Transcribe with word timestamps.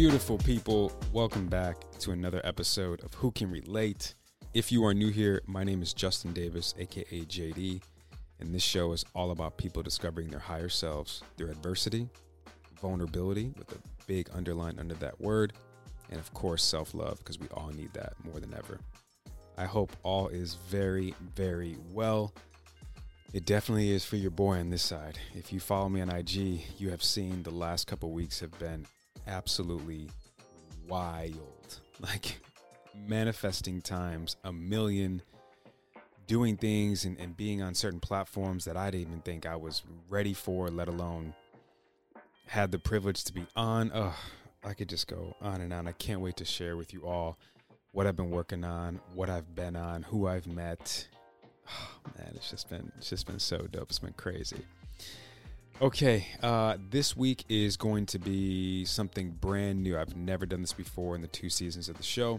Beautiful 0.00 0.38
people, 0.38 0.90
welcome 1.12 1.46
back 1.46 1.76
to 1.98 2.12
another 2.12 2.40
episode 2.42 3.04
of 3.04 3.12
Who 3.12 3.30
Can 3.32 3.50
Relate. 3.50 4.14
If 4.54 4.72
you 4.72 4.82
are 4.86 4.94
new 4.94 5.10
here, 5.10 5.42
my 5.46 5.62
name 5.62 5.82
is 5.82 5.92
Justin 5.92 6.32
Davis, 6.32 6.74
aka 6.78 7.04
JD, 7.04 7.82
and 8.40 8.54
this 8.54 8.62
show 8.62 8.92
is 8.92 9.04
all 9.14 9.30
about 9.30 9.58
people 9.58 9.82
discovering 9.82 10.28
their 10.28 10.38
higher 10.38 10.70
selves 10.70 11.22
through 11.36 11.50
adversity, 11.50 12.08
vulnerability, 12.80 13.52
with 13.58 13.72
a 13.72 14.06
big 14.06 14.30
underline 14.32 14.78
under 14.78 14.94
that 14.94 15.20
word, 15.20 15.52
and 16.08 16.18
of 16.18 16.32
course, 16.32 16.62
self 16.62 16.94
love, 16.94 17.18
because 17.18 17.38
we 17.38 17.48
all 17.48 17.68
need 17.68 17.92
that 17.92 18.14
more 18.24 18.40
than 18.40 18.54
ever. 18.54 18.80
I 19.58 19.66
hope 19.66 19.92
all 20.02 20.28
is 20.28 20.54
very, 20.70 21.14
very 21.36 21.76
well. 21.92 22.32
It 23.34 23.44
definitely 23.44 23.90
is 23.90 24.06
for 24.06 24.16
your 24.16 24.30
boy 24.30 24.60
on 24.60 24.70
this 24.70 24.82
side. 24.82 25.18
If 25.34 25.52
you 25.52 25.60
follow 25.60 25.90
me 25.90 26.00
on 26.00 26.08
IG, 26.08 26.62
you 26.78 26.88
have 26.88 27.02
seen 27.02 27.42
the 27.42 27.50
last 27.50 27.86
couple 27.86 28.10
weeks 28.12 28.40
have 28.40 28.58
been 28.58 28.86
absolutely 29.30 30.10
wild. 30.88 31.36
Like 32.02 32.40
manifesting 33.06 33.82
times 33.82 34.36
a 34.42 34.50
million, 34.50 35.20
doing 36.26 36.56
things 36.56 37.04
and, 37.04 37.20
and 37.20 37.36
being 37.36 37.60
on 37.60 37.74
certain 37.74 38.00
platforms 38.00 38.64
that 38.64 38.74
I 38.74 38.90
didn't 38.90 39.08
even 39.08 39.20
think 39.20 39.44
I 39.44 39.56
was 39.56 39.82
ready 40.08 40.32
for, 40.32 40.68
let 40.68 40.88
alone 40.88 41.34
had 42.46 42.72
the 42.72 42.78
privilege 42.78 43.22
to 43.24 43.34
be 43.34 43.44
on. 43.54 43.92
Ugh, 43.92 44.14
I 44.64 44.72
could 44.72 44.88
just 44.88 45.08
go 45.08 45.36
on 45.42 45.60
and 45.60 45.74
on. 45.74 45.86
I 45.88 45.92
can't 45.92 46.22
wait 46.22 46.36
to 46.38 46.46
share 46.46 46.74
with 46.78 46.94
you 46.94 47.06
all 47.06 47.36
what 47.92 48.06
I've 48.06 48.16
been 48.16 48.30
working 48.30 48.64
on, 48.64 48.98
what 49.12 49.28
I've 49.28 49.54
been 49.54 49.76
on, 49.76 50.02
who 50.02 50.26
I've 50.26 50.46
met. 50.46 51.06
Oh, 51.68 52.00
man, 52.18 52.32
it's 52.34 52.50
just 52.50 52.70
been 52.70 52.90
it's 52.96 53.10
just 53.10 53.26
been 53.26 53.38
so 53.38 53.58
dope. 53.70 53.90
It's 53.90 53.98
been 53.98 54.14
crazy. 54.14 54.64
Okay, 55.82 56.26
uh, 56.42 56.76
this 56.90 57.16
week 57.16 57.46
is 57.48 57.78
going 57.78 58.04
to 58.04 58.18
be 58.18 58.84
something 58.84 59.30
brand 59.30 59.82
new. 59.82 59.96
I've 59.96 60.14
never 60.14 60.44
done 60.44 60.60
this 60.60 60.74
before 60.74 61.14
in 61.14 61.22
the 61.22 61.28
two 61.28 61.48
seasons 61.48 61.88
of 61.88 61.96
the 61.96 62.02
show. 62.02 62.38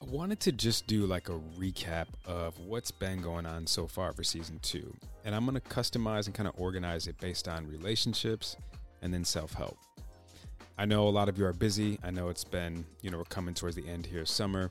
I 0.00 0.06
wanted 0.06 0.40
to 0.40 0.52
just 0.52 0.86
do 0.86 1.04
like 1.04 1.28
a 1.28 1.38
recap 1.58 2.06
of 2.24 2.58
what's 2.60 2.90
been 2.90 3.20
going 3.20 3.44
on 3.44 3.66
so 3.66 3.86
far 3.86 4.14
for 4.14 4.24
season 4.24 4.58
two. 4.62 4.90
And 5.26 5.34
I'm 5.34 5.44
going 5.44 5.60
to 5.60 5.68
customize 5.68 6.24
and 6.24 6.34
kind 6.34 6.48
of 6.48 6.58
organize 6.58 7.08
it 7.08 7.18
based 7.20 7.46
on 7.46 7.68
relationships 7.68 8.56
and 9.02 9.12
then 9.12 9.22
self 9.22 9.52
help. 9.52 9.76
I 10.78 10.86
know 10.86 11.08
a 11.08 11.10
lot 11.10 11.28
of 11.28 11.36
you 11.36 11.44
are 11.44 11.52
busy. 11.52 11.98
I 12.02 12.10
know 12.10 12.30
it's 12.30 12.42
been, 12.42 12.86
you 13.02 13.10
know, 13.10 13.18
we're 13.18 13.24
coming 13.24 13.52
towards 13.52 13.76
the 13.76 13.86
end 13.86 14.06
here, 14.06 14.24
summer. 14.24 14.70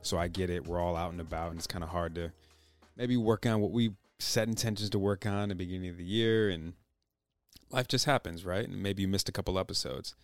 So 0.00 0.16
I 0.16 0.28
get 0.28 0.48
it. 0.48 0.66
We're 0.66 0.80
all 0.80 0.96
out 0.96 1.12
and 1.12 1.20
about, 1.20 1.50
and 1.50 1.58
it's 1.58 1.66
kind 1.66 1.84
of 1.84 1.90
hard 1.90 2.14
to 2.14 2.32
maybe 2.96 3.18
work 3.18 3.44
on 3.44 3.60
what 3.60 3.72
we 3.72 3.90
set 4.18 4.48
intentions 4.48 4.90
to 4.90 4.98
work 4.98 5.26
on 5.26 5.44
at 5.44 5.48
the 5.50 5.54
beginning 5.54 5.90
of 5.90 5.96
the 5.96 6.04
year. 6.04 6.48
And 6.48 6.74
life 7.70 7.88
just 7.88 8.04
happens, 8.04 8.44
right? 8.44 8.68
And 8.68 8.82
maybe 8.82 9.02
you 9.02 9.08
missed 9.08 9.28
a 9.28 9.32
couple 9.32 9.58
episodes. 9.58 10.14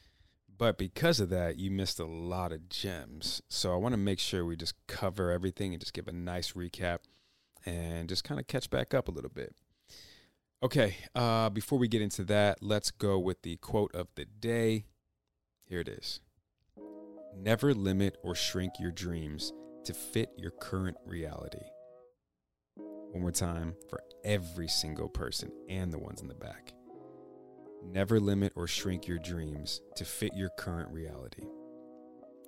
But 0.57 0.79
because 0.79 1.21
of 1.21 1.31
that, 1.31 1.59
you 1.59 1.71
missed 1.71 1.99
a 1.99 2.05
lot 2.05 2.53
of 2.53 2.69
gems. 2.69 3.43
So 3.49 3.73
I 3.73 3.77
want 3.77 3.93
to 3.93 3.99
make 3.99 4.21
sure 4.21 4.45
we 4.45 4.57
just 4.57 4.75
cover 4.87 5.31
everything 5.31 5.73
and 5.73 5.81
just 5.81 5.95
give 5.95 6.07
a 6.07 6.13
nice 6.13 6.53
recap 6.53 7.01
and 7.67 8.09
just 8.09 8.25
kind 8.25 8.41
of 8.41 8.47
catch 8.47 8.71
back 8.71 8.95
up 8.95 9.09
a 9.09 9.11
little 9.11 9.31
bit. 9.31 9.55
Okay, 10.63 10.97
uh, 11.15 11.51
before 11.51 11.79
we 11.79 11.89
get 11.89 12.03
into 12.03 12.25
that, 12.25 12.63
let's 12.63 12.91
go 12.91 13.19
with 13.19 13.43
the 13.43 13.57
quote 13.57 13.95
of 13.95 14.09
the 14.15 14.25
day. 14.25 14.87
Here 15.65 15.81
it 15.81 15.89
is 15.89 16.21
Never 17.37 17.75
limit 17.75 18.17
or 18.23 18.35
shrink 18.35 18.75
your 18.79 18.93
dreams 18.93 19.53
to 19.85 19.93
fit 19.93 20.31
your 20.37 20.53
current 20.53 20.97
reality. 21.05 21.65
One 23.15 23.23
more 23.23 23.31
time 23.31 23.77
for 23.89 24.03
every 24.25 24.67
single 24.67 25.09
person 25.09 25.53
and 25.69 25.93
the 25.93 26.01
ones 26.01 26.21
in 26.21 26.27
the 26.27 26.35
back. 26.35 26.73
Never 27.85 28.19
limit 28.19 28.53
or 28.57 28.67
shrink 28.67 29.07
your 29.07 29.21
dreams 29.21 29.83
to 29.95 30.05
fit 30.05 30.33
your 30.35 30.49
current 30.59 30.93
reality. 30.93 31.45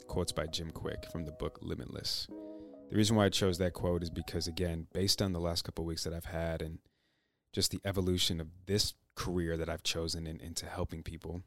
Quotes 0.09 0.32
by 0.32 0.47
Jim 0.47 0.72
Kwik 0.72 1.09
from 1.12 1.25
the 1.25 1.31
book 1.31 1.60
Limitless. 1.62 2.26
The 2.91 2.97
reason 2.97 3.15
why 3.15 3.26
I 3.26 3.28
chose 3.28 3.59
that 3.59 3.75
quote 3.75 4.03
is 4.03 4.10
because, 4.10 4.49
again, 4.49 4.88
based 4.93 5.22
on 5.22 5.32
the 5.32 5.38
last 5.38 5.62
couple 5.62 5.84
weeks 5.84 6.03
that 6.03 6.12
I've 6.12 6.25
had 6.25 6.62
and 6.62 6.81
just 7.53 7.71
the 7.71 7.81
evolution 7.84 8.41
of 8.41 8.49
this 8.66 8.94
career 9.15 9.56
that 9.56 9.69
I've 9.69 9.84
chosen 9.84 10.26
in, 10.26 10.41
into 10.41 10.66
helping 10.66 11.05
people, 11.05 11.43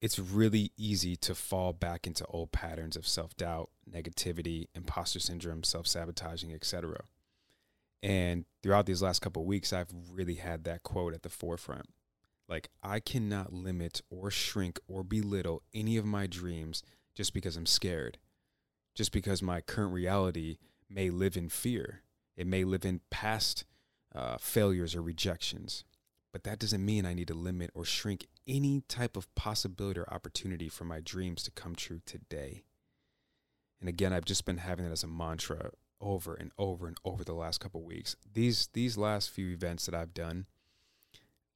it's 0.00 0.18
really 0.18 0.72
easy 0.76 1.16
to 1.16 1.34
fall 1.34 1.72
back 1.72 2.06
into 2.06 2.24
old 2.26 2.52
patterns 2.52 2.96
of 2.96 3.06
self 3.06 3.36
doubt, 3.36 3.70
negativity, 3.90 4.68
imposter 4.74 5.18
syndrome, 5.18 5.64
self 5.64 5.86
sabotaging, 5.86 6.52
etc. 6.52 7.00
And 8.02 8.44
throughout 8.62 8.86
these 8.86 9.02
last 9.02 9.20
couple 9.20 9.44
weeks, 9.44 9.72
I've 9.72 9.92
really 10.12 10.36
had 10.36 10.64
that 10.64 10.84
quote 10.84 11.14
at 11.14 11.22
the 11.22 11.28
forefront. 11.28 11.86
Like, 12.48 12.68
I 12.82 13.00
cannot 13.00 13.52
limit 13.52 14.00
or 14.08 14.30
shrink 14.30 14.78
or 14.86 15.02
belittle 15.02 15.62
any 15.74 15.96
of 15.96 16.04
my 16.04 16.26
dreams 16.26 16.82
just 17.14 17.34
because 17.34 17.56
I'm 17.56 17.66
scared, 17.66 18.18
just 18.94 19.12
because 19.12 19.42
my 19.42 19.60
current 19.60 19.92
reality 19.92 20.58
may 20.88 21.10
live 21.10 21.36
in 21.36 21.48
fear. 21.48 22.02
It 22.36 22.46
may 22.46 22.64
live 22.64 22.84
in 22.84 23.00
past 23.10 23.64
uh, 24.14 24.38
failures 24.38 24.94
or 24.94 25.02
rejections. 25.02 25.84
But 26.32 26.44
that 26.44 26.58
doesn't 26.58 26.84
mean 26.84 27.04
I 27.04 27.14
need 27.14 27.28
to 27.28 27.34
limit 27.34 27.70
or 27.74 27.84
shrink 27.84 28.28
any 28.48 28.82
type 28.88 29.16
of 29.16 29.32
possibility 29.34 30.00
or 30.00 30.12
opportunity 30.12 30.68
for 30.68 30.84
my 30.84 31.00
dreams 31.00 31.42
to 31.44 31.50
come 31.50 31.74
true 31.74 32.00
today. 32.06 32.64
And 33.80 33.88
again, 33.88 34.12
I've 34.12 34.24
just 34.24 34.44
been 34.44 34.58
having 34.58 34.86
it 34.86 34.92
as 34.92 35.04
a 35.04 35.06
mantra 35.06 35.70
over 36.00 36.34
and 36.34 36.50
over 36.58 36.86
and 36.86 36.96
over 37.04 37.24
the 37.24 37.34
last 37.34 37.60
couple 37.60 37.82
weeks. 37.82 38.16
These 38.32 38.68
these 38.72 38.96
last 38.96 39.30
few 39.30 39.50
events 39.50 39.86
that 39.86 39.94
I've 39.94 40.14
done 40.14 40.46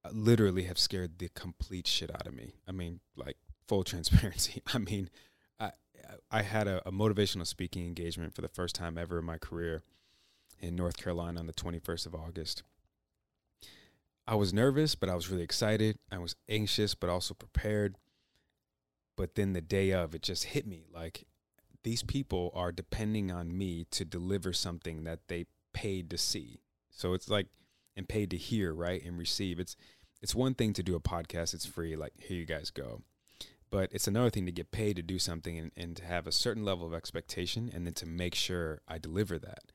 uh, 0.05 0.11
literally 0.13 0.65
have 0.65 0.79
scared 0.79 1.19
the 1.19 1.31
complete 1.35 1.87
shit 1.87 2.15
out 2.15 2.27
of 2.27 2.35
me. 2.35 2.55
I 2.69 2.73
mean, 2.73 3.01
like 3.17 3.37
full 3.67 3.85
transparency. 3.85 4.63
I 4.73 4.79
mean, 4.79 5.11
I 5.59 5.73
I 6.31 6.43
had 6.43 6.69
a, 6.69 6.87
a 6.87 6.93
motivational 6.93 7.47
speaking 7.47 7.87
engagement 7.87 8.35
for 8.35 8.43
the 8.43 8.49
first 8.49 8.75
time 8.75 8.99
ever 8.99 9.19
in 9.19 9.25
my 9.25 9.39
career 9.39 9.83
in 10.61 10.77
North 10.77 10.97
Carolina 10.97 11.41
on 11.41 11.47
the 11.47 11.53
21st 11.53 12.07
of 12.07 12.15
August. 12.15 12.63
I 14.27 14.35
was 14.37 14.53
nervous, 14.53 14.95
but 14.95 15.09
I 15.09 15.15
was 15.15 15.31
really 15.31 15.43
excited. 15.43 15.99
I 16.11 16.19
was 16.19 16.37
anxious, 16.49 16.95
but 16.95 17.11
also 17.11 17.35
prepared. 17.35 17.97
But 19.17 19.35
then 19.35 19.53
the 19.53 19.61
day 19.61 19.93
of, 19.93 20.15
it 20.15 20.23
just 20.23 20.45
hit 20.45 20.67
me 20.67 20.85
like 20.93 21.27
these 21.83 22.03
people 22.03 22.53
are 22.55 22.73
depending 22.73 23.31
on 23.31 23.57
me 23.57 23.87
to 23.91 24.05
deliver 24.05 24.53
something 24.53 25.05
that 25.05 25.21
they 25.29 25.47
paid 25.73 26.09
to 26.11 26.19
see. 26.19 26.61
So 26.91 27.15
it's 27.15 27.29
like 27.29 27.49
and 27.97 28.09
paid 28.09 28.31
to 28.31 28.37
hear, 28.37 28.73
right? 28.73 29.05
And 29.05 29.19
receive. 29.19 29.59
It's 29.59 29.77
it's 30.21 30.35
one 30.35 30.55
thing 30.55 30.73
to 30.75 30.83
do 30.85 30.95
a 30.95 31.01
podcast, 31.01 31.53
it's 31.53 31.67
free, 31.67 31.97
like 31.97 32.13
here 32.19 32.37
you 32.37 32.47
guys 32.47 32.71
go. 32.71 33.03
But 33.71 33.89
it's 33.93 34.07
another 34.07 34.31
thing 34.31 34.47
to 34.47 34.53
get 34.53 34.71
paid 34.71 34.97
to 34.97 35.03
do 35.03 35.19
something 35.19 35.59
and, 35.59 35.73
and 35.77 35.97
to 35.97 36.05
have 36.05 36.27
a 36.27 36.33
certain 36.33 36.65
level 36.65 36.87
of 36.87 36.95
expectation 36.95 37.71
and 37.73 37.87
then 37.87 37.95
to 37.95 38.07
make 38.07 38.35
sure 38.35 38.83
I 38.87 38.99
deliver 38.99 39.39
that. 39.39 39.72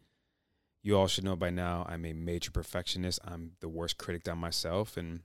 You 0.87 0.97
all 0.97 1.07
should 1.07 1.25
know 1.25 1.35
by 1.35 1.49
now 1.49 1.85
I'm 1.89 2.05
a 2.05 2.13
major 2.13 2.49
perfectionist. 2.49 3.19
I'm 3.25 3.51
the 3.59 3.67
worst 3.67 3.97
critic 3.97 4.25
on 4.29 4.37
myself 4.37 4.95
and 4.95 5.19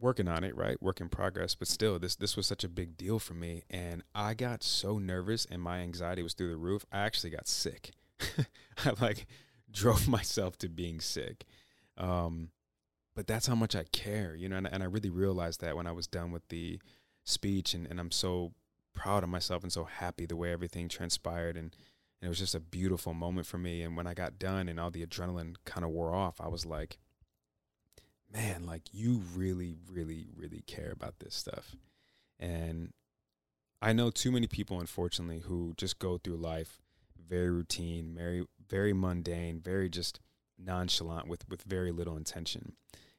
working 0.00 0.26
on 0.26 0.42
it, 0.42 0.56
right? 0.56 0.82
Work 0.82 1.02
in 1.02 1.10
progress, 1.10 1.54
but 1.54 1.68
still 1.68 1.98
this 1.98 2.16
this 2.16 2.34
was 2.34 2.46
such 2.46 2.64
a 2.64 2.68
big 2.70 2.96
deal 2.96 3.18
for 3.18 3.34
me 3.34 3.62
and 3.68 4.02
I 4.14 4.32
got 4.32 4.62
so 4.62 4.96
nervous 4.96 5.44
and 5.44 5.60
my 5.60 5.80
anxiety 5.80 6.22
was 6.22 6.32
through 6.32 6.48
the 6.48 6.56
roof. 6.56 6.86
I 6.90 7.00
actually 7.00 7.28
got 7.28 7.46
sick. 7.46 7.90
I 8.86 8.94
like 9.02 9.26
drove 9.70 10.08
myself 10.16 10.56
to 10.60 10.70
being 10.70 10.98
sick. 10.98 11.44
Um 11.98 12.48
but 13.14 13.26
that's 13.26 13.46
how 13.46 13.54
much 13.54 13.76
I 13.76 13.84
care, 13.92 14.34
you 14.34 14.48
know, 14.48 14.56
and, 14.56 14.66
and 14.66 14.82
I 14.82 14.86
really 14.86 15.10
realized 15.10 15.60
that 15.60 15.76
when 15.76 15.86
I 15.86 15.92
was 15.92 16.06
done 16.06 16.32
with 16.32 16.48
the 16.48 16.80
speech 17.22 17.74
and, 17.74 17.86
and 17.86 18.00
I'm 18.00 18.12
so 18.12 18.54
proud 18.94 19.24
of 19.24 19.28
myself 19.28 19.62
and 19.62 19.70
so 19.70 19.84
happy 19.84 20.24
the 20.24 20.36
way 20.36 20.52
everything 20.52 20.88
transpired 20.88 21.58
and, 21.58 21.76
and 22.22 22.28
it 22.28 22.30
was 22.30 22.38
just 22.38 22.54
a 22.54 22.60
beautiful 22.60 23.14
moment 23.14 23.48
for 23.48 23.58
me 23.58 23.82
and 23.82 23.96
when 23.96 24.06
I 24.06 24.14
got 24.14 24.38
done 24.38 24.68
and 24.68 24.78
all 24.78 24.92
the 24.92 25.04
adrenaline 25.04 25.56
kind 25.64 25.84
of 25.84 25.90
wore 25.90 26.14
off, 26.14 26.40
I 26.40 26.46
was 26.46 26.64
like, 26.64 26.98
man, 28.32 28.64
like 28.64 28.82
you 28.92 29.22
really, 29.34 29.74
really, 29.90 30.28
really 30.36 30.62
care 30.64 30.92
about 30.92 31.18
this 31.18 31.34
stuff. 31.34 31.74
And 32.38 32.92
I 33.82 33.92
know 33.92 34.10
too 34.10 34.30
many 34.30 34.46
people, 34.46 34.78
unfortunately, 34.78 35.40
who 35.40 35.74
just 35.76 35.98
go 35.98 36.16
through 36.16 36.36
life 36.36 36.80
very 37.28 37.50
routine, 37.50 38.14
very 38.16 38.46
very 38.68 38.92
mundane, 38.92 39.60
very 39.60 39.88
just 39.88 40.20
nonchalant 40.56 41.26
with 41.26 41.48
with 41.48 41.62
very 41.62 41.90
little 41.90 42.16
intention, 42.16 42.74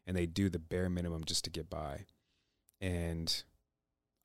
and 0.08 0.16
they 0.16 0.26
do 0.26 0.50
the 0.50 0.60
bare 0.60 0.90
minimum 0.90 1.26
just 1.26 1.44
to 1.44 1.50
get 1.50 1.70
by. 1.70 2.06
And 2.80 3.44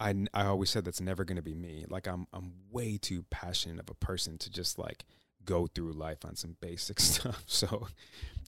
I 0.00 0.14
I 0.32 0.46
always 0.46 0.70
said 0.70 0.84
that's 0.84 1.00
never 1.00 1.24
going 1.24 1.36
to 1.36 1.42
be 1.42 1.54
me. 1.54 1.84
Like 1.88 2.06
I'm 2.06 2.26
I'm 2.32 2.52
way 2.70 2.98
too 2.98 3.24
passionate 3.30 3.80
of 3.80 3.90
a 3.90 3.94
person 3.94 4.38
to 4.38 4.50
just 4.50 4.78
like 4.78 5.04
go 5.44 5.66
through 5.66 5.92
life 5.92 6.24
on 6.24 6.36
some 6.36 6.56
basic 6.60 7.00
stuff. 7.00 7.44
So 7.46 7.88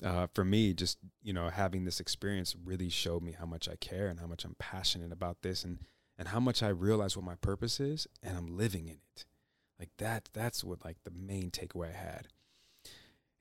uh, 0.05 0.27
for 0.35 0.45
me, 0.45 0.75
just 0.75 0.99
you 1.23 1.33
know 1.33 1.49
having 1.49 1.85
this 1.85 2.01
experience 2.01 2.55
really 2.65 2.89
showed 2.89 3.23
me 3.23 3.33
how 3.33 3.47
much 3.47 3.69
I 3.69 3.77
care 3.77 4.09
and 4.09 4.21
how 4.21 4.27
much 4.27 4.45
I'm 4.45 4.57
passionate 4.59 5.13
about 5.13 5.43
this 5.43 5.65
and 5.65 5.79
and 6.19 6.29
how 6.29 6.41
much 6.41 6.63
I 6.63 6.69
realize 6.69 7.17
what 7.17 7.25
my 7.25 7.37
purpose 7.37 7.81
is 7.81 8.07
and 8.23 8.37
I'm 8.37 8.57
living 8.57 8.89
in 8.89 8.99
it. 9.17 9.25
Like 9.79 9.91
that 9.99 10.29
that's 10.33 10.63
what 10.63 10.85
like 10.85 10.99
the 11.05 11.11
main 11.11 11.51
takeaway 11.51 11.89
I 11.89 11.99
had. 11.99 12.29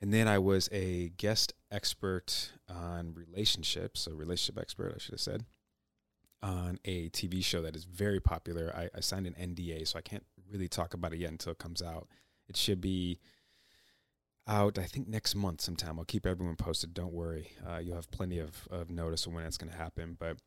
And 0.02 0.14
then 0.14 0.30
I 0.30 0.38
was 0.38 0.70
a 0.72 1.10
guest 1.18 1.54
expert 1.70 2.54
on 2.70 3.14
relationships, 3.14 4.08
a 4.08 4.14
relationship 4.14 4.62
expert, 4.62 4.94
I 4.96 5.00
should 5.00 5.12
have 5.12 5.20
said, 5.20 5.46
on 6.42 6.80
a 6.86 7.10
TV 7.10 7.44
show 7.44 7.62
that 7.62 7.76
is 7.76 7.84
very 7.86 8.20
popular. 8.20 8.74
I, 8.76 8.90
I 8.96 9.02
signed 9.02 9.28
an 9.28 9.34
NDA, 9.34 9.88
so 9.88 9.98
I 9.98 10.02
can't 10.02 10.26
really 10.52 10.68
talk 10.68 10.94
about 10.94 11.14
it 11.14 11.20
yet 11.20 11.32
until 11.32 11.52
it 11.52 11.60
comes 11.60 11.82
out. 11.82 12.08
It 12.48 12.58
should 12.58 12.82
be 12.82 13.20
out, 14.48 14.80
I 14.80 14.84
think, 14.84 15.08
next 15.08 15.36
month 15.36 15.62
sometime. 15.62 16.00
I'll 16.00 16.06
keep 16.06 16.26
everyone 16.26 16.56
posted. 16.56 16.94
Don't 16.94 17.14
worry. 17.14 17.52
Uh, 17.68 17.78
you'll 17.78 17.96
have 17.96 18.10
plenty 18.12 18.40
of, 18.40 18.68
of 18.72 18.90
notice 18.90 19.26
of 19.26 19.34
when 19.34 19.46
it's 19.46 19.58
going 19.58 19.72
to 19.72 19.78
happen. 19.78 20.16
But 20.20 20.38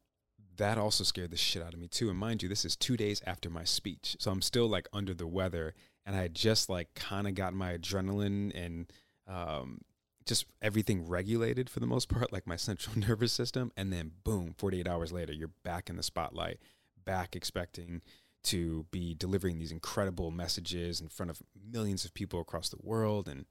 that 0.56 0.79
also 0.79 1.05
scared 1.05 1.31
the 1.31 1.37
shit 1.37 1.62
out 1.62 1.75
of 1.75 1.81
me 1.81 1.89
too. 1.89 2.11
And 2.11 2.19
mind 2.19 2.43
you, 2.43 2.49
this 2.49 2.65
is 2.65 2.77
two 2.77 2.97
days 2.97 3.23
after 3.27 3.49
my 3.49 3.65
speech, 3.65 4.17
so 4.19 4.31
I'm 4.31 4.43
still 4.43 4.69
like 4.69 4.89
under 4.93 5.15
the 5.15 5.27
weather, 5.27 5.75
and 6.05 6.17
I 6.17 6.23
had 6.23 6.35
just 6.35 6.69
like 6.69 6.94
kind 6.94 7.29
of 7.29 7.35
got 7.35 7.55
my 7.55 7.77
adrenaline 7.77 8.53
and 8.55 8.93
um, 9.27 9.81
just 10.26 10.46
everything 10.60 11.06
regulated 11.06 11.69
for 11.69 11.80
the 11.80 11.86
most 11.86 12.08
part, 12.08 12.32
like 12.32 12.46
my 12.46 12.56
central 12.56 12.98
nervous 13.08 13.32
system, 13.32 13.72
and 13.76 13.92
then 13.92 14.12
boom, 14.24 14.54
48 14.56 14.86
hours 14.88 15.12
later, 15.12 15.32
you're 15.32 15.50
back 15.64 15.88
in 15.90 15.96
the 15.96 16.02
spotlight, 16.02 16.58
back 17.04 17.34
expecting 17.34 18.02
to 18.44 18.86
be 18.90 19.14
delivering 19.14 19.58
these 19.58 19.72
incredible 19.72 20.30
messages 20.30 21.00
in 21.00 21.08
front 21.08 21.30
of 21.30 21.42
millions 21.70 22.04
of 22.04 22.12
people 22.12 22.40
across 22.40 22.69
the 22.69 22.78
world, 22.80 23.28
and 23.28 23.46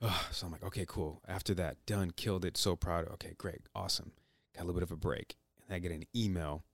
oh, 0.00 0.26
so 0.30 0.46
I'm 0.46 0.52
like, 0.52 0.64
okay, 0.64 0.86
cool. 0.88 1.20
After 1.28 1.54
that, 1.54 1.84
done, 1.86 2.10
killed 2.10 2.44
it, 2.44 2.56
so 2.56 2.74
proud. 2.74 3.08
Okay, 3.12 3.34
great, 3.36 3.62
awesome. 3.74 4.12
Got 4.54 4.62
a 4.62 4.66
little 4.66 4.80
bit 4.80 4.82
of 4.82 4.92
a 4.92 4.96
break 4.96 5.36
and 5.66 5.74
I 5.74 5.78
get 5.78 5.92
an 5.92 6.04
email 6.14 6.64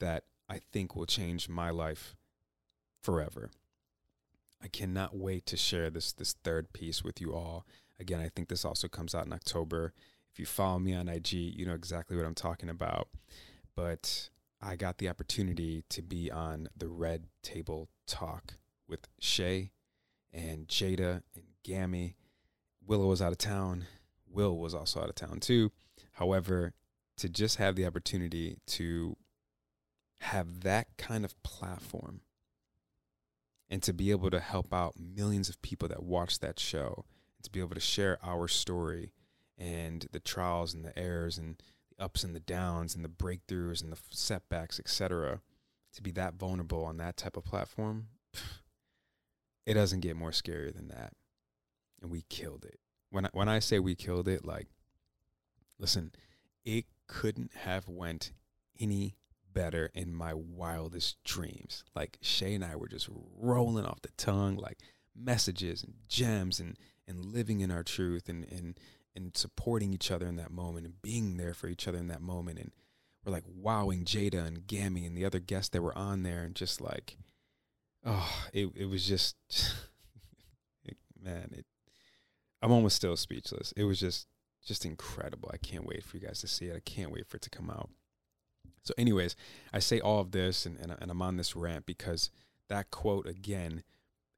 that 0.00 0.24
I 0.48 0.60
think 0.72 0.94
will 0.94 1.06
change 1.06 1.48
my 1.48 1.70
life 1.70 2.14
forever. 3.02 3.50
I 4.62 4.68
cannot 4.68 5.16
wait 5.16 5.46
to 5.46 5.56
share 5.56 5.90
this 5.90 6.12
this 6.12 6.34
third 6.44 6.72
piece 6.72 7.04
with 7.04 7.20
you 7.20 7.34
all. 7.34 7.66
Again, 7.98 8.20
I 8.20 8.28
think 8.28 8.48
this 8.48 8.64
also 8.64 8.88
comes 8.88 9.14
out 9.14 9.26
in 9.26 9.32
October. 9.32 9.92
If 10.32 10.38
you 10.40 10.46
follow 10.46 10.78
me 10.78 10.94
on 10.94 11.08
IG, 11.08 11.32
you 11.32 11.64
know 11.64 11.74
exactly 11.74 12.16
what 12.16 12.26
I'm 12.26 12.34
talking 12.34 12.68
about. 12.68 13.08
But 13.76 14.30
I 14.60 14.76
got 14.76 14.98
the 14.98 15.08
opportunity 15.08 15.84
to 15.90 16.02
be 16.02 16.30
on 16.30 16.68
the 16.76 16.88
Red 16.88 17.26
Table 17.42 17.88
Talk 18.06 18.54
with 18.88 19.08
Shay 19.20 19.70
and 20.32 20.66
Jada 20.66 21.22
and 21.34 21.44
Gammy. 21.62 22.16
Willow 22.84 23.06
was 23.06 23.22
out 23.22 23.32
of 23.32 23.38
town. 23.38 23.86
Will 24.28 24.58
was 24.58 24.74
also 24.74 25.00
out 25.00 25.08
of 25.08 25.14
town 25.14 25.40
too. 25.40 25.70
However, 26.12 26.74
to 27.16 27.28
just 27.28 27.58
have 27.58 27.76
the 27.76 27.86
opportunity 27.86 28.58
to 28.66 29.16
have 30.18 30.60
that 30.60 30.88
kind 30.96 31.24
of 31.24 31.40
platform 31.42 32.22
and 33.68 33.82
to 33.82 33.92
be 33.92 34.10
able 34.10 34.30
to 34.30 34.40
help 34.40 34.72
out 34.72 34.94
millions 34.98 35.48
of 35.48 35.60
people 35.62 35.88
that 35.88 36.02
watch 36.02 36.38
that 36.40 36.58
show 36.58 37.04
to 37.44 37.50
be 37.50 37.60
able 37.60 37.74
to 37.74 37.80
share 37.80 38.18
our 38.22 38.48
story 38.48 39.12
and 39.56 40.06
the 40.12 40.20
trials 40.20 40.74
and 40.74 40.84
the 40.84 40.98
errors 40.98 41.38
and 41.38 41.56
the 41.96 42.04
ups 42.04 42.24
and 42.24 42.34
the 42.34 42.40
downs 42.40 42.94
and 42.94 43.04
the 43.04 43.08
breakthroughs 43.08 43.82
and 43.82 43.92
the 43.92 43.98
setbacks 44.10 44.80
etc 44.80 45.40
to 45.92 46.02
be 46.02 46.10
that 46.10 46.34
vulnerable 46.34 46.84
on 46.84 46.96
that 46.96 47.16
type 47.16 47.36
of 47.36 47.44
platform 47.44 48.08
it 49.66 49.74
doesn't 49.74 50.00
get 50.00 50.16
more 50.16 50.32
scary 50.32 50.72
than 50.72 50.88
that 50.88 51.12
and 52.02 52.10
we 52.10 52.22
killed 52.28 52.64
it 52.64 52.80
when 53.10 53.26
I, 53.26 53.30
when 53.32 53.48
I 53.48 53.60
say 53.60 53.78
we 53.78 53.94
killed 53.94 54.26
it 54.26 54.44
like 54.44 54.66
listen 55.78 56.10
it 56.64 56.86
couldn't 57.06 57.52
have 57.54 57.88
went 57.88 58.32
any 58.80 59.14
better 59.54 59.90
in 59.94 60.12
my 60.12 60.34
wildest 60.34 61.22
dreams. 61.24 61.84
Like 61.94 62.18
Shay 62.20 62.54
and 62.54 62.64
I 62.64 62.76
were 62.76 62.88
just 62.88 63.08
rolling 63.38 63.86
off 63.86 64.02
the 64.02 64.10
tongue, 64.16 64.56
like 64.56 64.80
messages 65.16 65.82
and 65.82 65.94
gems 66.08 66.60
and 66.60 66.76
and 67.06 67.24
living 67.24 67.60
in 67.60 67.70
our 67.70 67.82
truth 67.82 68.28
and 68.28 68.44
and 68.50 68.78
and 69.16 69.36
supporting 69.36 69.92
each 69.92 70.10
other 70.10 70.26
in 70.26 70.36
that 70.36 70.50
moment 70.50 70.86
and 70.86 71.00
being 71.02 71.36
there 71.36 71.54
for 71.54 71.68
each 71.68 71.86
other 71.86 71.98
in 71.98 72.08
that 72.08 72.20
moment 72.20 72.58
and 72.58 72.72
we're 73.24 73.32
like 73.32 73.44
wowing 73.46 74.04
Jada 74.04 74.44
and 74.44 74.66
Gammy 74.66 75.06
and 75.06 75.16
the 75.16 75.24
other 75.24 75.38
guests 75.38 75.70
that 75.70 75.82
were 75.82 75.96
on 75.96 76.22
there 76.22 76.42
and 76.42 76.54
just 76.54 76.80
like 76.80 77.16
oh 78.04 78.30
it 78.52 78.70
it 78.74 78.86
was 78.86 79.06
just 79.06 79.36
it, 80.84 80.96
man 81.22 81.50
it 81.52 81.66
I'm 82.64 82.72
almost 82.72 82.96
still 82.96 83.14
speechless. 83.18 83.72
It 83.76 83.84
was 83.84 84.00
just 84.00 84.26
just 84.64 84.86
incredible. 84.86 85.50
I 85.52 85.58
can't 85.58 85.86
wait 85.86 86.02
for 86.02 86.16
you 86.16 86.26
guys 86.26 86.40
to 86.40 86.48
see 86.48 86.66
it. 86.66 86.76
I 86.76 86.80
can't 86.80 87.12
wait 87.12 87.28
for 87.28 87.36
it 87.36 87.42
to 87.42 87.50
come 87.50 87.68
out. 87.68 87.90
So, 88.82 88.94
anyways, 88.96 89.36
I 89.70 89.80
say 89.80 90.00
all 90.00 90.20
of 90.20 90.30
this 90.30 90.64
and, 90.64 90.78
and, 90.80 90.96
and 90.98 91.10
I'm 91.10 91.20
on 91.20 91.36
this 91.36 91.54
rant 91.54 91.84
because 91.84 92.30
that 92.70 92.90
quote 92.90 93.26
again 93.26 93.82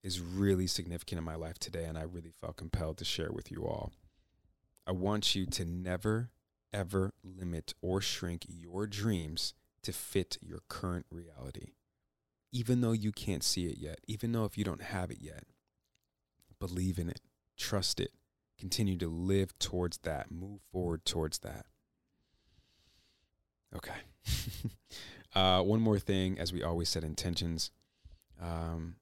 is 0.03 0.21
really 0.21 0.67
significant 0.67 1.19
in 1.19 1.25
my 1.25 1.35
life 1.35 1.59
today, 1.59 1.85
and 1.85 1.99
I 1.99 2.03
really 2.03 2.33
felt 2.41 2.57
compelled 2.57 2.99
to 2.99 3.05
share 3.05 3.31
with 3.33 3.51
you 3.51 3.65
all. 3.65 3.93
I 4.87 4.93
want 4.93 5.35
you 5.35 5.47
to 5.47 5.65
never, 5.65 6.31
ever 6.73 7.13
limit 7.25 7.75
or 7.83 8.01
shrink 8.01 8.45
your 8.49 8.87
dreams 8.87 9.55
to 9.83 9.93
fit 9.93 10.39
your 10.41 10.61
current 10.69 11.07
reality. 11.11 11.73
Even 12.53 12.81
though 12.81 12.93
you 12.93 13.13
can't 13.13 13.43
see 13.43 13.67
it 13.67 13.79
yet, 13.79 14.01
even 14.07 14.33
though 14.33 14.45
if 14.45 14.57
you 14.57 14.65
don't 14.65 14.83
have 14.83 15.11
it 15.11 15.19
yet, 15.21 15.45
believe 16.59 16.99
in 16.99 17.09
it, 17.09 17.21
trust 17.57 18.01
it, 18.01 18.13
continue 18.59 18.97
to 18.97 19.09
live 19.09 19.59
towards 19.59 19.99
that, 19.99 20.31
move 20.31 20.61
forward 20.73 21.05
towards 21.05 21.41
that. 21.41 21.67
Okay. 23.75 24.01
uh, 25.35 25.63
one 25.63 25.81
more 25.81 25.99
thing, 25.99 26.39
as 26.39 26.53
we 26.53 26.63
always 26.63 26.89
said, 26.89 27.05
intentions. 27.05 27.71
Um, 28.41 28.97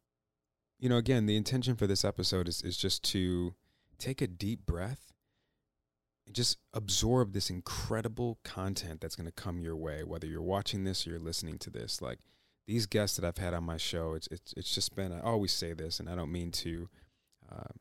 you 0.84 0.90
know, 0.90 0.98
again, 0.98 1.24
the 1.24 1.34
intention 1.34 1.76
for 1.76 1.86
this 1.86 2.04
episode 2.04 2.46
is, 2.46 2.60
is 2.60 2.76
just 2.76 3.02
to 3.02 3.54
take 3.98 4.20
a 4.20 4.26
deep 4.26 4.66
breath 4.66 5.14
and 6.26 6.36
just 6.36 6.58
absorb 6.74 7.32
this 7.32 7.48
incredible 7.48 8.38
content 8.44 9.00
that's 9.00 9.16
going 9.16 9.24
to 9.24 9.32
come 9.32 9.62
your 9.62 9.76
way, 9.76 10.04
whether 10.04 10.26
you're 10.26 10.42
watching 10.42 10.84
this 10.84 11.06
or 11.06 11.10
you're 11.12 11.18
listening 11.18 11.56
to 11.56 11.70
this. 11.70 12.02
Like 12.02 12.18
these 12.66 12.84
guests 12.84 13.16
that 13.16 13.26
I've 13.26 13.38
had 13.38 13.54
on 13.54 13.64
my 13.64 13.78
show, 13.78 14.12
it's 14.12 14.28
it's 14.30 14.52
it's 14.58 14.74
just 14.74 14.94
been. 14.94 15.10
I 15.10 15.20
always 15.20 15.54
say 15.54 15.72
this, 15.72 16.00
and 16.00 16.10
I 16.10 16.14
don't 16.14 16.30
mean 16.30 16.50
to 16.50 16.90
uh, 17.50 17.72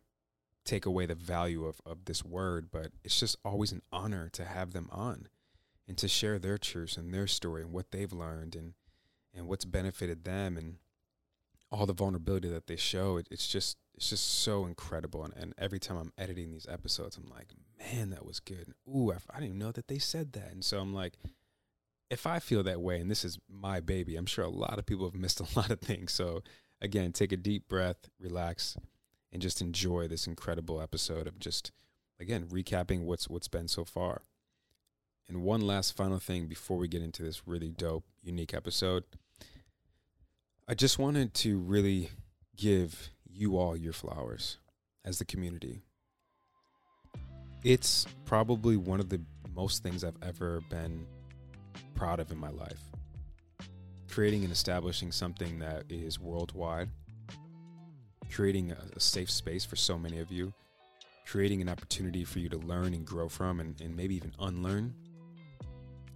take 0.63 0.85
away 0.85 1.05
the 1.05 1.13
value 1.13 1.65
of, 1.65 1.81
of 1.85 2.05
this 2.05 2.23
word, 2.23 2.69
but 2.71 2.93
it's 3.03 3.19
just 3.19 3.35
always 3.43 3.73
an 3.73 3.81
honor 3.91 4.29
to 4.31 4.45
have 4.45 4.71
them 4.71 4.87
on 4.93 5.27
and 5.89 5.97
to 5.97 6.07
share 6.07 6.39
their 6.39 6.57
truths 6.57 6.95
and 6.95 7.13
their 7.13 7.27
story 7.27 7.63
and 7.63 7.73
what 7.73 7.91
they've 7.91 8.13
learned 8.13 8.55
and 8.55 8.75
and 9.35 9.49
what's 9.49 9.65
benefited 9.65 10.23
them 10.23 10.55
and 10.55 10.77
all 11.73 11.87
the 11.87 11.93
vulnerability 11.93 12.47
that 12.49 12.67
they 12.67 12.75
show. 12.75 13.17
It, 13.17 13.27
it's 13.31 13.47
just 13.47 13.77
it's 13.95 14.09
just 14.09 14.41
so 14.41 14.65
incredible. 14.65 15.23
And, 15.23 15.33
and 15.35 15.53
every 15.57 15.79
time 15.79 15.97
I'm 15.97 16.13
editing 16.17 16.51
these 16.51 16.67
episodes, 16.69 17.17
I'm 17.17 17.29
like, 17.29 17.47
man, 17.79 18.11
that 18.11 18.25
was 18.25 18.39
good. 18.39 18.73
Ooh, 18.87 19.11
I, 19.11 19.15
I 19.31 19.39
didn't 19.39 19.55
even 19.55 19.59
know 19.59 19.71
that 19.71 19.87
they 19.87 19.97
said 19.97 20.33
that. 20.33 20.51
And 20.51 20.63
so 20.63 20.79
I'm 20.79 20.93
like, 20.93 21.17
if 22.09 22.27
I 22.27 22.39
feel 22.39 22.63
that 22.63 22.81
way, 22.81 22.99
and 22.99 23.09
this 23.09 23.25
is 23.25 23.39
my 23.49 23.79
baby, 23.79 24.15
I'm 24.15 24.27
sure 24.27 24.45
a 24.45 24.49
lot 24.49 24.77
of 24.77 24.85
people 24.85 25.05
have 25.05 25.15
missed 25.15 25.39
a 25.39 25.47
lot 25.57 25.71
of 25.71 25.79
things. 25.81 26.11
So 26.11 26.43
again, 26.79 27.11
take 27.11 27.31
a 27.31 27.37
deep 27.37 27.67
breath, 27.67 28.09
relax, 28.19 28.77
and 29.31 29.41
just 29.41 29.61
enjoy 29.61 30.07
this 30.07 30.27
incredible 30.27 30.79
episode 30.79 31.27
of 31.27 31.39
just 31.39 31.71
again 32.19 32.45
recapping 32.45 33.05
what's 33.05 33.27
what's 33.27 33.47
been 33.47 33.67
so 33.67 33.83
far. 33.83 34.21
And 35.27 35.41
one 35.41 35.61
last 35.61 35.95
final 35.95 36.19
thing 36.19 36.47
before 36.47 36.77
we 36.77 36.87
get 36.87 37.01
into 37.01 37.23
this 37.23 37.47
really 37.47 37.71
dope, 37.71 38.03
unique 38.21 38.53
episode. 38.53 39.05
I 40.67 40.73
just 40.73 40.97
wanted 40.97 41.33
to 41.35 41.59
really 41.59 42.09
give 42.55 43.09
you 43.25 43.57
all 43.57 43.75
your 43.75 43.93
flowers 43.93 44.57
as 45.03 45.19
the 45.19 45.25
community. 45.25 45.83
It's 47.63 48.05
probably 48.25 48.77
one 48.77 48.99
of 48.99 49.09
the 49.09 49.21
most 49.53 49.83
things 49.83 50.03
I've 50.03 50.17
ever 50.21 50.61
been 50.69 51.05
proud 51.95 52.19
of 52.19 52.31
in 52.31 52.37
my 52.37 52.49
life. 52.49 52.79
Creating 54.09 54.43
and 54.43 54.51
establishing 54.51 55.11
something 55.11 55.59
that 55.59 55.85
is 55.89 56.19
worldwide 56.19 56.89
creating 58.33 58.71
a, 58.71 58.77
a, 58.95 58.99
safe 58.99 59.29
space 59.29 59.63
for 59.63 59.75
so 59.75 59.97
many 59.97 60.19
of 60.19 60.31
you, 60.31 60.53
creating 61.25 61.61
an 61.61 61.69
opportunity 61.69 62.23
for 62.23 62.39
you 62.39 62.49
to 62.49 62.57
learn 62.57 62.93
and 62.93 63.05
grow 63.05 63.29
from 63.29 63.59
and, 63.59 63.79
and 63.79 63.95
maybe 63.95 64.15
even 64.15 64.33
unlearn, 64.39 64.93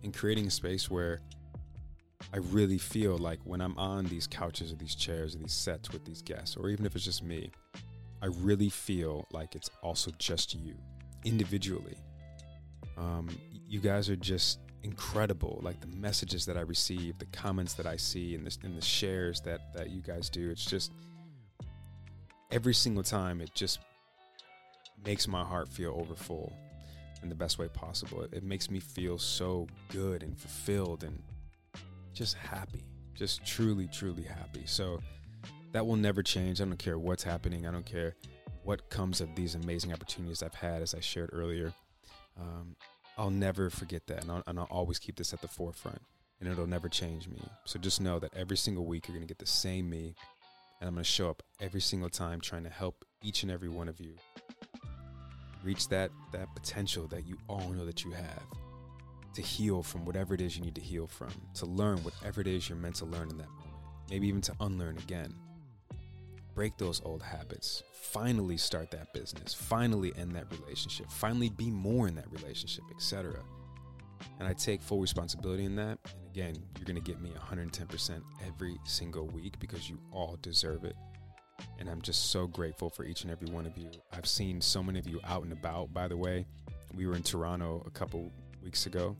and 0.03 0.13
creating 0.15 0.47
a 0.47 0.51
space 0.51 0.89
where 0.89 1.21
I 2.33 2.37
really 2.37 2.77
feel 2.77 3.17
like 3.17 3.39
when 3.43 3.61
I'm 3.61 3.77
on 3.77 4.05
these 4.05 4.27
couches 4.27 4.71
or 4.71 4.75
these 4.75 4.95
chairs 4.95 5.35
or 5.35 5.39
these 5.39 5.53
sets 5.53 5.91
with 5.91 6.03
these 6.05 6.21
guests, 6.21 6.57
or 6.57 6.69
even 6.69 6.85
if 6.85 6.95
it's 6.95 7.05
just 7.05 7.23
me, 7.23 7.51
I 8.21 8.27
really 8.27 8.69
feel 8.69 9.25
like 9.31 9.55
it's 9.55 9.69
also 9.81 10.11
just 10.17 10.55
you 10.55 10.75
individually. 11.23 11.97
Um, 12.97 13.29
you 13.67 13.79
guys 13.79 14.09
are 14.09 14.15
just 14.15 14.59
incredible. 14.83 15.59
Like 15.61 15.79
the 15.79 15.87
messages 15.87 16.45
that 16.47 16.57
I 16.57 16.61
receive, 16.61 17.17
the 17.19 17.25
comments 17.27 17.73
that 17.75 17.85
I 17.85 17.95
see, 17.97 18.35
and 18.35 18.45
the, 18.45 18.57
and 18.63 18.75
the 18.75 18.81
shares 18.81 19.41
that 19.41 19.73
that 19.73 19.89
you 19.91 20.01
guys 20.01 20.29
do. 20.29 20.49
It's 20.49 20.65
just 20.65 20.91
every 22.51 22.73
single 22.73 23.03
time. 23.03 23.41
It 23.41 23.53
just 23.53 23.79
makes 25.05 25.27
my 25.27 25.43
heart 25.43 25.69
feel 25.69 25.95
overfull 25.99 26.51
in 27.21 27.29
the 27.29 27.35
best 27.35 27.59
way 27.59 27.67
possible. 27.67 28.23
It, 28.23 28.33
it 28.33 28.43
makes 28.43 28.69
me 28.69 28.79
feel 28.79 29.17
so 29.17 29.67
good 29.89 30.23
and 30.23 30.37
fulfilled 30.37 31.03
and 31.03 31.21
just 32.17 32.35
happy. 32.35 32.83
Just 33.13 33.45
truly, 33.45 33.87
truly 33.87 34.23
happy. 34.23 34.63
So 34.65 35.01
that 35.71 35.85
will 35.85 35.95
never 35.95 36.23
change. 36.23 36.61
I 36.61 36.65
don't 36.65 36.77
care 36.77 36.97
what's 36.97 37.23
happening. 37.23 37.67
I 37.67 37.71
don't 37.71 37.85
care 37.85 38.15
what 38.63 38.89
comes 38.89 39.21
of 39.21 39.33
these 39.35 39.55
amazing 39.55 39.93
opportunities 39.93 40.43
I've 40.43 40.55
had, 40.55 40.81
as 40.81 40.93
I 40.93 40.99
shared 40.99 41.29
earlier. 41.31 41.73
Um, 42.39 42.75
I'll 43.17 43.29
never 43.29 43.69
forget 43.69 44.05
that, 44.07 44.21
and 44.21 44.31
I'll, 44.31 44.43
and 44.45 44.59
I'll 44.59 44.67
always 44.69 44.99
keep 44.99 45.15
this 45.15 45.33
at 45.33 45.41
the 45.41 45.47
forefront, 45.47 46.01
and 46.39 46.49
it'll 46.49 46.67
never 46.67 46.89
change 46.89 47.27
me. 47.27 47.41
So 47.65 47.79
just 47.79 48.01
know 48.01 48.19
that 48.19 48.35
every 48.35 48.57
single 48.57 48.85
week 48.85 49.07
you're 49.07 49.15
going 49.15 49.27
to 49.27 49.31
get 49.31 49.39
the 49.39 49.47
same 49.47 49.89
me, 49.89 50.13
and 50.79 50.87
I'm 50.87 50.93
going 50.93 51.03
to 51.03 51.09
show 51.09 51.29
up 51.29 51.41
every 51.59 51.81
single 51.81 52.09
time 52.09 52.41
trying 52.41 52.63
to 52.63 52.69
help 52.69 53.05
each 53.23 53.41
and 53.43 53.51
every 53.51 53.69
one 53.69 53.87
of 53.87 53.99
you 53.99 54.15
reach 55.63 55.89
that 55.89 56.11
that 56.31 56.47
potential 56.55 57.07
that 57.07 57.25
you 57.25 57.35
all 57.49 57.69
know 57.69 57.85
that 57.85 58.05
you 58.05 58.11
have 58.11 58.43
to 59.37 59.43
heal 59.43 59.83
from 59.83 60.03
whatever 60.03 60.33
it 60.33 60.41
is 60.41 60.57
you 60.57 60.63
need 60.63 60.73
to 60.73 60.81
heal 60.81 61.05
from, 61.05 61.29
to 61.53 61.67
learn 61.67 61.99
whatever 61.99 62.41
it 62.41 62.47
is 62.47 62.67
you're 62.67 62.77
meant 62.77 62.95
to 62.95 63.05
learn 63.05 63.29
in 63.29 63.37
that 63.37 63.49
moment, 63.49 63.75
maybe 64.09 64.27
even 64.27 64.41
to 64.41 64.51
unlearn 64.61 64.97
again. 64.97 65.31
Break 66.55 66.75
those 66.79 67.03
old 67.05 67.21
habits. 67.21 67.83
Finally 67.93 68.57
start 68.57 68.89
that 68.89 69.13
business. 69.13 69.53
Finally 69.53 70.11
end 70.17 70.35
that 70.35 70.47
relationship. 70.59 71.11
Finally 71.11 71.49
be 71.49 71.69
more 71.69 72.07
in 72.07 72.15
that 72.15 72.25
relationship, 72.31 72.83
etc. 72.95 73.43
And 74.39 74.47
I 74.47 74.53
take 74.53 74.81
full 74.81 74.99
responsibility 74.99 75.65
in 75.65 75.75
that. 75.75 75.99
And 76.05 76.25
again, 76.25 76.55
you're 76.75 76.85
going 76.85 76.95
to 76.95 77.11
get 77.11 77.21
me 77.21 77.31
110% 77.39 78.21
every 78.47 78.79
single 78.85 79.27
week 79.27 79.59
because 79.59 79.87
you 79.87 79.99
all 80.11 80.39
deserve 80.41 80.83
it. 80.83 80.95
And 81.77 81.87
I'm 81.87 82.01
just 82.01 82.31
so 82.31 82.47
grateful 82.47 82.89
for 82.89 83.05
each 83.05 83.21
and 83.21 83.29
every 83.29 83.49
one 83.49 83.67
of 83.67 83.77
you. 83.77 83.91
I've 84.11 84.25
seen 84.25 84.61
so 84.61 84.81
many 84.81 84.97
of 84.97 85.07
you 85.07 85.19
out 85.23 85.43
and 85.43 85.53
about, 85.53 85.93
by 85.93 86.07
the 86.07 86.17
way. 86.17 86.47
We 86.95 87.05
were 87.05 87.15
in 87.15 87.21
Toronto 87.21 87.83
a 87.85 87.91
couple 87.91 88.31
weeks 88.63 88.87
ago 88.87 89.15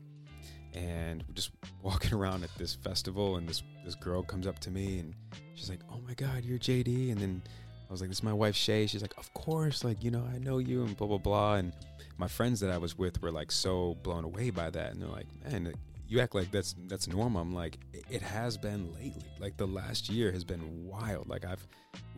and 0.78 1.24
we're 1.26 1.34
just 1.34 1.50
walking 1.82 2.14
around 2.14 2.44
at 2.44 2.54
this 2.56 2.74
festival 2.74 3.36
and 3.36 3.48
this 3.48 3.62
this 3.84 3.94
girl 3.94 4.22
comes 4.22 4.46
up 4.46 4.58
to 4.60 4.70
me 4.70 4.98
and 4.98 5.14
she's 5.54 5.70
like, 5.70 5.80
"Oh 5.90 6.00
my 6.06 6.14
god, 6.14 6.44
you're 6.44 6.58
JD." 6.58 7.12
And 7.12 7.20
then 7.20 7.42
I 7.88 7.92
was 7.92 8.00
like, 8.00 8.10
"This 8.10 8.18
is 8.18 8.22
my 8.22 8.32
wife 8.32 8.54
Shay." 8.54 8.86
She's 8.86 9.02
like, 9.02 9.16
"Of 9.18 9.32
course, 9.34 9.84
like, 9.84 10.04
you 10.04 10.10
know, 10.10 10.24
I 10.32 10.38
know 10.38 10.58
you 10.58 10.84
and 10.84 10.96
blah 10.96 11.06
blah 11.06 11.18
blah." 11.18 11.54
And 11.56 11.72
my 12.18 12.28
friends 12.28 12.60
that 12.60 12.70
I 12.70 12.78
was 12.78 12.96
with 12.96 13.20
were 13.22 13.30
like 13.30 13.50
so 13.50 13.96
blown 14.02 14.24
away 14.24 14.50
by 14.50 14.70
that 14.70 14.92
and 14.92 15.02
they're 15.02 15.08
like, 15.08 15.26
"Man, 15.44 15.72
you 16.06 16.20
act 16.20 16.34
like 16.34 16.50
that's 16.50 16.74
that's 16.86 17.08
normal." 17.08 17.42
I'm 17.42 17.54
like, 17.54 17.78
"It 18.10 18.22
has 18.22 18.56
been 18.56 18.92
lately. 18.94 19.30
Like 19.40 19.56
the 19.56 19.66
last 19.66 20.08
year 20.08 20.30
has 20.32 20.44
been 20.44 20.86
wild. 20.86 21.28
Like 21.28 21.44
I've 21.44 21.66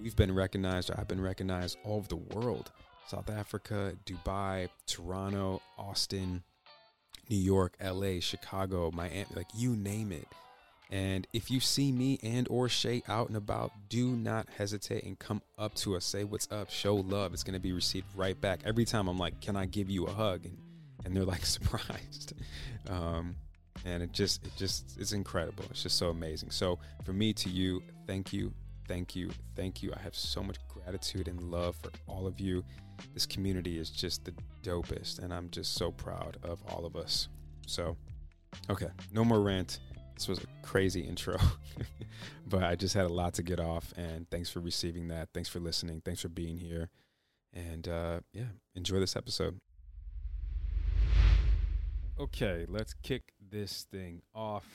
we've 0.00 0.16
been 0.16 0.34
recognized 0.34 0.90
or 0.90 0.98
I've 0.98 1.08
been 1.08 1.22
recognized 1.22 1.78
all 1.84 1.98
over 1.98 2.08
the 2.08 2.16
world. 2.16 2.72
South 3.06 3.28
Africa, 3.28 3.92
Dubai, 4.06 4.68
Toronto, 4.86 5.60
Austin, 5.76 6.44
New 7.30 7.36
York, 7.36 7.76
LA, 7.82 8.20
Chicago, 8.20 8.90
Miami, 8.92 9.26
like 9.34 9.48
you 9.54 9.76
name 9.76 10.12
it. 10.12 10.26
And 10.90 11.26
if 11.32 11.50
you 11.50 11.60
see 11.60 11.92
me 11.92 12.18
and 12.22 12.48
or 12.48 12.68
Shay 12.68 13.02
out 13.06 13.28
and 13.28 13.36
about, 13.36 13.70
do 13.88 14.10
not 14.16 14.48
hesitate 14.58 15.04
and 15.04 15.16
come 15.16 15.40
up 15.56 15.74
to 15.76 15.94
us. 15.96 16.04
Say 16.04 16.24
what's 16.24 16.50
up, 16.50 16.68
show 16.68 16.96
love. 16.96 17.32
It's 17.32 17.44
gonna 17.44 17.60
be 17.60 17.72
received 17.72 18.06
right 18.16 18.38
back. 18.38 18.60
Every 18.64 18.84
time 18.84 19.06
I'm 19.06 19.18
like, 19.18 19.40
Can 19.40 19.56
I 19.56 19.66
give 19.66 19.88
you 19.88 20.06
a 20.06 20.10
hug? 20.10 20.44
And 20.44 20.58
and 21.04 21.16
they're 21.16 21.24
like 21.24 21.46
surprised. 21.46 22.34
Um, 22.88 23.36
and 23.84 24.02
it 24.02 24.12
just 24.12 24.44
it 24.44 24.52
just 24.56 24.98
it's 24.98 25.12
incredible. 25.12 25.64
It's 25.70 25.82
just 25.82 25.96
so 25.96 26.10
amazing. 26.10 26.50
So 26.50 26.78
for 27.04 27.12
me 27.12 27.32
to 27.34 27.48
you, 27.48 27.82
thank 28.06 28.32
you, 28.32 28.52
thank 28.88 29.14
you, 29.14 29.30
thank 29.54 29.82
you. 29.82 29.92
I 29.96 30.02
have 30.02 30.14
so 30.16 30.42
much 30.42 30.56
gratitude 30.68 31.28
and 31.28 31.40
love 31.50 31.76
for 31.76 31.90
all 32.06 32.26
of 32.26 32.40
you. 32.40 32.64
This 33.14 33.26
community 33.26 33.78
is 33.78 33.90
just 33.90 34.24
the 34.24 34.34
dopest, 34.62 35.18
and 35.18 35.32
I'm 35.32 35.50
just 35.50 35.74
so 35.74 35.90
proud 35.90 36.38
of 36.42 36.62
all 36.68 36.84
of 36.84 36.96
us. 36.96 37.28
So, 37.66 37.96
okay, 38.68 38.88
no 39.12 39.24
more 39.24 39.40
rant. 39.40 39.80
This 40.14 40.28
was 40.28 40.38
a 40.40 40.66
crazy 40.66 41.00
intro, 41.00 41.38
but 42.46 42.62
I 42.62 42.74
just 42.74 42.94
had 42.94 43.06
a 43.06 43.12
lot 43.12 43.34
to 43.34 43.42
get 43.42 43.58
off, 43.58 43.92
and 43.96 44.28
thanks 44.30 44.50
for 44.50 44.60
receiving 44.60 45.08
that. 45.08 45.28
Thanks 45.32 45.48
for 45.48 45.60
listening. 45.60 46.02
Thanks 46.04 46.20
for 46.20 46.28
being 46.28 46.58
here. 46.58 46.90
And 47.52 47.88
uh, 47.88 48.20
yeah, 48.32 48.44
enjoy 48.74 49.00
this 49.00 49.16
episode. 49.16 49.58
Okay, 52.18 52.66
let's 52.68 52.92
kick 53.02 53.32
this 53.50 53.86
thing 53.90 54.20
off 54.34 54.66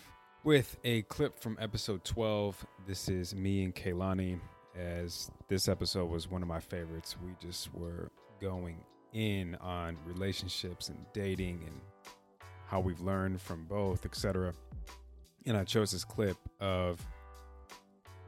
with 0.44 0.78
a 0.84 1.04
clip 1.04 1.38
from 1.40 1.58
episode 1.60 2.04
12. 2.04 2.66
This 2.88 3.08
is 3.08 3.36
me 3.36 3.64
and 3.64 3.76
Kaylani, 3.76 4.40
as 4.78 5.32
this 5.48 5.68
episode 5.68 6.10
was 6.10 6.30
one 6.30 6.42
of 6.42 6.48
my 6.48 6.60
favorites. 6.60 7.16
We 7.24 7.32
just 7.40 7.74
were 7.74 8.12
going 8.42 8.78
in 9.14 9.56
on 9.56 9.98
relationships 10.06 10.90
and 10.90 10.98
dating 11.14 11.64
and 11.66 11.80
how 12.68 12.80
we've 12.80 13.00
learned 13.00 13.42
from 13.42 13.66
both, 13.66 14.06
etc. 14.06 14.54
And 15.46 15.56
I 15.56 15.64
chose 15.64 15.92
this 15.92 16.04
clip 16.04 16.38
of 16.60 17.00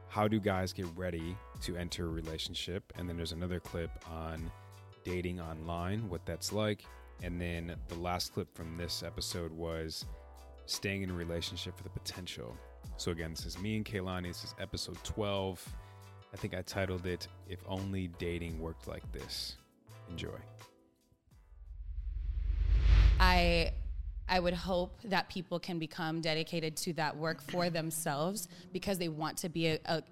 how 0.08 0.28
do 0.28 0.40
guys 0.40 0.72
get 0.72 0.86
ready 0.96 1.36
to 1.62 1.76
enter 1.76 2.06
a 2.06 2.08
relationship, 2.08 2.92
and 2.96 3.08
then 3.08 3.16
there's 3.16 3.32
another 3.32 3.60
clip 3.60 3.90
on 4.10 4.50
dating 5.04 5.40
online, 5.40 6.08
what 6.08 6.24
that's 6.24 6.52
like, 6.52 6.84
and 7.22 7.40
then 7.40 7.74
the 7.88 7.94
last 7.96 8.32
clip 8.32 8.54
from 8.54 8.76
this 8.76 9.02
episode 9.02 9.52
was 9.52 10.06
staying 10.66 11.02
in 11.02 11.10
a 11.10 11.14
relationship 11.14 11.76
for 11.76 11.82
the 11.82 11.90
potential. 11.90 12.56
So 12.96 13.10
again, 13.10 13.30
this 13.30 13.44
is 13.44 13.58
me 13.58 13.76
and 13.76 13.84
Kaylani. 13.84 14.28
This 14.28 14.44
is 14.44 14.54
episode 14.60 14.96
12. 15.02 15.66
I 16.32 16.36
think 16.36 16.54
I 16.54 16.62
titled 16.62 17.06
it 17.06 17.28
"If 17.48 17.60
Only 17.66 18.08
Dating 18.18 18.60
Worked 18.60 18.88
Like 18.88 19.10
This." 19.12 19.56
Enjoy. 20.10 20.38
I 23.20 23.72
I 24.28 24.40
would 24.40 24.54
hope 24.54 25.00
that 25.04 25.28
people 25.28 25.58
can 25.58 25.78
become 25.78 26.20
dedicated 26.20 26.76
to 26.78 26.92
that 26.94 27.16
work 27.16 27.40
for 27.40 27.70
themselves 27.78 28.48
because 28.72 28.98
they 28.98 29.08
want 29.08 29.38
to 29.38 29.48
be 29.48 29.68
a, 29.68 29.78
a 29.86 30.02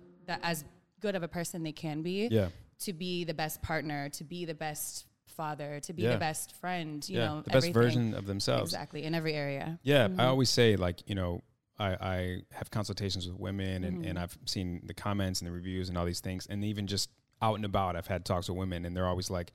as 0.43 0.65
good 1.01 1.15
of 1.15 1.23
a 1.23 1.29
person 1.29 1.63
they 1.63 1.73
can 1.73 2.03
be. 2.03 2.29
Yeah. 2.31 2.49
To 2.81 2.93
be 2.93 3.25
the 3.25 3.35
best 3.35 3.63
partner, 3.63 4.09
to 4.11 4.25
be 4.25 4.45
the 4.45 4.55
best 4.55 5.07
father, 5.27 5.81
to 5.81 5.93
be 5.93 6.03
Yeah. 6.03 6.13
the 6.13 6.19
best 6.19 6.55
friend, 6.57 7.07
you 7.09 7.19
yeah, 7.19 7.27
know, 7.27 7.37
the 7.37 7.51
best 7.51 7.57
everything. 7.57 7.73
version 7.73 8.15
of 8.15 8.27
themselves. 8.27 8.73
Exactly, 8.73 9.05
in 9.05 9.15
every 9.15 9.35
area. 9.35 9.79
Yeah, 9.83 10.05
I 10.05 10.09
mm-hmm. 10.09 10.21
always 10.21 10.51
say 10.51 10.77
like 10.77 11.03
you 11.09 11.15
know 11.15 11.43
I, 11.78 11.88
I 12.00 12.37
have 12.52 12.71
consultations 12.71 13.26
with 13.28 13.38
women 13.38 13.85
and, 13.85 13.99
Mm-hmm. 13.99 14.09
and 14.09 14.18
I've 14.18 14.37
seen 14.47 14.80
the 14.85 14.95
comments 14.95 15.40
and 15.40 15.49
the 15.49 15.52
reviews 15.52 15.88
and 15.88 15.97
all 15.99 16.04
these 16.06 16.21
things 16.21 16.47
and 16.47 16.64
even 16.64 16.87
just 16.87 17.11
out 17.42 17.56
and 17.56 17.64
about 17.64 17.97
I've 17.97 18.06
had 18.06 18.25
talks 18.25 18.49
with 18.49 18.56
women 18.59 18.85
and 18.85 18.97
they're 18.97 19.06
always 19.06 19.28
like, 19.30 19.52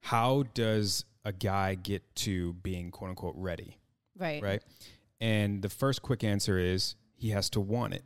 how 0.00 0.44
does 0.54 1.04
a 1.24 1.32
guy 1.32 1.74
get 1.74 2.02
to 2.16 2.52
being 2.54 2.90
quote 2.90 3.10
unquote 3.10 3.34
ready, 3.36 3.78
Right. 4.18 4.42
right? 4.42 4.62
And 5.20 5.62
the 5.62 5.70
first 5.70 6.02
quick 6.02 6.22
answer 6.22 6.58
is 6.58 6.96
he 7.14 7.30
has 7.30 7.48
to 7.50 7.60
want 7.60 7.94
it. 7.94 8.04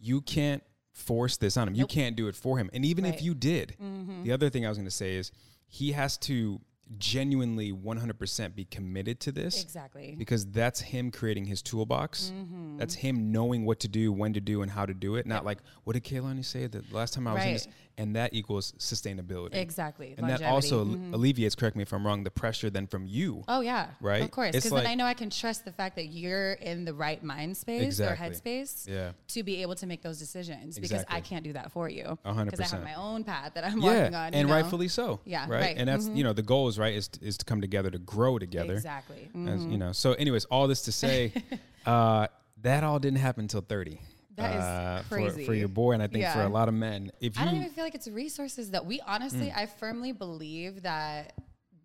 You 0.00 0.20
can't 0.20 0.62
force 0.92 1.36
this 1.36 1.56
on 1.56 1.66
him. 1.68 1.74
You 1.74 1.86
can't 1.86 2.14
do 2.14 2.28
it 2.28 2.36
for 2.36 2.58
him. 2.58 2.70
And 2.72 2.84
even 2.84 3.04
if 3.04 3.20
you 3.22 3.34
did, 3.34 3.74
the 4.22 4.30
other 4.32 4.48
thing 4.50 4.64
I 4.64 4.68
was 4.68 4.78
going 4.78 4.84
to 4.86 4.90
say 4.92 5.16
is 5.16 5.32
he 5.66 5.92
has 5.92 6.16
to 6.18 6.60
genuinely 6.98 7.72
100% 7.72 8.54
be 8.54 8.64
committed 8.66 9.20
to 9.20 9.32
this 9.32 9.62
Exactly. 9.62 10.14
because 10.18 10.46
that's 10.46 10.80
him 10.80 11.10
creating 11.10 11.46
his 11.46 11.62
toolbox. 11.62 12.32
Mm-hmm. 12.34 12.76
That's 12.78 12.94
him 12.94 13.32
knowing 13.32 13.64
what 13.64 13.80
to 13.80 13.88
do, 13.88 14.12
when 14.12 14.32
to 14.34 14.40
do, 14.40 14.62
and 14.62 14.70
how 14.70 14.86
to 14.86 14.94
do 14.94 15.16
it. 15.16 15.26
Not 15.26 15.44
like 15.44 15.58
what 15.84 15.94
did 15.94 16.04
Kaylani 16.04 16.44
say 16.44 16.66
the 16.66 16.84
last 16.92 17.14
time 17.14 17.26
I 17.26 17.34
was 17.34 17.44
in 17.44 17.52
this, 17.54 17.68
and 17.96 18.16
that 18.16 18.34
equals 18.34 18.72
sustainability. 18.78 19.54
Exactly. 19.54 20.08
And 20.18 20.28
that 20.28 20.40
Longevity. 20.40 20.44
also 20.50 20.84
Mhm. 20.84 21.14
alleviates, 21.14 21.54
correct 21.54 21.76
me 21.76 21.82
if 21.82 21.92
I'm 21.92 22.04
wrong, 22.06 22.24
the 22.24 22.30
pressure 22.30 22.68
then 22.70 22.86
from 22.86 23.06
you. 23.06 23.44
Oh 23.48 23.60
yeah, 23.60 23.90
Right? 24.00 24.22
Of 24.22 24.30
course, 24.30 24.52
because 24.52 24.72
like- 24.72 24.82
then 24.84 24.92
I 24.92 24.94
know 24.94 25.06
I 25.06 25.14
can 25.14 25.30
trust 25.30 25.64
the 25.64 25.72
fact 25.72 25.96
that 25.96 26.06
you're 26.06 26.52
in 26.54 26.84
the 26.84 26.92
right 26.94 27.22
mind 27.22 27.56
space 27.56 27.82
Exactly. 27.82 28.26
or 28.26 28.30
headspace 28.30 28.88
Yeah. 28.88 29.12
to 29.28 29.42
be 29.42 29.62
able 29.62 29.74
to 29.76 29.86
make 29.86 30.02
those 30.02 30.18
decisions. 30.18 30.78
Because 30.78 31.04
I 31.08 31.20
can't 31.20 31.44
do 31.44 31.52
that 31.54 31.70
for 31.72 31.88
you. 31.88 32.18
A 32.24 32.32
hundred 32.32 32.50
Because 32.52 32.72
I 32.72 32.76
have 32.76 32.84
my 32.84 32.94
own 32.94 33.24
path 33.24 33.54
that 33.54 33.64
I'm 33.64 33.80
Yeah, 33.80 33.86
working 33.90 34.14
on. 34.14 34.34
and 34.34 34.48
know? 34.48 34.54
rightfully 34.54 34.88
so. 34.88 35.20
Yeah, 35.24 35.42
right. 35.42 35.50
right. 35.50 35.76
And 35.78 35.88
that's 35.88 36.08
Mhm. 36.08 36.16
you 36.16 36.24
know 36.24 36.32
the 36.32 36.42
goal 36.42 36.68
is 36.68 36.73
right 36.78 36.94
is 36.94 37.08
to, 37.08 37.24
is 37.24 37.36
to 37.38 37.44
come 37.44 37.60
together 37.60 37.90
to 37.90 37.98
grow 37.98 38.38
together. 38.38 38.74
Exactly. 38.74 39.28
As, 39.34 39.60
Mhm. 39.60 39.72
you 39.72 39.78
know. 39.78 39.92
So, 39.92 40.12
anyways, 40.14 40.44
all 40.46 40.66
this 40.68 40.82
to 40.82 40.92
say, 40.92 41.32
uh, 41.86 42.26
that 42.62 42.84
all 42.84 42.98
didn't 42.98 43.18
happen 43.18 43.42
until 43.44 43.60
thirty. 43.60 44.00
That 44.36 44.54
is 44.56 44.60
uh, 44.62 45.02
for- 45.08 45.14
crazy. 45.16 45.44
for, 45.46 45.54
your 45.54 45.68
boy, 45.68 45.92
and 45.92 46.02
I 46.02 46.08
think 46.08 46.26
for 46.26 46.42
a 46.42 46.48
lot 46.48 46.68
of 46.68 46.74
men. 46.74 47.12
If 47.20 47.36
you, 47.36 47.42
I 47.42 47.44
don't 47.44 47.54
even 47.56 47.70
feel 47.70 47.84
like 47.84 47.94
it's 47.94 48.08
resources 48.08 48.70
that 48.72 48.84
we 48.84 49.00
honestly, 49.06 49.46
Mm. 49.50 49.56
I 49.56 49.66
firmly 49.66 50.10
believe 50.12 50.82
that 50.82 51.34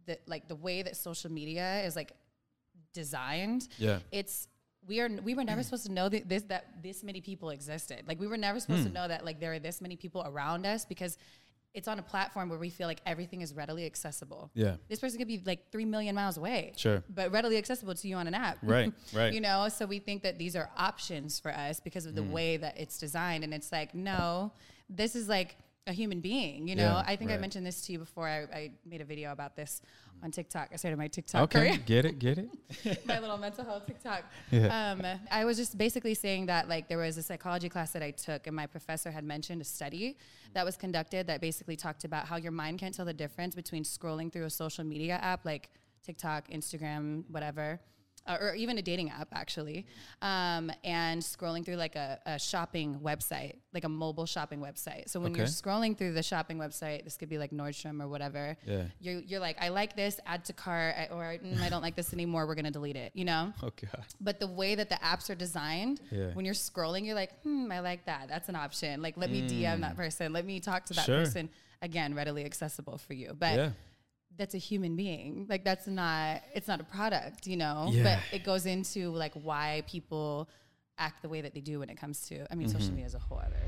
that 0.07 0.21
like 0.27 0.47
the 0.47 0.55
way 0.55 0.81
that 0.81 0.97
social 0.97 1.31
media 1.31 1.83
is 1.83 1.95
like 1.95 2.13
designed, 2.93 3.67
Yeah. 3.77 3.99
it's 4.11 4.47
we 4.87 4.99
are 5.01 5.09
we 5.23 5.35
were 5.35 5.43
never 5.43 5.61
supposed 5.61 5.85
to 5.85 5.91
know 5.91 6.09
that 6.09 6.27
this 6.27 6.43
that 6.43 6.81
this 6.81 7.03
many 7.03 7.21
people 7.21 7.49
existed. 7.51 8.03
Like 8.07 8.19
we 8.19 8.27
were 8.27 8.37
never 8.37 8.59
supposed 8.59 8.81
Hmm. 8.81 8.87
to 8.87 8.93
know 8.93 9.07
that 9.07 9.25
like 9.25 9.39
there 9.39 9.53
are 9.53 9.59
this 9.59 9.81
many 9.81 9.95
people 9.95 10.23
around 10.25 10.65
us 10.65 10.85
because 10.85 11.17
it's 11.73 11.87
on 11.87 11.99
a 11.99 12.01
platform 12.01 12.49
where 12.49 12.57
we 12.57 12.69
feel 12.69 12.87
like 12.87 12.99
everything 13.05 13.41
is 13.41 13.53
readily 13.53 13.85
accessible. 13.85 14.49
Yeah. 14.55 14.75
This 14.89 14.99
person 14.99 15.19
could 15.19 15.27
be 15.27 15.41
like 15.45 15.71
three 15.71 15.85
million 15.85 16.15
miles 16.15 16.37
away. 16.37 16.73
Sure. 16.75 17.03
But 17.09 17.31
readily 17.31 17.57
accessible 17.57 17.93
to 17.95 18.07
you 18.07 18.15
on 18.15 18.27
an 18.27 18.33
app. 18.33 18.57
Right, 18.63 18.91
right. 19.13 19.33
you 19.33 19.41
know, 19.41 19.69
so 19.69 19.85
we 19.85 19.99
think 19.99 20.23
that 20.23 20.37
these 20.39 20.55
are 20.55 20.69
options 20.77 21.39
for 21.39 21.51
us 21.51 21.79
because 21.79 22.05
of 22.05 22.15
the 22.15 22.23
Hmm. 22.23 22.31
way 22.31 22.57
that 22.57 22.79
it's 22.79 22.97
designed. 22.97 23.43
And 23.43 23.53
it's 23.53 23.71
like, 23.71 23.93
no, 23.93 24.51
this 24.89 25.15
is 25.15 25.29
like 25.29 25.55
a 25.87 25.93
human 25.93 26.19
being, 26.21 26.67
you 26.67 26.75
know? 26.75 26.83
Yeah, 26.83 27.03
I 27.05 27.15
think 27.15 27.31
I 27.31 27.37
mentioned 27.37 27.65
this 27.65 27.81
to 27.87 27.93
you 27.93 27.99
before. 27.99 28.27
I, 28.27 28.41
I 28.55 28.71
made 28.85 29.01
a 29.01 29.05
video 29.05 29.31
about 29.31 29.55
this 29.55 29.81
on 30.23 30.31
TikTok. 30.31 30.69
I 30.71 30.75
started 30.75 30.97
my 30.97 31.07
TikTok 31.07 31.43
Okay, 31.43 31.59
career 31.59 31.79
get 31.85 32.05
it, 32.05 32.19
get 32.19 32.37
it. 32.37 33.05
my 33.07 33.19
little 33.19 33.37
mental 33.37 33.65
health 33.65 33.87
TikTok. 33.87 34.23
Yeah. 34.51 34.91
Um, 34.91 35.05
I 35.31 35.45
was 35.45 35.57
just 35.57 35.77
basically 35.77 36.13
saying 36.13 36.45
that 36.47 36.69
like 36.69 36.87
there 36.87 36.97
was 36.97 37.17
a 37.17 37.23
psychology 37.23 37.69
class 37.69 37.91
that 37.93 38.03
I 38.03 38.11
took, 38.11 38.47
and 38.47 38.55
my 38.55 38.67
professor 38.67 39.09
had 39.11 39.23
mentioned 39.23 39.61
a 39.61 39.65
study 39.65 40.17
that 40.53 40.65
was 40.65 40.77
conducted 40.77 41.27
that 41.27 41.41
basically 41.41 41.75
talked 41.75 42.03
about 42.03 42.27
how 42.27 42.35
your 42.35 42.51
mind 42.51 42.79
can't 42.79 42.93
tell 42.93 43.05
the 43.05 43.13
difference 43.13 43.55
between 43.55 43.83
scrolling 43.83 44.31
through 44.31 44.45
a 44.45 44.49
social 44.49 44.83
media 44.83 45.19
app 45.21 45.45
like 45.45 45.69
TikTok, 46.03 46.49
Instagram, 46.49 47.23
whatever. 47.29 47.79
Uh, 48.27 48.37
Or 48.39 48.55
even 48.55 48.77
a 48.77 48.81
dating 48.81 49.09
app, 49.09 49.27
actually, 49.33 49.85
um, 50.21 50.71
and 50.83 51.21
scrolling 51.21 51.65
through 51.65 51.75
like 51.77 51.95
a, 51.95 52.19
a 52.25 52.39
shopping 52.39 52.99
website, 53.03 53.55
like 53.73 53.83
a 53.83 53.89
mobile 53.89 54.25
shopping 54.25 54.59
website. 54.59 55.09
So 55.09 55.19
when 55.19 55.33
you're 55.35 55.45
scrolling 55.47 55.97
through 55.97 56.13
the 56.13 56.23
shopping 56.23 56.57
website, 56.57 57.03
this 57.03 57.17
could 57.17 57.29
be 57.29 57.37
like 57.37 57.51
Nordstrom 57.51 58.01
or 58.01 58.07
whatever. 58.07 58.57
Yeah. 58.65 58.83
You're, 58.99 59.19
you're 59.21 59.39
like, 59.39 59.57
I 59.61 59.69
like 59.69 59.95
this, 59.95 60.19
add 60.25 60.45
to 60.45 60.53
cart, 60.53 60.95
I, 60.97 61.05
or 61.13 61.23
mm, 61.37 61.59
I 61.61 61.69
don't 61.69 61.81
like 61.81 61.95
this 61.95 62.13
anymore. 62.13 62.45
We're 62.47 62.55
gonna 62.55 62.71
delete 62.71 62.95
it. 62.95 63.11
You 63.13 63.25
know. 63.25 63.53
Oh 63.63 63.71
god. 63.81 64.05
But 64.21 64.39
the 64.39 64.47
way 64.47 64.75
that 64.75 64.89
the 64.89 64.95
apps 64.95 65.29
are 65.29 65.35
designed, 65.35 66.01
Yeah. 66.11 66.31
when 66.33 66.45
you're 66.45 66.53
scrolling, 66.53 67.05
you're 67.05 67.15
like, 67.15 67.39
hmm, 67.43 67.71
I 67.71 67.79
like 67.81 68.05
that. 68.05 68.27
That's 68.29 68.49
an 68.49 68.55
option. 68.55 69.01
Like, 69.01 69.17
let 69.17 69.29
me 69.31 69.41
DM 69.47 69.81
that 69.81 69.95
person. 69.95 70.33
Let 70.33 70.45
me 70.45 70.59
talk 70.59 70.85
to 70.85 70.93
that 70.93 71.03
Mm. 71.03 71.05
Sure. 71.05 71.19
person. 71.19 71.49
Again, 71.81 72.13
readily 72.13 72.43
accessible 72.45 72.97
for 72.97 73.13
you. 73.13 73.33
But 73.37 73.55
Yeah. 73.55 73.69
That's 74.39 74.55
a 74.55 74.57
human 74.57 74.95
being. 74.95 75.45
Like, 75.47 75.63
that's 75.63 75.85
not, 75.85 76.41
it's 76.55 76.67
not 76.67 76.79
a 76.79 76.83
product, 76.83 77.45
you 77.45 77.57
know? 77.57 77.89
Yeah. 77.91 78.03
But 78.03 78.19
it 78.35 78.43
goes 78.43 78.65
into 78.65 79.11
like 79.11 79.33
why 79.33 79.83
people 79.87 80.49
act 80.97 81.21
the 81.21 81.29
way 81.29 81.41
that 81.41 81.53
they 81.53 81.61
do 81.61 81.79
when 81.79 81.89
it 81.89 81.97
comes 81.99 82.27
to, 82.29 82.51
I 82.51 82.55
mean, 82.55 82.67
Mm-hmm. 82.67 82.77
social 82.79 82.91
media 82.91 83.05
is 83.05 83.13
a 83.13 83.19
whole 83.19 83.37
other. 83.37 83.61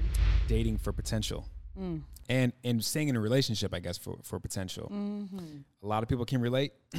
Dating 0.48 0.78
for 0.80 0.92
potential. 0.92 1.46
Mm. 1.80 2.02
And 2.28 2.52
and 2.66 2.84
staying 2.84 3.08
in 3.10 3.16
a 3.16 3.20
relationship, 3.22 3.74
I 3.74 3.80
guess, 3.80 3.98
for, 3.98 4.18
for 4.24 4.40
potential. 4.40 4.90
Mm-hmm. 4.94 5.58
A 5.84 5.88
lot 5.88 6.04
of 6.04 6.10
people 6.10 6.26
can 6.26 6.42
relate. 6.42 6.74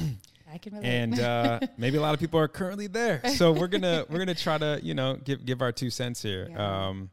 I 0.51 0.57
can 0.57 0.73
relate. 0.73 0.87
and 0.87 1.19
uh, 1.19 1.59
maybe 1.77 1.97
a 1.97 2.01
lot 2.01 2.13
of 2.15 2.19
people 2.19 2.39
are 2.39 2.47
currently 2.47 2.87
there. 2.87 3.21
So 3.35 3.51
we're 3.51 3.67
gonna 3.67 4.05
we're 4.09 4.17
gonna 4.19 4.33
try 4.33 4.57
to 4.57 4.79
you 4.81 4.93
know 4.95 5.15
give 5.23 5.45
give 5.45 5.61
our 5.61 5.71
two 5.71 5.89
cents 5.91 6.21
here. 6.23 6.47
Yeah. 6.49 6.87
Um, 6.87 7.09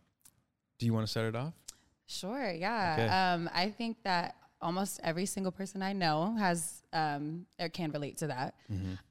do 0.79 0.87
you 0.87 0.95
want 0.95 1.07
to 1.07 1.11
start 1.11 1.27
it 1.27 1.37
off? 1.37 1.53
Sure, 2.07 2.51
yeah. 2.51 2.97
Okay. 2.99 3.09
Um, 3.09 3.51
I 3.55 3.69
think 3.71 3.99
that 4.05 4.37
almost 4.63 5.01
every 5.03 5.27
single 5.27 5.53
person 5.53 5.83
I 5.83 5.93
know 5.93 6.37
has 6.39 6.83
um, 6.93 7.47
or 7.59 7.69
can 7.69 7.91
relate 7.93 8.19
to 8.19 8.27
that, 8.29 8.55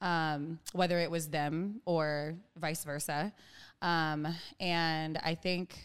um, 0.02 0.60
whether 0.74 1.00
it 1.00 1.10
was 1.10 1.28
them 1.28 1.82
or 1.86 2.36
vice 2.58 2.84
versa. 2.84 3.34
Um, 3.82 4.28
and 4.60 5.18
I 5.24 5.36
think 5.36 5.76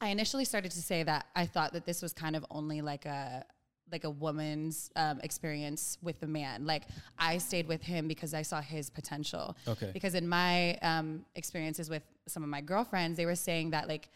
I 0.00 0.08
initially 0.08 0.44
started 0.44 0.70
to 0.72 0.82
say 0.82 1.02
that 1.02 1.26
I 1.36 1.46
thought 1.46 1.72
that 1.74 1.86
this 1.86 2.02
was 2.02 2.12
kind 2.12 2.36
of 2.36 2.44
only 2.50 2.80
like 2.80 3.06
a 3.06 3.44
like 3.92 4.04
a 4.04 4.10
woman's 4.10 4.90
um, 4.96 5.20
experience 5.22 5.98
with 6.02 6.22
a 6.22 6.26
man. 6.26 6.66
Like 6.66 6.84
I 7.18 7.38
stayed 7.38 7.68
with 7.68 7.82
him 7.82 8.08
because 8.08 8.34
I 8.34 8.42
saw 8.42 8.60
his 8.60 8.90
potential. 8.90 9.56
Okay. 9.68 9.90
Because 9.92 10.14
in 10.14 10.26
my 10.26 10.76
um, 10.78 11.24
experiences 11.36 11.90
with 11.90 12.02
some 12.26 12.42
of 12.42 12.48
my 12.48 12.60
girlfriends, 12.60 13.16
they 13.16 13.26
were 13.26 13.34
saying 13.34 13.70
that 13.70 13.86
like 13.86 14.08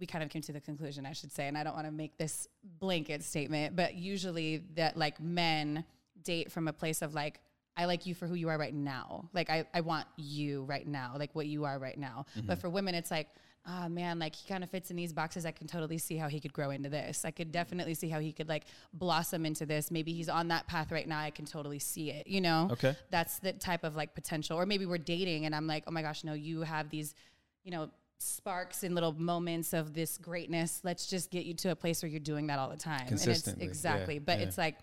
we 0.00 0.06
kind 0.06 0.22
of 0.24 0.30
came 0.30 0.42
to 0.42 0.52
the 0.52 0.60
conclusion, 0.60 1.06
I 1.06 1.12
should 1.12 1.32
say, 1.32 1.48
and 1.48 1.56
I 1.56 1.64
don't 1.64 1.74
want 1.74 1.86
to 1.86 1.92
make 1.92 2.16
this 2.16 2.48
blanket 2.78 3.22
statement, 3.22 3.76
but 3.76 3.94
usually 3.94 4.64
that 4.74 4.96
like 4.96 5.20
men 5.20 5.84
date 6.22 6.52
from 6.52 6.68
a 6.68 6.72
place 6.72 7.02
of 7.02 7.14
like, 7.14 7.40
I 7.76 7.84
like 7.84 8.06
you 8.06 8.14
for 8.14 8.26
who 8.26 8.34
you 8.34 8.48
are 8.48 8.58
right 8.58 8.74
now. 8.74 9.28
Like 9.32 9.50
I, 9.50 9.64
I 9.72 9.82
want 9.82 10.06
you 10.16 10.64
right 10.64 10.86
now, 10.86 11.14
like 11.16 11.34
what 11.34 11.46
you 11.46 11.64
are 11.64 11.78
right 11.78 11.98
now. 11.98 12.26
But 12.44 12.60
for 12.60 12.68
women, 12.68 12.94
it's 12.94 13.10
like, 13.10 13.28
ah 13.66 13.86
man, 13.88 14.18
like 14.18 14.34
he 14.34 14.48
kind 14.48 14.64
of 14.64 14.70
fits 14.70 14.90
in 14.90 14.96
these 14.96 15.12
boxes. 15.12 15.46
I 15.46 15.52
can 15.52 15.66
totally 15.66 15.98
see 15.98 16.16
how 16.16 16.28
he 16.28 16.40
could 16.40 16.52
grow 16.52 16.70
into 16.70 16.88
this. 16.88 17.24
I 17.24 17.30
could 17.30 17.52
definitely 17.52 17.94
see 17.94 18.08
how 18.08 18.18
he 18.18 18.32
could 18.32 18.48
like 18.48 18.64
blossom 18.94 19.46
into 19.46 19.64
this. 19.64 19.90
Maybe 19.90 20.12
he's 20.12 20.28
on 20.28 20.48
that 20.48 20.66
path 20.66 20.90
right 20.90 21.06
now. 21.06 21.20
I 21.20 21.30
can 21.30 21.44
totally 21.44 21.78
see 21.78 22.10
it, 22.10 22.26
you 22.26 22.40
know? 22.40 22.68
Okay. 22.72 22.96
That's 23.10 23.38
the 23.38 23.52
type 23.52 23.84
of 23.84 23.94
like 23.94 24.14
potential. 24.14 24.58
Or 24.58 24.66
maybe 24.66 24.86
we're 24.86 24.98
dating 24.98 25.46
and 25.46 25.54
I'm 25.54 25.66
like, 25.66 25.84
oh 25.86 25.92
my 25.92 26.02
gosh, 26.02 26.24
no, 26.24 26.32
you 26.32 26.62
have 26.62 26.90
these, 26.90 27.14
you 27.62 27.70
know, 27.70 27.90
sparks 28.18 28.82
and 28.82 28.94
little 28.94 29.12
moments 29.12 29.72
of 29.72 29.94
this 29.94 30.18
greatness. 30.18 30.80
Let's 30.82 31.06
just 31.06 31.30
get 31.30 31.44
you 31.46 31.54
to 31.54 31.70
a 31.70 31.76
place 31.76 32.02
where 32.02 32.10
you're 32.10 32.20
doing 32.20 32.48
that 32.48 32.58
all 32.58 32.68
the 32.68 32.76
time. 32.76 33.06
Consistently, 33.06 33.62
And 33.62 33.70
it's 33.70 33.78
exactly. 33.78 34.14
yeah, 34.14 34.20
but 34.24 34.38
yeah. 34.38 34.44
it's 34.46 34.58
like 34.58 34.76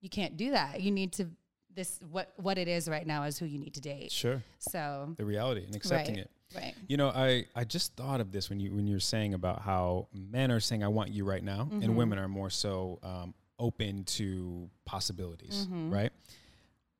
you 0.00 0.08
can't 0.08 0.36
do 0.36 0.50
that. 0.50 0.80
You 0.80 0.90
need 0.90 1.12
to 1.14 1.28
this 1.74 1.98
what 2.10 2.32
what 2.36 2.58
it 2.58 2.68
is 2.68 2.86
right 2.88 3.06
now 3.06 3.22
is 3.22 3.38
who 3.38 3.46
you 3.46 3.58
need 3.58 3.74
to 3.74 3.80
date. 3.80 4.12
Sure. 4.12 4.42
So 4.58 5.14
The 5.16 5.24
reality 5.24 5.64
and 5.64 5.74
accepting 5.74 6.16
right, 6.16 6.24
it. 6.24 6.30
Right. 6.54 6.74
You 6.86 6.98
know, 6.98 7.08
I, 7.08 7.46
I 7.56 7.64
just 7.64 7.96
thought 7.96 8.20
of 8.20 8.30
this 8.30 8.50
when 8.50 8.60
you 8.60 8.74
when 8.74 8.86
you're 8.86 9.00
saying 9.00 9.32
about 9.32 9.62
how 9.62 10.08
men 10.12 10.50
are 10.52 10.60
saying 10.60 10.84
I 10.84 10.88
want 10.88 11.10
you 11.10 11.24
right 11.24 11.42
now, 11.42 11.62
Mm-hmm. 11.64 11.82
and 11.82 11.96
women 11.96 12.18
are 12.18 12.28
more 12.28 12.50
so 12.50 12.98
um, 13.02 13.32
open 13.58 14.04
to 14.04 14.68
possibilities, 14.84 15.66
Mm-hmm. 15.66 15.90
right? 15.94 16.12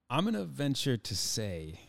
I'm 0.09 0.25
gonna 0.25 0.45
venture 0.45 0.97
to 0.97 1.15
say, 1.17 1.81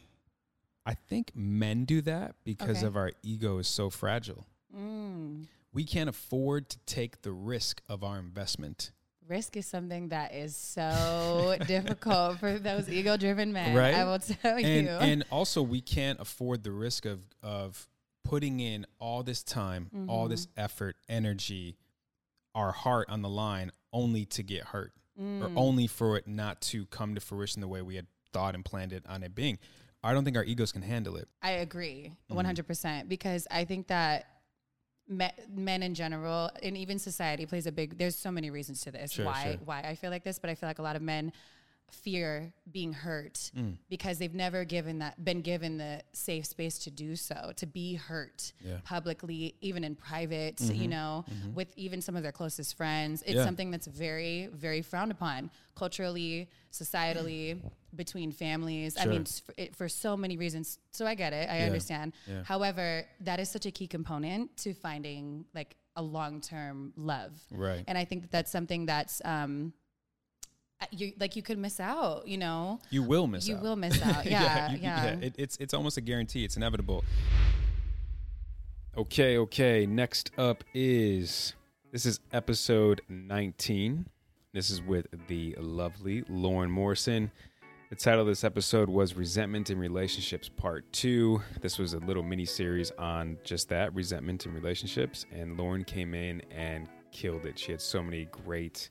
I 0.86 0.93
think 0.96 1.32
men 1.36 1.86
do 1.86 2.02
that 2.02 2.36
because 2.43 2.78
Okay. 2.80 2.86
of 2.88 2.96
our 2.98 3.12
ego 3.24 3.58
is 3.60 3.67
so 3.67 3.89
fragile. 3.89 4.46
Mm. 4.76 5.48
We 5.72 5.86
can't 5.86 6.10
afford 6.10 6.69
to 6.69 6.78
take 6.86 7.22
the 7.22 7.32
risk 7.32 7.82
of 7.88 8.04
our 8.04 8.19
investment. 8.19 8.91
Risk 9.28 9.56
is 9.56 9.65
something 9.65 10.10
that 10.10 10.34
is 10.34 10.56
so 10.56 11.56
difficult 11.67 12.39
for 12.39 12.60
those 12.60 12.89
ego 12.89 13.15
driven 13.15 13.54
men. 13.54 13.76
Right? 13.76 13.96
I 13.96 14.04
will 14.04 14.19
tell 14.19 14.58
and 14.58 14.67
you. 14.86 14.89
and 14.89 15.24
also 15.32 15.62
we 15.62 15.80
can't 15.82 16.19
afford 16.19 16.63
the 16.63 16.72
risk 16.72 17.06
of 17.06 17.22
of 17.41 17.88
putting 18.26 18.60
in 18.60 18.86
all 19.00 19.24
this 19.24 19.41
time, 19.43 19.89
all 20.10 20.28
this 20.28 20.46
Mm-hmm. 20.48 20.60
effort, 20.62 20.96
energy, 21.10 21.78
our 22.56 22.72
heart 22.72 23.10
on 23.10 23.22
the 23.22 23.30
line, 23.30 23.72
only 23.91 24.26
to 24.26 24.43
get 24.43 24.65
hurt, 24.65 24.93
or 25.17 25.24
Mm. 25.50 25.54
only 25.56 25.88
for 25.88 26.17
it 26.17 26.28
not 26.28 26.60
to 26.62 26.86
come 26.88 27.15
to 27.15 27.22
fruition 27.22 27.62
the 27.62 27.67
way 27.67 27.82
we 27.82 27.96
had 27.96 28.08
thought 28.32 28.56
and 28.56 28.63
planned 28.65 28.91
it 28.93 29.04
on 29.08 29.24
it 29.24 29.34
being. 29.36 29.60
I 30.04 30.13
don't 30.13 30.24
think 30.26 30.38
our 30.38 30.44
egos 30.44 30.72
can 30.72 30.82
handle 30.82 31.16
it. 31.18 31.28
I 31.42 31.52
agree 31.52 32.12
Mm-hmm. 32.32 32.39
100% 32.39 33.08
because 33.10 33.48
I 33.52 33.63
think 33.66 33.88
that 33.88 34.26
me, 35.08 35.30
men 35.50 35.84
in 35.84 35.94
general 35.96 36.50
and 36.62 36.78
even 36.78 36.98
society 37.00 37.46
plays 37.46 37.66
a 37.68 37.72
big 37.72 37.98
there's 37.98 38.18
so 38.18 38.32
many 38.32 38.50
reasons 38.50 38.82
to 38.82 38.92
this 38.92 39.12
Sure, 39.12 39.26
why 39.26 39.44
sure. 39.44 39.58
why 39.66 39.82
I 39.82 39.96
feel 39.96 40.10
like 40.12 40.24
this 40.24 40.39
but 40.39 40.50
I 40.50 40.56
feel 40.56 40.70
like 40.70 40.80
a 40.80 40.82
lot 40.82 40.96
of 40.96 41.02
men 41.02 41.34
fear 41.92 42.52
being 42.72 42.94
hurt 42.94 43.52
Mm. 43.56 43.78
because 43.89 44.18
they've 44.18 44.34
never 44.34 44.63
given 44.63 45.00
that 45.00 45.24
been 45.24 45.42
given 45.42 45.78
the 45.78 46.02
safe 46.13 46.46
space 46.46 46.80
to 46.80 46.89
do 46.89 47.16
so 47.16 47.52
to 47.58 47.66
be 47.68 47.96
hurt 47.96 48.54
Yeah. 48.62 48.72
Mm-hmm. 48.76 48.84
publicly 48.86 49.56
even 49.62 49.84
in 49.84 49.96
private 49.96 50.60
you 50.62 50.88
know 50.88 51.26
with 51.54 51.68
even 51.76 52.02
some 52.02 52.16
of 52.16 52.24
their 52.24 52.32
closest 52.32 52.76
friends 52.78 53.22
it's 53.24 53.36
Yeah. 53.36 53.44
something 53.46 53.70
that's 53.72 53.88
very 53.88 54.48
very 54.54 54.82
frowned 54.82 55.12
upon 55.12 55.52
culturally 55.76 56.50
societally 56.72 57.62
between 57.95 58.32
families 58.32 58.95
i 58.99 59.06
mean 59.06 59.25
for, 59.25 59.53
it, 59.58 59.75
for 59.75 59.88
so 59.89 60.15
many 60.17 60.38
reasons 60.38 60.79
so 60.91 61.06
i 61.06 61.13
get 61.15 61.34
it 61.34 61.49
i 61.49 61.60
Yeah. 61.60 61.65
understand 61.65 62.13
Yeah. 62.27 62.43
however 62.43 63.06
that 63.21 63.39
is 63.39 63.49
such 63.49 63.65
a 63.65 63.71
key 63.71 63.88
component 63.88 64.56
to 64.58 64.73
finding 64.73 65.45
like 65.53 65.75
a 65.95 66.01
long-term 66.01 66.93
love 66.97 67.32
Right. 67.51 67.84
and 67.88 67.97
i 67.97 68.06
think 68.06 68.21
that 68.23 68.32
that's 68.32 68.51
something 68.51 68.86
that's 68.88 69.21
um 69.25 69.73
you 70.91 71.13
like 71.19 71.36
you 71.38 71.41
could 71.41 71.58
miss 71.58 71.79
out 71.79 72.27
you 72.27 72.38
know 72.38 72.79
You 72.89 73.03
will 73.03 73.25
miss 73.27 73.47
you 73.47 73.56
out. 73.56 73.62
You 73.63 73.69
will 73.69 73.75
miss 73.77 74.01
out 74.10 74.25
yeah 74.25 74.71
you- 74.71 74.79
yeah, 74.82 75.13
you- 75.15 75.21
It, 75.27 75.36
it's 75.38 75.56
it's 75.58 75.73
almost 75.73 75.95
a 75.97 76.01
guarantee. 76.01 76.43
It's 76.43 76.58
inevitable. 76.58 77.03
Okay, 78.97 79.38
okay. 79.38 79.86
Next 79.86 80.32
up 80.38 80.63
is 80.73 81.53
this 81.91 82.06
is 82.06 82.19
episode 82.32 83.01
19. 83.10 84.06
This 84.53 84.69
is 84.69 84.82
with 84.82 85.08
the 85.27 85.56
lovely 85.60 86.23
Lauren 86.29 86.69
Morrison. 86.69 87.32
The 87.93 87.99
title 87.99 88.21
of 88.21 88.27
this 88.27 88.43
episode 88.43 88.89
was 88.89 89.13
Resentment 89.13 89.69
in 89.69 89.77
Relationships 89.77 90.49
Part 90.49 90.91
2. 90.93 91.39
This 91.62 91.77
was 91.77 91.93
a 91.93 91.99
little 91.99 92.23
mini 92.23 92.43
series 92.43 92.89
on 92.97 93.38
just 93.43 93.69
that 93.69 93.93
resentment 93.93 94.47
in 94.47 94.53
relationships. 94.56 95.27
And 95.32 95.60
Lauren 95.60 95.84
came 95.84 96.15
in 96.15 96.41
and 96.49 96.89
killed 97.12 97.45
it. 97.45 97.60
She 97.60 97.71
had 97.71 97.79
so 97.79 98.01
many 98.01 98.25
great 98.32 98.89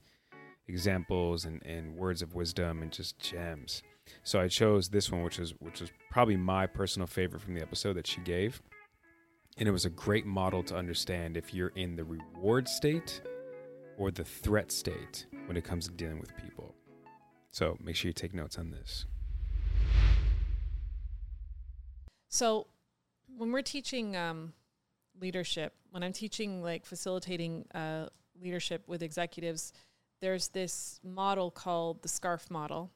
examples 0.68 1.46
and, 1.46 1.60
and 1.66 1.96
words 1.96 2.22
of 2.22 2.36
wisdom 2.36 2.80
and 2.80 2.92
just 2.92 3.18
gems. 3.18 3.82
So 4.22 4.40
I 4.40 4.46
chose 4.46 4.88
this 4.88 5.10
one, 5.10 5.24
which 5.24 5.40
was 5.40 5.50
which 5.58 5.80
was 5.80 5.90
probably 6.08 6.36
my 6.36 6.68
personal 6.68 7.08
favorite 7.08 7.42
from 7.42 7.54
the 7.54 7.62
episode 7.62 7.94
that 7.94 8.06
she 8.06 8.20
gave. 8.20 8.62
And 9.58 9.68
it 9.68 9.72
was 9.72 9.84
a 9.84 9.90
great 9.90 10.26
model 10.26 10.62
to 10.62 10.76
understand 10.76 11.36
if 11.36 11.52
you're 11.52 11.72
in 11.74 11.96
the 11.96 12.04
reward 12.04 12.68
state 12.68 13.20
or 13.98 14.12
the 14.12 14.24
threat 14.24 14.70
state 14.70 15.26
when 15.46 15.56
it 15.56 15.64
comes 15.64 15.88
to 15.88 15.92
dealing 15.92 16.20
with 16.20 16.36
people. 16.36 16.76
So 17.52 17.76
make 17.82 17.96
sure 17.96 18.08
you 18.08 18.14
take 18.14 18.34
notes 18.34 18.58
on 18.58 18.70
this. 18.70 19.04
So 22.28 22.66
when 23.36 23.52
we're 23.52 23.60
teaching 23.62 24.16
um, 24.16 24.54
leadership, 25.20 25.74
when 25.90 26.02
I'm 26.02 26.14
teaching 26.14 26.62
like 26.62 26.86
facilitating 26.86 27.66
uh, 27.74 28.06
leadership 28.42 28.84
with 28.88 29.02
executives, 29.02 29.74
there's 30.22 30.48
this 30.48 30.98
model 31.04 31.50
called 31.50 32.02
the 32.02 32.08
SCARF 32.08 32.50
model, 32.50 32.90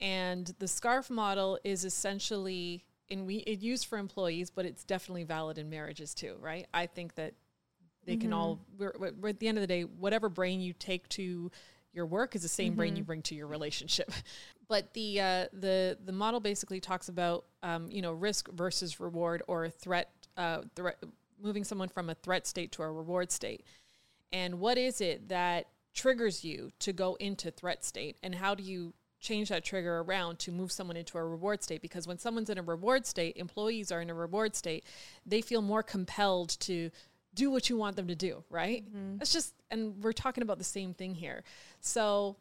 and 0.00 0.46
the 0.58 0.66
SCARF 0.66 1.10
model 1.10 1.58
is 1.62 1.84
essentially 1.84 2.84
and 3.10 3.26
we 3.26 3.36
it 3.38 3.60
used 3.60 3.86
for 3.86 3.98
employees, 3.98 4.48
but 4.48 4.64
it's 4.64 4.84
definitely 4.84 5.24
valid 5.24 5.58
in 5.58 5.68
marriages 5.68 6.14
too, 6.14 6.36
right? 6.40 6.66
I 6.72 6.86
think 6.86 7.14
that 7.16 7.34
they 8.06 8.16
can 8.16 8.32
all 8.32 8.58
we're, 8.78 8.94
we're 9.20 9.28
at 9.28 9.38
the 9.38 9.48
end 9.48 9.58
of 9.58 9.62
the 9.62 9.66
day, 9.66 9.82
whatever 9.82 10.30
brain 10.30 10.60
you 10.60 10.72
take 10.72 11.08
to 11.10 11.50
your 11.92 12.06
work 12.06 12.34
is 12.34 12.42
the 12.42 12.48
same 12.48 12.74
brain 12.74 12.96
you 12.96 13.04
bring 13.04 13.22
to 13.22 13.34
your 13.34 13.46
relationship. 13.46 14.10
But 14.68 14.94
the 14.94 15.20
uh, 15.20 15.46
the 15.52 15.98
the 16.02 16.12
model 16.12 16.40
basically 16.40 16.80
talks 16.80 17.10
about 17.10 17.44
um, 17.62 17.90
you 17.90 18.00
know 18.00 18.12
risk 18.12 18.50
versus 18.50 19.00
reward 19.00 19.42
or 19.46 19.68
threat 19.68 20.08
uh, 20.38 20.62
threat 20.74 20.96
moving 21.42 21.62
someone 21.62 21.90
from 21.90 22.08
a 22.08 22.14
threat 22.14 22.46
state 22.46 22.72
to 22.72 22.82
a 22.82 22.90
reward 22.90 23.30
state. 23.30 23.66
And 24.32 24.60
what 24.60 24.78
is 24.78 25.02
it 25.02 25.28
that 25.28 25.66
triggers 25.92 26.42
you 26.42 26.70
to 26.78 26.92
go 26.92 27.16
into 27.16 27.50
threat 27.50 27.84
state 27.84 28.16
and 28.22 28.34
how 28.34 28.54
do 28.54 28.62
you 28.62 28.94
change 29.20 29.50
that 29.50 29.64
trigger 29.64 30.00
around 30.00 30.38
to 30.38 30.50
move 30.50 30.72
someone 30.72 30.96
into 30.96 31.16
a 31.16 31.24
reward 31.24 31.62
state 31.62 31.80
because 31.80 32.08
when 32.08 32.18
someone's 32.18 32.50
in 32.50 32.58
a 32.58 32.62
reward 32.62 33.06
state 33.06 33.36
employees 33.36 33.92
are 33.92 34.00
in 34.00 34.10
a 34.10 34.14
reward 34.14 34.56
state 34.56 34.84
they 35.24 35.40
feel 35.40 35.62
more 35.62 35.82
compelled 35.82 36.48
to 36.58 36.90
do 37.34 37.50
what 37.50 37.70
you 37.70 37.76
want 37.76 37.96
them 37.96 38.08
to 38.08 38.14
do 38.14 38.44
right? 38.50 38.84
That's 39.18 39.32
just 39.32 39.54
and 39.70 40.02
we're 40.02 40.12
talking 40.12 40.42
about 40.42 40.58
the 40.58 40.64
same 40.64 40.94
thing 40.94 41.14
here. 41.14 41.42
So 41.80 42.36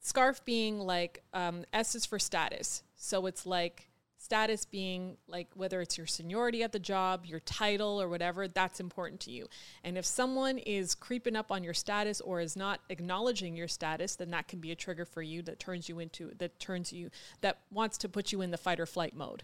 scarf 0.00 0.44
being 0.44 0.78
like 0.78 1.22
um, 1.32 1.64
s 1.72 1.94
is 1.94 2.06
for 2.06 2.18
status. 2.18 2.82
So 2.96 3.26
it's 3.26 3.46
like 3.46 3.88
status 4.16 4.66
being 4.66 5.16
like 5.28 5.48
whether 5.54 5.80
it's 5.80 5.96
your 5.96 6.06
seniority 6.06 6.62
at 6.62 6.72
the 6.72 6.78
job 6.78 7.24
your 7.24 7.40
title 7.40 8.00
or 8.00 8.08
whatever 8.08 8.46
that's 8.48 8.78
important 8.80 9.20
to 9.20 9.30
you. 9.30 9.46
And 9.82 9.96
if 9.96 10.04
someone 10.04 10.58
is 10.58 10.94
creeping 10.94 11.36
up 11.36 11.50
on 11.50 11.64
your 11.64 11.74
status 11.74 12.20
or 12.20 12.40
is 12.40 12.54
not 12.56 12.80
acknowledging 12.90 13.56
your 13.56 13.68
status 13.68 14.16
then 14.16 14.30
that 14.30 14.46
can 14.46 14.60
be 14.60 14.72
a 14.72 14.76
trigger 14.76 15.04
for 15.04 15.22
you 15.22 15.42
that 15.42 15.58
turns 15.58 15.88
you 15.88 15.98
into 16.00 16.32
that 16.38 16.58
turns 16.60 16.92
you 16.92 17.10
that 17.40 17.60
wants 17.70 17.96
to 17.98 18.08
put 18.08 18.30
you 18.30 18.42
in 18.42 18.50
the 18.50 18.58
fight 18.58 18.80
or 18.80 18.86
flight 18.86 19.14
mode. 19.14 19.42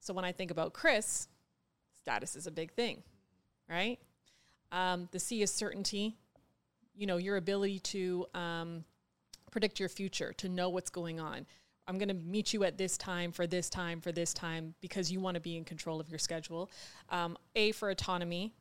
So 0.00 0.12
when 0.12 0.24
i 0.24 0.32
think 0.32 0.50
about 0.50 0.72
chris 0.72 1.28
status 2.02 2.36
is 2.36 2.46
a 2.46 2.50
big 2.50 2.72
thing 2.72 3.02
right 3.68 3.98
um, 4.70 5.08
the 5.12 5.18
c 5.18 5.42
is 5.42 5.52
certainty 5.52 6.16
you 6.94 7.06
know 7.06 7.16
your 7.16 7.36
ability 7.36 7.78
to 7.78 8.26
um, 8.34 8.84
predict 9.52 9.78
your 9.78 9.88
future, 9.88 10.32
to 10.38 10.48
know 10.48 10.68
what's 10.68 10.90
going 10.90 11.20
on. 11.20 11.46
I'm 11.86 11.98
going 11.98 12.08
to 12.08 12.14
meet 12.14 12.52
you 12.52 12.64
at 12.64 12.78
this 12.78 12.96
time 12.96 13.30
for 13.30 13.46
this 13.46 13.68
time 13.68 14.00
for 14.00 14.10
this 14.10 14.32
time 14.32 14.74
because 14.80 15.12
you 15.12 15.20
want 15.20 15.34
to 15.36 15.40
be 15.40 15.56
in 15.56 15.64
control 15.64 16.00
of 16.00 16.08
your 16.08 16.18
schedule. 16.18 16.70
Um, 17.10 17.36
a 17.54 17.70
for 17.72 17.90
autonomy. 17.90 18.54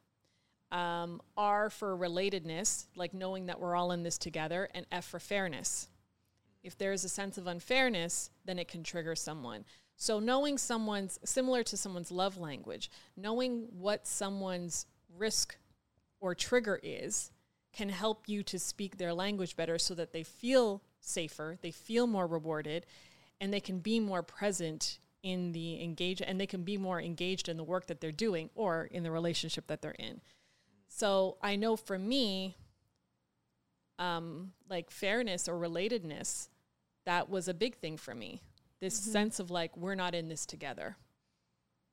Um, 0.71 1.21
R 1.35 1.69
for 1.69 1.97
relatedness, 1.97 2.85
like 2.95 3.13
knowing 3.13 3.47
that 3.47 3.59
we're 3.59 3.75
all 3.75 3.91
in 3.91 4.03
this 4.03 4.17
together. 4.17 4.69
And 4.73 4.85
F 4.91 5.05
for 5.05 5.19
fairness. 5.19 5.89
If 6.63 6.77
there's 6.77 7.03
a 7.03 7.09
sense 7.09 7.37
of 7.37 7.47
unfairness, 7.47 8.29
then 8.45 8.59
it 8.59 8.67
can 8.67 8.83
trigger 8.83 9.15
someone. 9.15 9.65
So 10.01 10.17
knowing 10.19 10.57
someone's 10.57 11.19
similar 11.23 11.61
to 11.61 11.77
someone's 11.77 12.09
love 12.09 12.35
language, 12.39 12.89
knowing 13.15 13.67
what 13.69 14.07
someone's 14.07 14.87
risk 15.15 15.55
or 16.19 16.33
trigger 16.33 16.79
is 16.81 17.29
can 17.71 17.89
help 17.89 18.27
you 18.27 18.41
to 18.41 18.57
speak 18.57 18.97
their 18.97 19.13
language 19.13 19.55
better 19.55 19.77
so 19.77 19.93
that 19.93 20.11
they 20.11 20.23
feel 20.23 20.81
safer, 21.01 21.59
they 21.61 21.69
feel 21.69 22.07
more 22.07 22.25
rewarded, 22.25 22.87
and 23.39 23.53
they 23.53 23.59
can 23.59 23.77
be 23.77 23.99
more 23.99 24.23
present 24.23 24.97
in 25.21 25.51
the 25.51 25.83
engage 25.83 26.19
and 26.19 26.41
they 26.41 26.47
can 26.47 26.63
be 26.63 26.77
more 26.77 26.99
engaged 26.99 27.47
in 27.47 27.55
the 27.55 27.63
work 27.63 27.85
that 27.85 28.01
they're 28.01 28.11
doing 28.11 28.49
or 28.55 28.85
in 28.85 29.03
the 29.03 29.11
relationship 29.11 29.67
that 29.67 29.83
they're 29.83 29.91
in. 29.99 30.19
So 30.87 31.37
I 31.43 31.55
know 31.57 31.75
for 31.75 31.99
me, 31.99 32.57
um, 33.99 34.53
like 34.67 34.89
fairness 34.89 35.47
or 35.47 35.59
relatedness, 35.59 36.47
that 37.05 37.29
was 37.29 37.47
a 37.47 37.53
big 37.53 37.75
thing 37.75 37.97
for 37.97 38.15
me. 38.15 38.41
This 38.81 38.99
mm-hmm. 38.99 39.11
sense 39.11 39.39
of 39.39 39.49
like, 39.49 39.77
we're 39.77 39.95
not 39.95 40.13
in 40.13 40.27
this 40.27 40.45
together. 40.45 40.97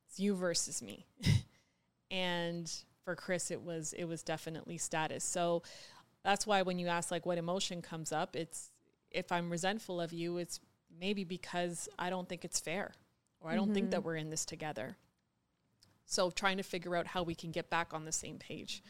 It's 0.09 0.19
you 0.19 0.35
versus 0.35 0.83
me. 0.83 1.07
and 2.11 2.73
for 3.05 3.15
Chris 3.15 3.51
it 3.51 3.63
was 3.63 3.93
it 3.95 4.05
was 4.05 4.23
definitely 4.23 4.79
status. 4.79 5.25
So 5.25 5.63
that's 6.25 6.47
why 6.47 6.63
when 6.63 6.79
you 6.79 6.89
ask 6.89 7.11
like 7.11 7.25
what 7.25 7.39
emotion 7.39 7.83
comes 7.83 8.13
up, 8.13 8.37
it's 8.37 8.71
if 9.11 9.31
I'm 9.33 9.51
resentful 9.51 10.01
of 10.01 10.13
you, 10.13 10.39
it's 10.39 10.61
maybe 11.01 11.25
because 11.25 11.89
I 11.99 12.11
don't 12.11 12.29
think 12.29 12.45
it's 12.45 12.61
fair 12.61 12.93
or 13.41 13.51
I 13.51 13.55
don't 13.55 13.73
think 13.73 13.91
that 13.91 13.99
mm-hmm. 13.99 14.07
we're 14.07 14.17
in 14.17 14.31
this 14.31 14.45
together. 14.45 14.97
So 16.05 16.31
trying 16.31 16.57
to 16.57 16.63
figure 16.63 16.97
out 16.97 17.07
how 17.07 17.23
we 17.23 17.35
can 17.35 17.51
get 17.51 17.71
back 17.71 17.93
on 17.93 18.05
the 18.05 18.13
same 18.13 18.39
page. 18.39 18.83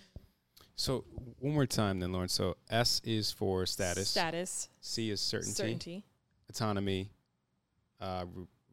So 0.76 1.04
one 1.40 1.54
more 1.54 1.66
time, 1.66 1.98
then, 1.98 2.12
Lauren. 2.12 2.28
So 2.28 2.56
S 2.70 3.00
is 3.04 3.32
for 3.32 3.66
status. 3.66 4.08
Status, 4.08 4.68
C 4.80 5.10
is 5.10 5.20
certainty, 5.20 5.52
certainty, 5.52 6.04
autonomy, 6.48 7.10
uh, 8.00 8.24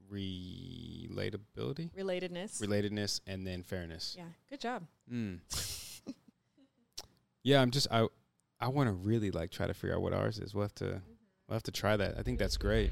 re- 0.09 1.07
relatability, 1.11 1.91
relatedness. 1.97 2.61
relatedness, 2.61 3.21
and 3.27 3.45
then 3.45 3.63
fairness. 3.63 4.15
yeah, 4.17 4.25
good 4.49 4.59
job. 4.59 4.83
Mm. 5.11 5.39
yeah, 7.43 7.61
I'm 7.61 7.71
just 7.71 7.87
I 7.91 8.07
I 8.59 8.67
want 8.69 8.87
to 8.87 8.93
really 8.93 9.31
like 9.31 9.51
try 9.51 9.67
to 9.67 9.73
figure 9.73 9.95
out 9.95 10.01
what 10.01 10.13
ours 10.13 10.39
is. 10.39 10.53
We'll 10.53 10.63
have 10.63 10.75
to 10.75 11.01
we'll 11.47 11.55
have 11.55 11.63
to 11.63 11.71
try 11.71 11.97
that. 11.97 12.17
I 12.17 12.23
think 12.23 12.39
that's 12.39 12.57
great. 12.57 12.91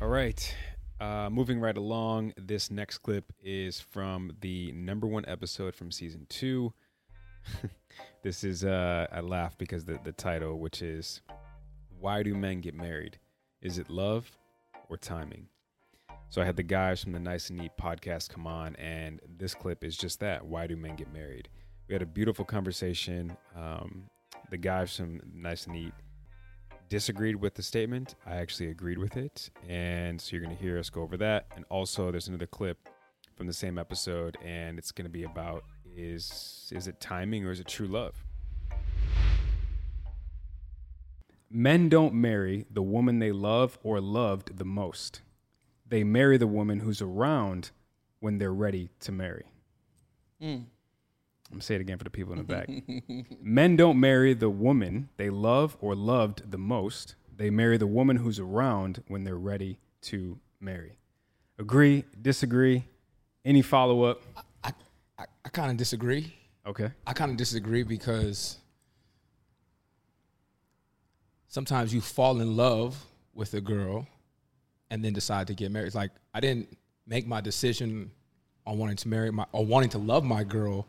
All 0.00 0.08
right. 0.08 0.54
Uh, 1.00 1.30
moving 1.30 1.60
right 1.60 1.76
along, 1.76 2.32
this 2.36 2.72
next 2.72 2.98
clip 2.98 3.32
is 3.40 3.80
from 3.80 4.32
the 4.40 4.72
number 4.72 5.06
one 5.06 5.24
episode 5.28 5.74
from 5.76 5.92
season 5.92 6.26
two. 6.28 6.72
this 8.22 8.42
is 8.42 8.64
uh, 8.64 9.06
I 9.12 9.20
laugh 9.20 9.56
because 9.56 9.84
the 9.84 9.98
the 10.02 10.12
title, 10.12 10.58
which 10.58 10.82
is 10.82 11.22
"Why 12.00 12.22
Do 12.22 12.34
Men 12.34 12.60
Get 12.60 12.74
Married? 12.74 13.18
Is 13.62 13.78
it 13.78 13.90
love 13.90 14.30
or 14.88 14.96
timing?" 14.96 15.48
So 16.30 16.42
I 16.42 16.44
had 16.44 16.56
the 16.56 16.62
guys 16.62 17.02
from 17.02 17.12
the 17.12 17.20
Nice 17.20 17.48
and 17.48 17.58
Neat 17.58 17.72
podcast 17.80 18.28
come 18.28 18.46
on, 18.46 18.76
and 18.76 19.20
this 19.38 19.54
clip 19.54 19.82
is 19.82 19.96
just 19.96 20.20
that. 20.20 20.44
Why 20.44 20.66
do 20.66 20.76
men 20.76 20.96
get 20.96 21.12
married? 21.12 21.48
We 21.88 21.94
had 21.94 22.02
a 22.02 22.06
beautiful 22.06 22.44
conversation. 22.44 23.34
Um, 23.56 24.04
the 24.50 24.58
guys 24.58 24.94
from 24.94 25.22
Nice 25.32 25.64
and 25.64 25.74
Neat 25.74 25.94
disagreed 26.88 27.36
with 27.36 27.54
the 27.54 27.62
statement. 27.62 28.14
I 28.26 28.36
actually 28.36 28.70
agreed 28.70 28.98
with 28.98 29.16
it. 29.16 29.50
And 29.66 30.20
so 30.20 30.36
you're 30.36 30.44
going 30.44 30.54
to 30.54 30.62
hear 30.62 30.78
us 30.78 30.90
go 30.90 31.02
over 31.02 31.16
that. 31.18 31.46
And 31.56 31.64
also, 31.70 32.10
there's 32.10 32.28
another 32.28 32.46
clip 32.46 32.88
from 33.36 33.46
the 33.46 33.52
same 33.52 33.78
episode, 33.78 34.36
and 34.44 34.78
it's 34.78 34.92
going 34.92 35.06
to 35.06 35.10
be 35.10 35.24
about 35.24 35.64
is 35.96 36.70
is 36.74 36.86
it 36.86 37.00
timing 37.00 37.44
or 37.44 37.50
is 37.50 37.60
it 37.60 37.66
true 37.66 37.86
love? 37.86 38.14
Men 41.50 41.88
don't 41.88 42.14
marry 42.14 42.66
the 42.70 42.82
woman 42.82 43.18
they 43.18 43.32
love 43.32 43.78
or 43.82 44.00
loved 44.00 44.58
the 44.58 44.64
most 44.64 45.22
they 45.88 46.04
marry 46.04 46.36
the 46.36 46.46
woman 46.46 46.80
who's 46.80 47.00
around 47.00 47.70
when 48.20 48.38
they're 48.38 48.52
ready 48.52 48.90
to 49.00 49.12
marry. 49.12 49.46
Mm. 50.42 50.56
I'm 50.56 50.66
gonna 51.50 51.62
say 51.62 51.76
it 51.76 51.80
again 51.80 51.98
for 51.98 52.04
the 52.04 52.10
people 52.10 52.32
in 52.32 52.38
the 52.38 52.44
back. 52.44 52.68
Men 53.42 53.76
don't 53.76 53.98
marry 53.98 54.34
the 54.34 54.50
woman 54.50 55.08
they 55.16 55.30
love 55.30 55.76
or 55.80 55.94
loved 55.94 56.50
the 56.50 56.58
most. 56.58 57.14
They 57.34 57.50
marry 57.50 57.78
the 57.78 57.86
woman 57.86 58.16
who's 58.16 58.38
around 58.38 59.02
when 59.08 59.24
they're 59.24 59.38
ready 59.38 59.78
to 60.02 60.38
marry. 60.60 60.98
Agree? 61.58 62.04
Disagree? 62.20 62.84
Any 63.44 63.62
follow 63.62 64.02
up? 64.02 64.22
I, 64.62 64.72
I, 65.18 65.24
I 65.44 65.48
kind 65.48 65.70
of 65.70 65.76
disagree. 65.76 66.34
Okay. 66.66 66.90
I 67.06 67.12
kind 67.14 67.30
of 67.30 67.36
disagree 67.36 67.82
because 67.82 68.58
sometimes 71.48 71.92
you 71.92 72.00
fall 72.00 72.40
in 72.40 72.56
love 72.56 73.04
with 73.34 73.54
a 73.54 73.60
girl 73.60 74.06
and 74.90 75.04
then 75.04 75.12
decide 75.12 75.46
to 75.48 75.54
get 75.54 75.70
married. 75.70 75.86
It's 75.86 75.96
like 75.96 76.10
I 76.34 76.40
didn't 76.40 76.76
make 77.06 77.26
my 77.26 77.40
decision 77.40 78.10
on 78.66 78.78
wanting 78.78 78.96
to 78.96 79.08
marry 79.08 79.30
my 79.30 79.44
or 79.52 79.64
wanting 79.64 79.90
to 79.90 79.98
love 79.98 80.24
my 80.24 80.44
girl 80.44 80.86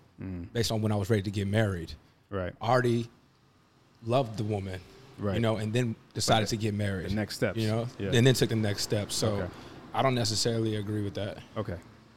based 0.54 0.70
on 0.72 0.82
when 0.82 0.92
I 0.92 0.96
was 0.98 1.10
ready 1.10 1.22
to 1.24 1.32
get 1.32 1.48
married. 1.48 1.94
Right. 2.30 2.54
I 2.62 2.70
already 2.70 3.10
loved 4.06 4.38
the 4.38 4.44
woman, 4.44 4.80
Right. 5.18 5.36
You 5.36 5.40
know, 5.42 5.58
and 5.58 5.74
then 5.74 5.96
decided 6.14 6.48
to 6.50 6.58
get 6.58 6.74
married. 6.74 7.10
the 7.10 7.16
next 7.16 7.36
step. 7.36 7.58
you 7.58 7.68
know, 7.68 7.88
Yeah. 7.98 8.12
and 8.14 8.26
then 8.28 8.34
took 8.34 8.50
the 8.50 8.56
next 8.56 8.84
step. 8.84 9.12
So 9.12 9.28
Okay. 9.36 9.48
I 9.94 10.02
don't 10.02 10.16
necessarily 10.16 10.76
agree 10.78 11.04
with 11.04 11.14
that. 11.16 11.40
Okay. 11.58 11.76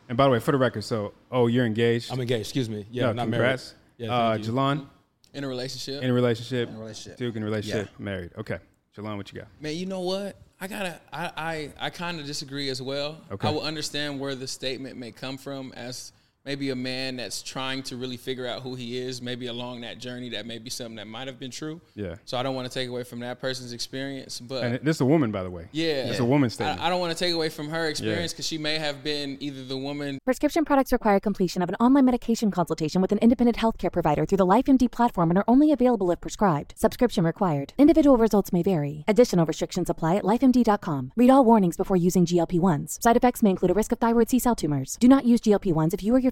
And 0.09 0.17
by 0.19 0.25
the 0.25 0.31
way, 0.31 0.39
for 0.41 0.53
the 0.53 0.59
record, 0.59 0.83
so 0.85 1.13
oh, 1.31 1.47
you're 1.49 1.65
engaged. 1.67 2.13
I'm 2.13 2.21
engaged. 2.21 2.43
Excuse 2.43 2.69
me. 2.69 2.87
Yeah, 2.91 3.07
No, 3.07 3.13
not 3.13 3.23
congrats. 3.25 3.75
married. 3.99 4.11
Yeah, 4.11 4.17
uh. 4.17 4.39
Jalon, 4.39 4.87
in 5.35 5.45
a 5.45 5.49
relationship. 5.49 6.03
in 6.03 6.11
a 6.11 6.13
relationship. 6.13 6.69
In 6.69 6.77
a 6.77 6.79
relationship. 6.79 7.17
Duke 7.19 7.37
in 7.37 7.43
a 7.43 7.47
relationship. 7.47 7.89
Married. 7.99 8.33
Okay. 8.37 8.59
Jalon, 8.97 9.17
what 9.17 9.33
you 9.33 9.41
got? 9.41 9.49
Man, 9.61 9.75
you 9.75 9.87
know 9.87 10.01
what? 10.01 10.37
I 10.61 10.69
gotta. 10.69 11.01
I 11.13 11.31
I, 11.37 11.71
I 11.87 11.91
kind 11.91 12.21
of 12.21 12.27
disagree 12.27 12.69
as 12.69 12.83
well. 12.83 13.21
Okay. 13.31 13.49
I 13.49 13.51
will 13.51 13.63
understand 13.63 14.21
where 14.21 14.35
the 14.35 14.47
statement 14.47 14.97
may 14.97 15.11
come 15.11 15.39
from 15.39 15.73
as 15.73 16.13
maybe 16.45 16.71
a 16.71 16.77
man 16.77 17.17
that's 17.17 17.43
trying 17.43 17.83
to 17.85 17.97
really 17.97 18.17
figure 18.17 18.47
out 18.47 18.63
who 18.63 18.75
he 18.75 18.99
is, 18.99 19.23
maybe 19.23 19.47
along 19.47 19.83
that 19.83 19.99
journey, 19.99 20.29
that 20.31 20.47
may 20.47 20.59
be 20.59 20.71
something 20.71 20.97
that 20.97 21.07
might 21.07 21.27
have 21.29 21.39
been 21.39 21.51
true. 21.51 21.81
Yeah. 21.95 22.17
So 22.25 22.37
I 22.37 22.43
don't 22.43 22.55
want 22.55 22.69
to 22.71 22.75
take 22.75 22.89
away 22.89 23.05
from 23.05 23.21
that 23.21 23.41
person's 23.41 23.73
experience, 23.73 24.41
but 24.41 24.65
And 24.65 24.81
this 24.83 24.97
is 24.97 25.01
a 25.01 25.07
woman, 25.07 25.31
by 25.31 25.43
the 25.43 25.51
way. 25.51 25.69
yeah, 25.73 26.09
It's 26.11 26.19
a 26.21 26.25
woman's 26.25 26.55
statement. 26.55 26.81
I, 26.81 26.87
I 26.87 26.91
don't 26.91 27.01
want 27.01 27.17
to 27.17 27.19
take 27.25 27.35
away 27.35 27.49
from 27.49 27.69
her 27.71 27.89
experience 27.89 28.33
because 28.33 28.47
she 28.47 28.59
may 28.59 28.79
have 28.79 29.03
been 29.05 29.37
either 29.41 29.65
the 29.65 29.77
woman 29.77 30.19
Prescription 30.25 30.65
products 30.65 30.93
require 30.93 31.21
completion 31.21 31.63
of 31.63 31.69
an 31.69 31.75
online 31.77 32.05
medication 32.05 32.51
consultation 32.51 33.01
with 33.01 33.13
an 33.13 33.19
independent 33.19 33.57
healthcare 33.59 33.93
provider 33.93 34.27
through 34.27 34.39
the 34.39 34.47
LifeMD 34.47 34.91
platform 34.91 35.31
and 35.31 35.39
are 35.39 35.45
only 35.49 35.73
available 35.73 36.11
if 36.11 36.21
prescribed. 36.21 36.75
Subscription 36.77 37.25
required. 37.25 37.73
Individual 37.79 38.17
results 38.17 38.53
may 38.53 38.63
vary. 38.63 39.05
Additional 39.07 39.47
restrictions 39.47 39.89
apply 39.91 40.17
at 40.17 40.25
lifemd.com. 40.25 41.13
Read 41.17 41.31
all 41.31 41.45
warnings 41.45 41.77
before 41.77 41.97
using 41.97 42.27
GLP-1s. 42.27 43.01
Side 43.03 43.17
effects 43.17 43.43
may 43.43 43.51
include 43.51 43.71
a 43.71 43.75
risk 43.75 43.93
of 43.93 43.99
thyroid 43.99 44.29
C-cell 44.29 44.55
tumors. 44.57 44.97
Do 45.01 45.09
not 45.09 45.25
use 45.25 45.41
GLP-1s 45.41 45.95
if 45.95 46.03
you 46.03 46.15
or 46.15 46.19
your 46.19 46.32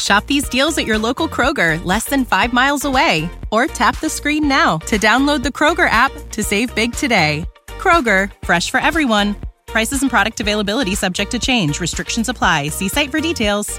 Shop 0.00 0.26
these 0.26 0.48
deals 0.48 0.76
at 0.78 0.86
your 0.86 0.98
local 0.98 1.28
Kroger, 1.28 1.82
less 1.84 2.04
than 2.06 2.24
five 2.24 2.52
miles 2.52 2.84
away. 2.84 3.28
Or 3.52 3.66
tap 3.66 3.98
the 4.00 4.08
screen 4.08 4.48
now 4.48 4.78
to 4.78 4.98
download 4.98 5.42
the 5.42 5.50
Kroger 5.50 5.88
app 5.90 6.12
to 6.32 6.42
save 6.42 6.74
big 6.74 6.92
today. 6.92 7.44
Kroger, 7.66 8.32
fresh 8.44 8.70
for 8.70 8.80
everyone. 8.80 9.36
Prices 9.66 10.02
and 10.02 10.10
product 10.10 10.40
availability 10.40 10.94
subject 10.94 11.30
to 11.32 11.38
change. 11.38 11.80
Restrictions 11.80 12.28
apply. 12.28 12.68
See 12.68 12.88
site 12.88 13.10
for 13.10 13.20
details. 13.20 13.78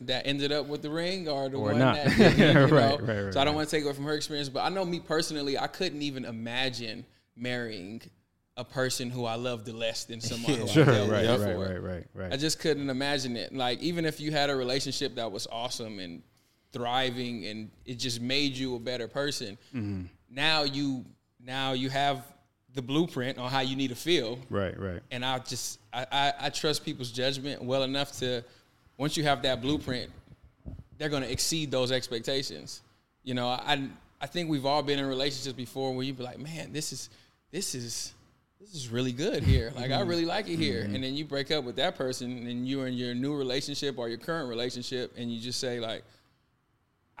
that 0.00 0.26
ended 0.26 0.52
up 0.52 0.66
with 0.66 0.80
the 0.82 0.90
ring 0.90 1.28
or 1.28 1.48
the 1.48 1.56
Or 1.58 1.64
one 1.72 1.78
not. 1.80 1.96
that 1.96 2.16
didn't, 2.16 2.38
you 2.38 2.44
Right, 2.76 2.98
know? 3.00 3.06
right, 3.06 3.24
right, 3.24 3.34
so 3.34 3.40
I 3.40 3.44
don't 3.44 3.54
want 3.56 3.68
to 3.68 3.76
take 3.76 3.84
away 3.84 3.92
from 3.94 4.04
her 4.04 4.14
experience, 4.14 4.48
but 4.48 4.60
I 4.60 4.68
know 4.70 4.84
me 4.84 5.00
personally, 5.00 5.58
I 5.58 5.66
couldn't 5.66 6.02
even 6.02 6.24
imagine 6.24 7.04
marrying 7.36 8.00
a 8.58 8.64
person 8.64 9.08
who 9.08 9.24
I 9.24 9.36
loved 9.36 9.68
less 9.68 10.04
than 10.04 10.20
someone 10.30 10.52
who 10.54 10.66
Sure, 10.68 10.82
I 10.84 10.86
dealt 10.86 11.08
right, 11.10 11.22
with 11.28 11.40
right, 11.40 11.48
before. 11.48 11.64
right, 11.64 11.82
right, 11.82 12.06
right. 12.14 12.32
I 12.32 12.36
just 12.36 12.58
couldn't 12.60 12.90
imagine 12.90 13.36
it. 13.36 13.54
Like 13.54 13.80
even 13.80 14.04
if 14.04 14.20
you 14.20 14.30
had 14.32 14.50
a 14.50 14.56
relationship 14.56 15.14
that 15.14 15.30
was 15.32 15.46
awesome 15.50 15.98
and 16.00 16.22
thriving 16.72 17.46
and 17.46 17.70
it 17.86 17.94
just 17.98 18.20
made 18.20 18.56
you 18.56 18.76
a 18.76 18.78
better 18.78 19.08
person, 19.08 19.56
Mm-hmm. 19.74 20.02
now 20.30 20.64
you 20.64 21.04
now 21.40 21.72
you 21.72 21.88
have 21.88 22.22
the 22.74 22.82
blueprint 22.82 23.38
on 23.38 23.50
how 23.50 23.60
you 23.60 23.74
need 23.76 23.88
to 23.88 23.96
feel 23.96 24.38
Right, 24.50 24.78
right. 24.78 25.00
and 25.10 25.24
I 25.24 25.38
just 25.38 25.80
I, 25.92 26.06
I, 26.12 26.32
I 26.42 26.50
trust 26.50 26.84
people's 26.84 27.10
judgment 27.10 27.62
well 27.62 27.82
enough 27.82 28.12
to 28.18 28.44
once 28.98 29.16
you 29.16 29.24
have 29.24 29.42
that 29.42 29.60
blueprint, 29.62 30.10
they're 30.98 31.08
gonna 31.08 31.26
exceed 31.26 31.70
those 31.70 31.92
expectations. 31.92 32.82
You 33.22 33.34
know, 33.34 33.48
I 33.48 33.88
I 34.20 34.26
think 34.26 34.50
we've 34.50 34.66
all 34.66 34.82
been 34.82 34.98
in 34.98 35.06
relationships 35.06 35.54
before 35.56 35.94
where 35.94 36.02
you'd 36.04 36.18
be 36.18 36.24
like, 36.24 36.38
man, 36.40 36.72
this 36.72 36.92
is 36.92 37.08
this 37.50 37.74
is 37.74 38.12
this 38.60 38.74
is 38.74 38.88
really 38.88 39.12
good 39.12 39.42
here. 39.42 39.72
Like 39.76 39.90
I 39.90 40.00
really 40.00 40.24
like 40.24 40.48
it 40.48 40.56
here. 40.56 40.82
And 40.82 41.02
then 41.02 41.14
you 41.14 41.24
break 41.24 41.50
up 41.50 41.64
with 41.64 41.76
that 41.76 41.96
person 41.96 42.46
and 42.46 42.68
you're 42.68 42.86
in 42.86 42.94
your 42.94 43.14
new 43.14 43.36
relationship 43.36 43.98
or 43.98 44.08
your 44.08 44.18
current 44.18 44.48
relationship 44.48 45.14
and 45.16 45.32
you 45.32 45.40
just 45.40 45.60
say 45.60 45.80
like 45.80 46.04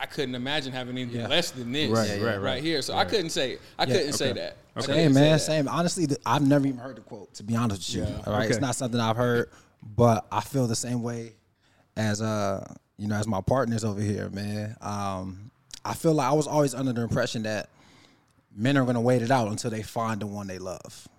I 0.00 0.06
couldn't 0.06 0.36
imagine 0.36 0.72
having 0.72 0.96
anything 0.96 1.28
less 1.28 1.50
than 1.50 1.72
this 1.72 1.90
Right, 1.90 2.10
right, 2.10 2.22
right, 2.22 2.40
right. 2.40 2.62
here. 2.62 2.82
So 2.82 2.94
I 2.96 3.04
couldn't 3.04 3.30
say 3.30 3.58
I 3.78 3.86
couldn't 3.86 4.12
say 4.12 4.32
that. 4.32 4.56
I 4.76 4.80
couldn't 4.80 4.96
Same 4.96 5.14
man, 5.14 5.38
same. 5.38 5.68
Honestly, 5.68 6.06
th- 6.06 6.20
I've 6.24 6.46
never 6.46 6.66
even 6.66 6.78
heard 6.78 6.96
the 6.96 7.00
quote. 7.00 7.34
To 7.34 7.42
be 7.42 7.56
honest 7.56 7.96
with 7.96 8.08
you, 8.08 8.14
all 8.26 8.32
right, 8.32 8.48
it's 8.48 8.60
not 8.60 8.76
something 8.76 9.00
I've 9.00 9.16
heard, 9.16 9.50
but 9.82 10.26
I 10.30 10.40
feel 10.40 10.66
the 10.66 10.76
same 10.76 11.02
way 11.02 11.32
as 11.96 12.22
uh, 12.22 12.74
you 12.96 13.08
know, 13.08 13.16
as 13.16 13.26
my 13.26 13.40
partners 13.40 13.84
over 13.84 14.00
here, 14.00 14.28
man. 14.30 14.76
Um, 14.80 15.50
I 15.84 15.94
feel 15.94 16.14
like 16.14 16.28
I 16.28 16.32
was 16.32 16.46
always 16.46 16.74
under 16.74 16.92
the 16.92 17.02
impression 17.02 17.42
that 17.44 17.68
men 18.54 18.76
are 18.76 18.84
gonna 18.84 19.00
wait 19.00 19.22
it 19.22 19.30
out 19.32 19.48
until 19.48 19.70
they 19.70 19.82
find 19.82 20.20
the 20.20 20.26
one 20.26 20.46
they 20.46 20.58
love, 20.58 21.08
and, 21.08 21.17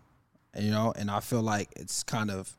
you 0.58 0.72
know. 0.72 0.94
And 0.96 1.10
I 1.10 1.20
feel 1.20 1.42
like 1.42 1.70
it's 1.76 2.04
kind 2.04 2.32
of 2.32 2.56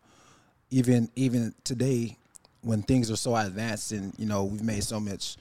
even 0.71 1.11
even 1.17 1.55
today 1.65 2.17
when 2.63 2.83
things 2.83 3.11
are 3.11 3.17
so 3.17 3.35
advanced 3.35 3.93
and 3.93 4.13
you 4.19 4.27
know 4.27 4.45
we've 4.45 4.63
made 4.63 4.85
so 4.85 5.01
much 5.01 5.37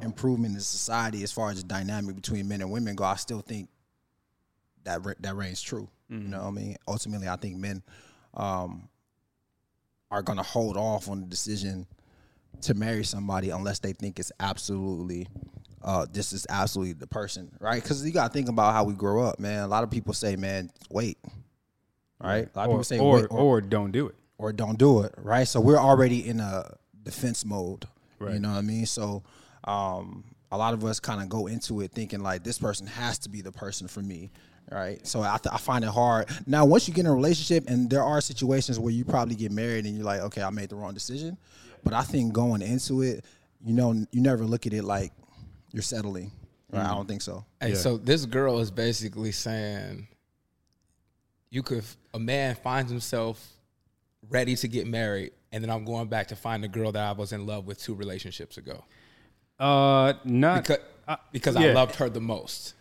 improvement 0.00 0.54
in 0.54 0.60
society 0.60 1.22
as 1.22 1.32
far 1.32 1.50
as 1.50 1.62
the 1.62 1.68
dynamic 1.68 2.14
between 2.14 2.48
men 2.48 2.60
and 2.60 2.70
women 2.70 2.94
go. 2.94 3.04
I 3.04 3.16
still 3.16 3.40
think 3.40 3.68
that 4.84 5.00
that 5.20 5.36
reigns 5.36 5.62
true. 5.62 5.88
You 6.22 6.28
know 6.28 6.42
what 6.42 6.48
I 6.48 6.50
mean? 6.50 6.76
Ultimately, 6.86 7.28
I 7.28 7.36
think 7.36 7.56
men 7.56 7.82
um, 8.34 8.88
are 10.10 10.22
going 10.22 10.36
to 10.36 10.42
hold 10.42 10.76
off 10.76 11.08
on 11.08 11.20
the 11.20 11.26
decision 11.26 11.86
to 12.62 12.74
marry 12.74 13.02
somebody 13.04 13.50
unless 13.50 13.78
they 13.78 13.92
think 13.92 14.18
it's 14.18 14.32
absolutely 14.38 15.26
uh, 15.82 16.06
this 16.12 16.32
is 16.32 16.46
absolutely 16.48 16.92
the 16.92 17.06
person, 17.06 17.50
right? 17.60 17.82
Because 17.82 18.04
you 18.04 18.12
got 18.12 18.28
to 18.28 18.32
think 18.32 18.48
about 18.48 18.72
how 18.72 18.84
we 18.84 18.94
grow 18.94 19.24
up, 19.24 19.40
man. 19.40 19.64
A 19.64 19.66
lot 19.66 19.82
of 19.82 19.90
people 19.90 20.12
say, 20.12 20.36
"Man, 20.36 20.70
wait," 20.90 21.18
right? 22.22 22.48
A 22.54 22.58
lot 22.58 22.64
of 22.64 22.70
Or, 22.70 22.72
people 22.74 22.84
say, 22.84 22.98
or, 22.98 23.16
"Wait," 23.20 23.26
or 23.30 23.60
don't 23.60 23.90
do 23.92 24.06
it. 24.08 24.14
or 24.38 24.52
don't 24.52 24.78
do 24.78 25.00
it, 25.02 25.14
right? 25.18 25.46
So 25.46 25.60
we're 25.60 25.78
already 25.78 26.26
in 26.28 26.40
a 26.40 26.76
defense 27.02 27.44
mode. 27.44 27.86
Right. 28.18 28.34
You 28.34 28.40
know 28.40 28.50
what 28.50 28.58
I 28.58 28.62
mean? 28.62 28.86
So 28.86 29.22
um, 29.64 30.24
a 30.50 30.56
lot 30.56 30.74
of 30.74 30.84
us 30.84 31.00
kind 31.00 31.20
of 31.22 31.28
go 31.28 31.46
into 31.46 31.80
it 31.80 31.92
thinking 31.92 32.20
like 32.20 32.44
this 32.44 32.58
person 32.58 32.86
has 32.86 33.18
to 33.20 33.28
be 33.28 33.40
the 33.40 33.52
person 33.52 33.88
for 33.88 34.00
me, 34.00 34.30
right? 34.70 35.04
So 35.06 35.22
I, 35.22 35.38
th- 35.42 35.52
I 35.52 35.58
find 35.58 35.84
it 35.84 35.90
hard. 35.90 36.28
Now, 36.46 36.64
once 36.64 36.86
you 36.88 36.94
get 36.94 37.02
in 37.02 37.10
a 37.10 37.14
relationship, 37.14 37.68
and 37.68 37.88
there 37.90 38.02
are 38.04 38.20
situations 38.20 38.78
where 38.78 38.92
you 38.92 39.04
probably 39.04 39.34
get 39.34 39.50
married 39.52 39.86
and 39.86 39.96
you're 39.96 40.04
like, 40.04 40.20
okay, 40.22 40.42
I 40.42 40.50
made 40.50 40.68
the 40.70 40.76
wrong 40.76 40.94
decision. 40.94 41.36
But 41.84 41.94
I 41.94 42.02
think 42.02 42.32
going 42.32 42.62
into 42.62 43.02
it, 43.02 43.24
you 43.64 43.74
know, 43.74 43.92
you 43.92 44.20
never 44.20 44.44
look 44.44 44.66
at 44.66 44.72
it 44.72 44.84
like 44.84 45.12
you're 45.72 45.82
settling. 45.82 46.30
Right? 46.72 46.84
I 46.84 46.88
don't 46.94 47.06
think 47.08 47.22
so. 47.22 47.44
Hey, 47.60 47.74
so 47.74 47.96
this 47.96 48.24
girl 48.24 48.58
is 48.60 48.70
basically 48.70 49.32
saying 49.32 50.06
you 51.52 51.62
could 51.62 51.84
a 52.12 52.18
man 52.18 52.56
finds 52.56 52.90
himself 52.90 53.46
ready 54.28 54.56
to 54.56 54.66
get 54.66 54.86
married, 54.88 55.32
and 55.52 55.62
then 55.62 55.70
I'm 55.70 55.84
going 55.84 56.08
back 56.08 56.28
to 56.28 56.36
find 56.36 56.64
the 56.64 56.68
girl 56.68 56.90
that 56.90 57.04
I 57.04 57.12
was 57.12 57.32
in 57.32 57.46
love 57.46 57.66
with 57.66 57.78
two 57.80 57.94
relationships 57.94 58.56
ago 58.56 58.82
Uh, 59.60 60.14
not 60.24 60.64
because 60.64 60.78
because 61.30 61.54
yeah. 61.56 61.68
I 61.68 61.72
loved 61.72 61.96
her 61.96 62.08
the 62.08 62.20
most. 62.20 62.74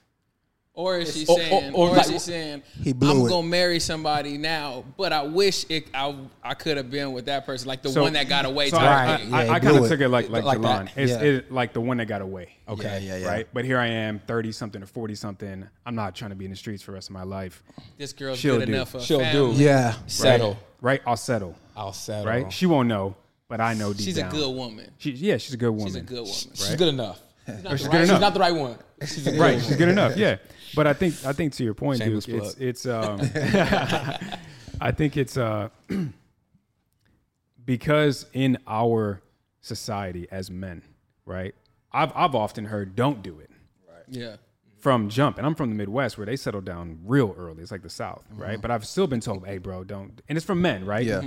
Or 0.74 0.98
is 1.00 1.14
she 1.14 1.26
Or- 1.26 1.34
or- 1.34 1.38
saying, 1.40 1.74
or 1.74 1.90
or, 1.90 1.96
like- 1.98 2.06
is 2.06 2.12
she 2.14 2.20
saying, 2.20 2.64
He 2.82 2.94
blew 2.94 3.12
I'm 3.24 3.26
it. 3.26 3.30
gonna 3.30 3.46
marry 3.48 3.80
somebody 3.82 4.38
now, 4.38 4.86
but 4.96 5.12
I 5.12 5.24
wish 5.24 5.66
it, 5.68 5.88
I 5.94 6.16
I 6.42 6.54
could 6.54 6.78
have 6.78 6.90
been 6.90 7.12
with 7.12 7.26
that 7.26 7.46
person, 7.46 7.68
like 7.68 7.82
the 7.82 7.90
So- 7.90 8.04
one 8.04 8.14
that 8.14 8.30
got 8.30 8.46
away. 8.46 8.70
So 8.70 8.78
type 8.78 8.88
I, 8.90 9.18
thing. 9.18 9.34
I, 9.34 9.38
I, 9.40 9.44
he 9.44 9.50
kind 9.50 9.62
blew 9.64 9.78
of 9.80 9.86
it. 9.86 9.90
took 9.90 10.00
it 10.00 10.08
like 10.08 10.30
like, 10.30 10.46
Like 10.46 10.60
Jelon. 10.60 10.90
It's 10.96 11.12
Yeah. 11.12 11.20
it, 11.22 11.52
like 11.52 11.74
the 11.74 11.82
one 11.82 11.98
that 11.98 12.06
got 12.08 12.22
away. 12.22 12.56
Okay, 12.70 13.02
yeah, 13.06 13.18
yeah. 13.18 13.28
Right, 13.28 13.48
but 13.54 13.66
here 13.66 13.78
I 13.78 13.88
am, 13.88 14.20
thirty 14.26 14.54
something 14.54 14.82
or 14.82 14.86
forty 14.86 15.14
something. 15.14 15.68
I'm 15.86 15.96
not 15.96 16.16
trying 16.16 16.30
to 16.30 16.38
be 16.38 16.46
in 16.46 16.52
the 16.52 16.58
streets 16.58 16.82
for 16.82 16.92
the 16.92 16.96
rest 16.96 17.10
of 17.10 17.14
my 17.16 17.24
life. 17.24 17.62
this 17.98 18.14
girl's 18.14 18.40
She'll 18.40 18.58
good 18.58 18.68
do. 18.68 18.74
enough 18.76 18.92
for 18.92 19.02
She'll 19.02 19.20
family. 19.20 19.56
do. 19.58 19.62
Yeah. 19.62 19.96
Settle. 20.08 20.58
Right, 20.80 21.02
I'll 21.06 21.18
settle. 21.18 21.58
I'll 21.76 21.92
settle. 21.94 22.26
Right, 22.28 22.52
she 22.52 22.66
won't 22.66 22.88
know, 22.88 23.16
but 23.50 23.60
I 23.60 23.74
know 23.74 23.92
deep 23.92 24.06
She's 24.06 24.16
down. 24.16 24.30
a 24.30 24.32
good 24.32 24.56
woman. 24.56 24.90
She, 25.00 25.12
yeah, 25.12 25.36
she's 25.38 25.54
a 25.54 25.58
good 25.58 25.70
woman. 25.72 25.88
She's 25.88 25.96
a 25.98 26.02
good 26.02 26.20
woman. 26.22 26.34
She's 26.56 26.76
good 26.76 26.88
enough. 26.88 27.20
She's 27.48 27.64
not, 27.64 27.72
She's 27.80 27.84
the 27.84 27.90
right, 27.90 28.08
she's 28.08 28.20
not 28.20 28.34
the 28.34 28.40
right 28.40 28.56
one. 28.56 28.78
She's 29.06 29.38
right 29.38 29.62
she's 29.62 29.76
good 29.76 29.90
enough 29.90 30.16
yeah 30.16 30.38
but 30.76 30.86
i 30.88 30.94
think 30.94 31.16
i 31.26 31.34
think 31.34 31.54
to 31.54 31.64
your 31.64 31.74
point 31.74 32.00
Shameless 32.00 32.26
dude 32.26 32.40
plug. 32.40 32.54
it's 32.60 32.86
it's 32.86 32.86
um 32.86 33.20
i 34.82 34.92
think 34.92 35.18
it's 35.18 35.38
uh 35.38 35.70
because 37.66 38.26
in 38.34 38.58
our 38.68 39.22
society 39.62 40.28
as 40.32 40.50
men 40.50 40.82
right 41.26 41.54
i've 41.92 42.12
i've 42.16 42.36
often 42.36 42.66
heard 42.66 42.96
don't 42.96 43.22
do 43.22 43.40
it 43.40 43.50
Right. 43.88 44.04
Yeah. 44.10 44.36
from 44.80 45.10
jump 45.10 45.38
and 45.38 45.46
i'm 45.46 45.56
from 45.56 45.70
the 45.70 45.76
midwest 45.76 46.18
where 46.18 46.26
they 46.26 46.36
settle 46.36 46.62
down 46.62 47.00
real 47.06 47.36
early 47.38 47.62
it's 47.62 47.72
like 47.72 47.84
the 47.84 47.90
south 47.90 48.24
Mm-hmm. 48.32 48.42
right 48.42 48.62
but 48.62 48.72
i've 48.72 48.86
still 48.86 49.08
been 49.08 49.20
told 49.20 49.46
hey 49.46 49.58
bro 49.58 49.84
don't 49.84 50.22
and 50.30 50.38
it's 50.38 50.46
from 50.46 50.62
men 50.62 50.86
right 50.86 51.06
Yeah. 51.06 51.22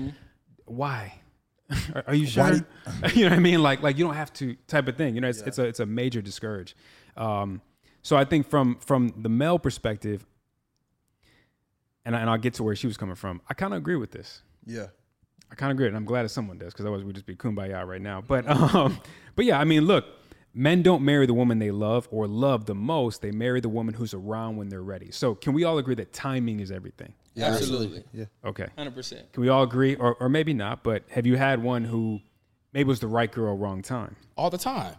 why 0.65 1.21
are, 1.95 2.05
are 2.09 2.15
you 2.15 2.27
sure? 2.27 2.53
you 3.15 3.25
know 3.25 3.31
what 3.31 3.33
I 3.33 3.39
mean? 3.39 3.63
Like 3.63 3.83
like 3.83 3.99
you 3.99 4.05
don't 4.05 4.15
have 4.15 4.33
to 4.35 4.55
type 4.67 4.89
of 4.89 4.97
thing. 4.97 5.15
You 5.15 5.21
know, 5.21 5.29
it's 5.29 5.41
it's 5.43 5.59
a 5.59 5.65
it's 5.65 5.81
a 5.81 5.87
major 5.87 6.21
discourage. 6.21 6.77
Um, 7.17 7.61
so 8.03 8.17
I 8.17 8.25
think 8.25 8.49
from 8.49 8.77
from 8.81 9.15
the 9.17 9.29
male 9.29 9.59
perspective, 9.59 10.27
and 12.05 12.15
I, 12.15 12.21
and 12.21 12.31
I'll 12.31 12.39
get 12.39 12.55
to 12.55 12.63
where 12.63 12.77
she 12.77 12.87
was 12.87 12.97
coming 12.97 13.15
from. 13.15 13.41
I 13.49 13.55
kind 13.55 13.73
of 13.73 13.79
agree 13.79 13.97
with 13.97 14.11
this. 14.11 14.43
Yeah. 14.67 14.87
I 15.51 15.57
kind 15.57 15.71
of 15.71 15.77
agree, 15.77 15.87
and 15.87 15.97
I'm 15.97 16.05
glad 16.05 16.25
that 16.25 16.31
someone 16.31 16.59
does 16.59 16.73
because 16.73 16.85
otherwise 16.85 17.05
we'd 17.05 17.15
just 17.15 17.27
be 17.27 17.37
kumbaya 17.37 17.87
right 17.87 18.01
now. 18.01 18.21
But 18.21 18.49
um, 18.75 19.01
but 19.37 19.45
yeah, 19.45 19.59
I 19.61 19.65
mean, 19.65 19.85
look, 19.85 20.05
men 20.53 20.83
don't 20.83 21.05
marry 21.05 21.27
the 21.27 21.35
woman 21.35 21.59
they 21.59 21.71
love 21.71 22.09
or 22.11 22.27
love 22.27 22.67
the 22.67 22.75
most. 22.75 23.23
They 23.23 23.31
marry 23.31 23.61
the 23.61 23.69
woman 23.69 23.95
who's 23.95 24.15
around 24.15 24.57
when 24.57 24.69
they're 24.69 24.83
ready. 24.83 25.11
So 25.11 25.35
can 25.35 25.53
we 25.53 25.65
all 25.65 25.79
agree 25.79 25.95
that 25.97 26.13
timing 26.13 26.61
is 26.61 26.71
everything? 26.71 27.15
Yeah, 27.35 27.47
Absolutely. 27.47 28.05
Yeah. 28.13 28.27
Okay. 28.45 28.67
Hundred 28.79 28.95
percent. 28.95 29.33
Can 29.33 29.43
we 29.43 29.49
all 29.49 29.63
agree, 29.65 29.95
or 29.97 30.15
or 30.21 30.29
maybe 30.29 30.53
not? 30.55 30.83
But 30.85 31.03
have 31.11 31.27
you 31.27 31.37
had 31.37 31.63
one 31.63 31.85
who 31.85 32.21
maybe 32.73 32.87
was 32.87 33.01
the 33.01 33.09
right 33.09 33.31
girl, 33.31 33.57
wrong 33.57 33.83
time? 33.83 34.17
all 34.37 34.51
the 34.51 34.59
time. 34.59 34.95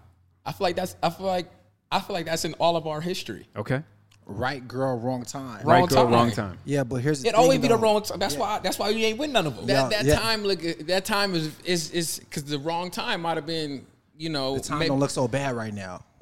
I 0.46 0.52
feel 0.52 0.66
like 0.66 0.76
that's. 0.76 0.96
I 1.02 1.10
feel 1.10 1.26
like. 1.28 1.50
I 1.92 2.00
feel 2.02 2.14
like 2.14 2.26
that's 2.26 2.44
in 2.46 2.54
all 2.56 2.76
of 2.76 2.88
our 2.88 3.00
history. 3.00 3.48
Okay. 3.56 3.82
Right 4.26 4.68
girl, 4.68 5.00
wrong 5.00 5.24
time. 5.24 5.64
Wrong 5.66 5.82
right 5.82 5.90
girl, 5.90 6.04
time. 6.06 6.14
wrong 6.14 6.32
time. 6.32 6.58
Yeah, 6.66 6.84
but 6.84 6.96
here's 6.98 7.22
the 7.22 7.28
It 7.30 7.32
thing, 7.36 7.40
always 7.40 7.60
be 7.60 7.68
the 7.68 7.78
wrong. 7.78 8.02
time. 8.02 8.18
That's 8.20 8.36
why. 8.36 8.60
That's 8.60 8.78
why 8.80 8.90
you 8.90 9.06
ain't 9.06 9.20
with 9.20 9.30
none 9.30 9.46
of 9.48 9.56
them. 9.56 9.68
That 9.68 9.92
Yeah, 9.92 10.02
that 10.02 10.06
yeah. 10.06 10.20
time 10.20 10.44
look 10.44 10.60
that 10.88 11.06
time 11.06 11.36
is 11.36 11.58
is 11.64 11.92
is 11.92 12.20
because 12.20 12.44
the 12.44 12.58
wrong 12.60 12.90
time 12.92 13.22
might 13.22 13.38
have 13.38 13.46
been 13.46 13.86
you 14.18 14.30
know 14.30 14.56
The 14.56 14.62
time 14.64 14.80
may- 14.80 14.88
don't 14.88 15.00
look 15.00 15.12
so 15.12 15.28
bad 15.28 15.56
right 15.56 15.74
now. 15.74 16.04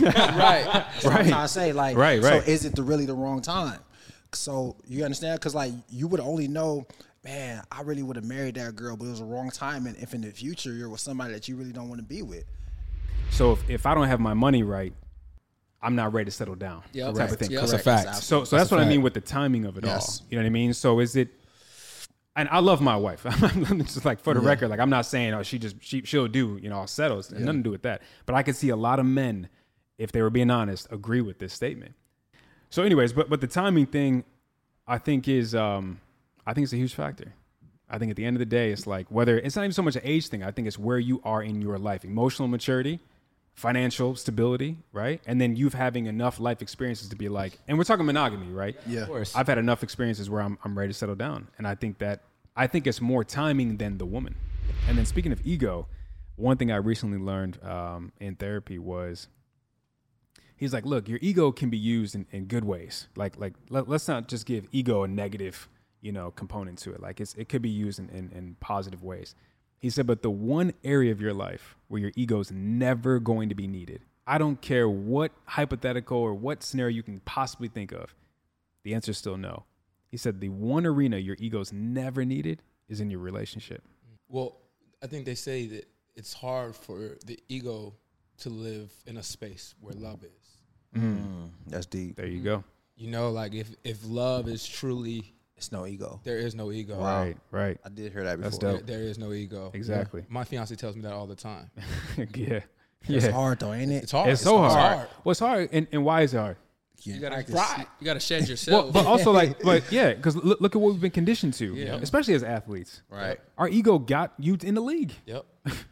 right. 0.00 0.64
That's 0.72 1.04
what 1.04 1.14
I'm 1.14 1.28
trying 1.28 1.42
to 1.42 1.48
say. 1.48 1.72
Like, 1.72 1.96
Right, 1.96 2.22
right. 2.22 2.44
So 2.44 2.50
is 2.50 2.64
it 2.64 2.74
the, 2.76 2.82
really 2.82 3.06
the 3.06 3.14
wrong 3.14 3.42
time? 3.42 3.80
So 4.36 4.76
you 4.86 5.04
understand? 5.04 5.40
Because 5.40 5.54
like 5.54 5.72
you 5.90 6.06
would 6.08 6.20
only 6.20 6.48
know, 6.48 6.86
man, 7.24 7.62
I 7.70 7.82
really 7.82 8.02
would 8.02 8.16
have 8.16 8.24
married 8.24 8.54
that 8.56 8.76
girl, 8.76 8.96
but 8.96 9.06
it 9.06 9.10
was 9.10 9.20
the 9.20 9.26
wrong 9.26 9.50
time. 9.50 9.86
And 9.86 9.96
if 9.98 10.14
in 10.14 10.20
the 10.20 10.30
future 10.30 10.72
you're 10.72 10.88
with 10.88 11.00
somebody 11.00 11.32
that 11.34 11.48
you 11.48 11.56
really 11.56 11.72
don't 11.72 11.88
want 11.88 12.00
to 12.00 12.06
be 12.06 12.22
with, 12.22 12.44
So 13.30 13.52
if, 13.52 13.70
if 13.70 13.86
I 13.86 13.94
don't 13.94 14.08
have 14.08 14.20
my 14.20 14.34
money 14.34 14.62
right, 14.62 14.92
I'm 15.82 15.96
not 15.96 16.12
ready 16.14 16.26
to 16.26 16.30
settle 16.30 16.54
down. 16.54 16.82
Yeah, 16.92 17.12
type 17.12 17.30
of 17.30 17.38
thing. 17.38 17.50
Yeah. 17.50 17.60
That's 17.60 17.72
a 17.72 17.78
Correct. 17.78 18.04
fact. 18.06 18.22
So 18.22 18.44
so 18.44 18.56
that's, 18.56 18.70
what 18.70 18.80
I 18.80 18.84
mean 18.88 19.02
with 19.02 19.14
the 19.14 19.20
timing 19.20 19.66
of 19.66 19.76
it 19.76 19.84
Yes. 19.84 20.20
all. 20.20 20.26
You 20.30 20.38
know 20.38 20.42
what 20.42 20.46
I 20.46 20.50
mean? 20.50 20.72
So 20.72 20.98
is 21.00 21.14
it? 21.14 21.28
And 22.36 22.48
I 22.48 22.58
love 22.58 22.80
my 22.80 22.96
wife. 22.96 23.24
I'm 23.42 23.82
just 23.84 24.04
like 24.04 24.18
for 24.20 24.34
the 24.34 24.40
record, 24.40 24.68
like 24.68 24.80
I'm 24.80 24.90
not 24.90 25.06
saying 25.06 25.34
oh 25.34 25.42
she 25.42 25.58
just 25.58 25.76
she 25.80 26.02
she'll 26.02 26.26
do 26.26 26.58
you 26.60 26.68
know 26.70 26.78
I'll 26.78 26.86
settle. 26.86 27.18
It's 27.18 27.30
nothing 27.30 27.58
to 27.58 27.62
do 27.62 27.70
with 27.70 27.82
that. 27.82 28.02
But 28.26 28.34
I 28.34 28.42
could 28.42 28.56
see 28.56 28.70
a 28.70 28.76
lot 28.76 28.98
of 28.98 29.06
men, 29.06 29.48
if 29.98 30.10
they 30.10 30.20
were 30.22 30.30
being 30.30 30.50
honest, 30.50 30.88
agree 30.90 31.20
with 31.20 31.38
this 31.38 31.52
statement. 31.52 31.94
So, 32.74 32.82
anyways, 32.82 33.12
but 33.12 33.30
but 33.30 33.40
the 33.40 33.46
timing 33.46 33.86
thing, 33.86 34.24
I 34.84 34.98
think 34.98 35.28
is 35.28 35.54
um 35.54 36.00
I 36.44 36.54
think 36.54 36.64
it's 36.64 36.72
a 36.72 36.76
huge 36.76 36.92
factor. 36.92 37.32
I 37.88 37.98
think 37.98 38.10
at 38.10 38.16
the 38.16 38.24
end 38.24 38.34
of 38.34 38.40
the 38.40 38.46
day, 38.46 38.72
it's 38.72 38.84
like 38.84 39.06
whether 39.10 39.38
it's 39.38 39.54
not 39.54 39.62
even 39.62 39.72
so 39.72 39.82
much 39.82 39.94
an 39.94 40.02
age 40.02 40.26
thing. 40.26 40.42
I 40.42 40.50
think 40.50 40.66
it's 40.66 40.76
where 40.76 40.98
you 40.98 41.20
are 41.22 41.40
in 41.40 41.62
your 41.62 41.78
life, 41.78 42.04
emotional 42.04 42.48
maturity, 42.48 42.98
financial 43.54 44.16
stability, 44.16 44.78
right? 44.92 45.22
And 45.24 45.40
then 45.40 45.54
you've 45.54 45.74
having 45.74 46.06
enough 46.06 46.40
life 46.40 46.62
experiences 46.62 47.10
to 47.10 47.14
be 47.14 47.28
like, 47.28 47.60
and 47.68 47.78
we're 47.78 47.84
talking 47.84 48.06
monogamy, 48.06 48.52
right? 48.52 48.76
Yeah. 48.88 49.02
Of 49.02 49.06
course. 49.06 49.36
I've 49.36 49.46
had 49.46 49.58
enough 49.58 49.84
experiences 49.84 50.28
where 50.28 50.40
I'm, 50.40 50.58
I'm 50.64 50.76
ready 50.76 50.92
to 50.92 50.98
settle 50.98 51.14
down. 51.14 51.46
And 51.58 51.68
I 51.68 51.76
think 51.76 51.98
that, 51.98 52.22
I 52.56 52.66
think 52.66 52.88
it's 52.88 53.00
more 53.00 53.22
timing 53.22 53.76
than 53.76 53.98
the 53.98 54.06
woman. 54.06 54.34
And 54.88 54.98
then 54.98 55.06
speaking 55.06 55.30
of 55.30 55.40
ego, 55.46 55.86
one 56.34 56.56
thing 56.56 56.72
I 56.72 56.76
recently 56.78 57.18
learned 57.18 57.62
um, 57.62 58.10
in 58.18 58.34
therapy 58.34 58.80
was 58.80 59.28
he's 60.64 60.72
like, 60.72 60.86
look, 60.86 61.08
your 61.08 61.18
ego 61.20 61.52
can 61.52 61.70
be 61.70 61.78
used 61.78 62.14
in, 62.14 62.26
in 62.32 62.46
good 62.46 62.64
ways. 62.64 63.08
Like, 63.16 63.38
like 63.38 63.54
let, 63.68 63.88
us 63.88 64.08
not 64.08 64.28
just 64.28 64.46
give 64.46 64.66
ego 64.72 65.02
a 65.02 65.08
negative, 65.08 65.68
you 66.00 66.12
know, 66.12 66.30
component 66.30 66.78
to 66.80 66.92
it. 66.92 67.00
Like 67.00 67.20
it's, 67.20 67.34
it 67.34 67.48
could 67.48 67.62
be 67.62 67.70
used 67.70 67.98
in, 67.98 68.08
in, 68.10 68.30
in 68.32 68.56
positive 68.60 69.02
ways. 69.02 69.34
He 69.78 69.90
said, 69.90 70.06
but 70.06 70.22
the 70.22 70.30
one 70.30 70.72
area 70.82 71.12
of 71.12 71.20
your 71.20 71.34
life 71.34 71.76
where 71.88 72.00
your 72.00 72.12
ego 72.16 72.40
is 72.40 72.50
never 72.50 73.18
going 73.18 73.50
to 73.50 73.54
be 73.54 73.66
needed, 73.66 74.00
I 74.26 74.38
don't 74.38 74.60
care 74.60 74.88
what 74.88 75.32
hypothetical 75.44 76.16
or 76.16 76.32
what 76.32 76.62
scenario 76.62 76.94
you 76.94 77.02
can 77.02 77.20
possibly 77.20 77.68
think 77.68 77.92
of, 77.92 78.14
the 78.82 78.94
answer 78.94 79.10
is 79.10 79.18
still 79.18 79.36
no. 79.36 79.64
He 80.10 80.16
said, 80.16 80.40
the 80.40 80.48
one 80.48 80.86
arena 80.86 81.18
your 81.18 81.36
ego 81.38 81.60
is 81.60 81.72
never 81.72 82.24
needed 82.24 82.62
is 82.88 83.00
in 83.00 83.10
your 83.10 83.20
relationship. 83.20 83.82
Well, 84.28 84.56
I 85.02 85.06
think 85.06 85.26
they 85.26 85.34
say 85.34 85.66
that 85.66 85.86
it's 86.16 86.32
hard 86.32 86.74
for 86.74 87.18
the 87.26 87.38
ego 87.48 87.94
to 88.38 88.48
live 88.48 88.92
in 89.06 89.16
a 89.16 89.22
space 89.22 89.74
where 89.80 89.94
love 89.94 90.24
is. 90.24 90.43
Mm, 90.94 91.50
that's 91.66 91.86
deep. 91.86 92.16
There 92.16 92.26
you 92.26 92.40
go. 92.40 92.64
You 92.96 93.10
know, 93.10 93.30
like 93.30 93.54
if 93.54 93.68
if 93.84 93.98
love 94.06 94.48
is 94.48 94.66
truly, 94.66 95.34
It's 95.56 95.72
no 95.72 95.86
ego. 95.86 96.20
there 96.24 96.38
is 96.38 96.54
no 96.54 96.70
ego. 96.72 96.98
Right, 96.98 97.36
right. 97.50 97.78
I 97.84 97.88
did 97.88 98.12
hear 98.12 98.24
that 98.24 98.36
before. 98.36 98.50
That's 98.50 98.58
There, 98.58 98.72
dope. 98.78 98.86
there 98.86 99.02
is 99.02 99.18
no 99.18 99.32
ego. 99.32 99.70
Exactly. 99.74 100.24
My 100.28 100.44
fiance 100.44 100.74
tells 100.76 100.94
me 100.96 101.02
that 101.02 101.12
all 101.12 101.26
the 101.26 101.36
time. 101.36 101.70
yeah. 102.34 102.60
Yeah. 103.06 103.18
It's 103.18 103.26
hard 103.26 103.58
though, 103.60 103.74
ain't 103.74 103.92
it? 103.92 104.04
It's 104.04 104.12
hard. 104.12 104.30
It's 104.30 104.40
so 104.40 104.56
hard. 104.56 104.72
hard. 104.72 105.08
Well, 105.24 105.32
it's 105.32 105.40
hard. 105.40 105.68
And, 105.72 105.86
and 105.92 106.06
why 106.06 106.22
is 106.22 106.32
it 106.32 106.38
hard? 106.38 106.56
You 107.02 107.20
gotta 107.20 107.34
practice. 107.34 107.54
pride. 107.54 107.86
You 108.00 108.04
gotta 108.06 108.18
shed 108.20 108.40
Well, 108.40 108.48
yourself. 108.48 108.92
but 108.94 109.04
also 109.04 109.30
like, 109.30 109.62
but 109.62 109.92
yeah, 109.92 110.14
because 110.14 110.36
look, 110.36 110.58
look 110.62 110.74
at 110.74 110.80
what 110.80 110.92
we've 110.92 111.02
been 111.02 111.10
conditioned 111.10 111.52
to, 111.54 111.74
Yeah. 111.74 111.96
especially 111.96 112.32
as 112.32 112.42
athletes. 112.42 113.02
Right. 113.10 113.38
Our 113.58 113.68
ego 113.68 113.98
got 113.98 114.32
you 114.38 114.56
in 114.62 114.74
the 114.74 114.80
league, 114.80 115.12
Yep. 115.26 115.44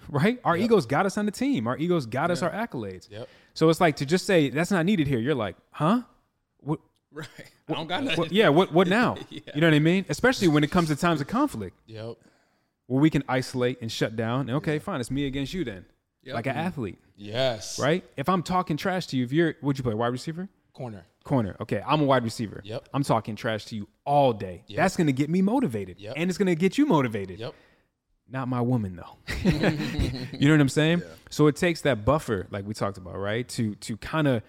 right? 0.08 0.40
Our 0.42 0.56
egos 0.56 0.86
got 0.86 1.04
us 1.04 1.18
on 1.18 1.26
the 1.26 1.32
team. 1.32 1.66
Our 1.66 1.76
egos 1.76 2.06
got 2.06 2.30
us 2.30 2.40
our 2.40 2.50
accolades. 2.50 3.10
Yep. 3.10 3.28
So 3.54 3.68
it's 3.68 3.80
like 3.80 3.96
to 3.96 4.06
just 4.06 4.26
say 4.26 4.48
that's 4.50 4.70
not 4.70 4.84
needed 4.86 5.06
here. 5.06 5.18
You're 5.18 5.34
like, 5.34 5.56
huh? 5.70 6.02
What? 6.58 6.80
right. 7.12 7.26
I 7.68 7.74
don't 7.74 7.86
got 7.86 8.04
nothing. 8.04 8.18
what 8.18 8.32
yeah. 8.32 8.48
What? 8.48 8.72
What 8.72 8.88
now? 8.88 9.16
You 9.30 9.60
know 9.60 9.66
what 9.68 9.74
I 9.74 9.80
mean? 9.80 10.06
Especially 10.08 10.48
when 10.48 10.64
it 10.64 10.70
comes 10.70 10.88
to 10.88 10.96
times 10.96 11.20
of 11.20 11.26
conflict, 11.26 11.76
Yep. 11.86 12.16
where 12.86 13.00
we 13.00 13.10
can 13.10 13.22
isolate 13.28 13.80
and 13.82 13.90
shut 13.90 14.16
down. 14.16 14.48
And 14.48 14.56
okay, 14.56 14.78
fine, 14.78 15.00
it's 15.00 15.10
me 15.10 15.26
against 15.26 15.52
you 15.52 15.64
then, 15.64 15.84
Yep. 16.22 16.34
like 16.34 16.46
an 16.46 16.54
mm-hmm. 16.54 16.66
athlete, 16.66 16.98
Yes. 17.16 17.78
right? 17.78 18.04
If 18.16 18.28
I'm 18.28 18.42
talking 18.42 18.76
trash 18.76 19.06
to 19.08 19.16
you, 19.16 19.24
if 19.24 19.32
you're, 19.32 19.54
would 19.62 19.76
you 19.78 19.84
play 19.84 19.94
wide 19.94 20.08
receiver? 20.08 20.48
Corner. 20.72 21.04
Corner. 21.24 21.56
Okay, 21.60 21.82
I'm 21.86 22.00
a 22.00 22.04
wide 22.04 22.24
receiver. 22.24 22.62
Yep. 22.64 22.88
I'm 22.94 23.02
talking 23.02 23.36
trash 23.36 23.66
to 23.66 23.76
you 23.76 23.88
all 24.04 24.32
day. 24.32 24.64
Yep. 24.66 24.76
That's 24.76 24.96
gonna 24.96 25.12
get 25.12 25.28
me 25.28 25.42
motivated. 25.42 26.00
Yep. 26.00 26.14
And 26.16 26.30
it's 26.30 26.38
gonna 26.38 26.54
get 26.54 26.78
you 26.78 26.86
motivated. 26.86 27.38
Yep. 27.38 27.54
Not 28.32 28.48
my 28.48 28.60
woman 28.60 28.96
though. 28.96 29.16
you 29.44 30.48
know 30.48 30.54
what 30.54 30.60
I'm 30.60 30.68
saying? 30.68 31.02
So 31.30 31.46
it 31.46 31.54
takes 31.56 31.82
that 31.82 32.04
buffer, 32.04 32.48
like 32.50 32.66
we 32.66 32.74
talked 32.74 32.98
about, 32.98 33.16
right? 33.18 33.46
To 33.50 33.74
to 33.76 33.96
kind 33.98 34.26
of 34.26 34.42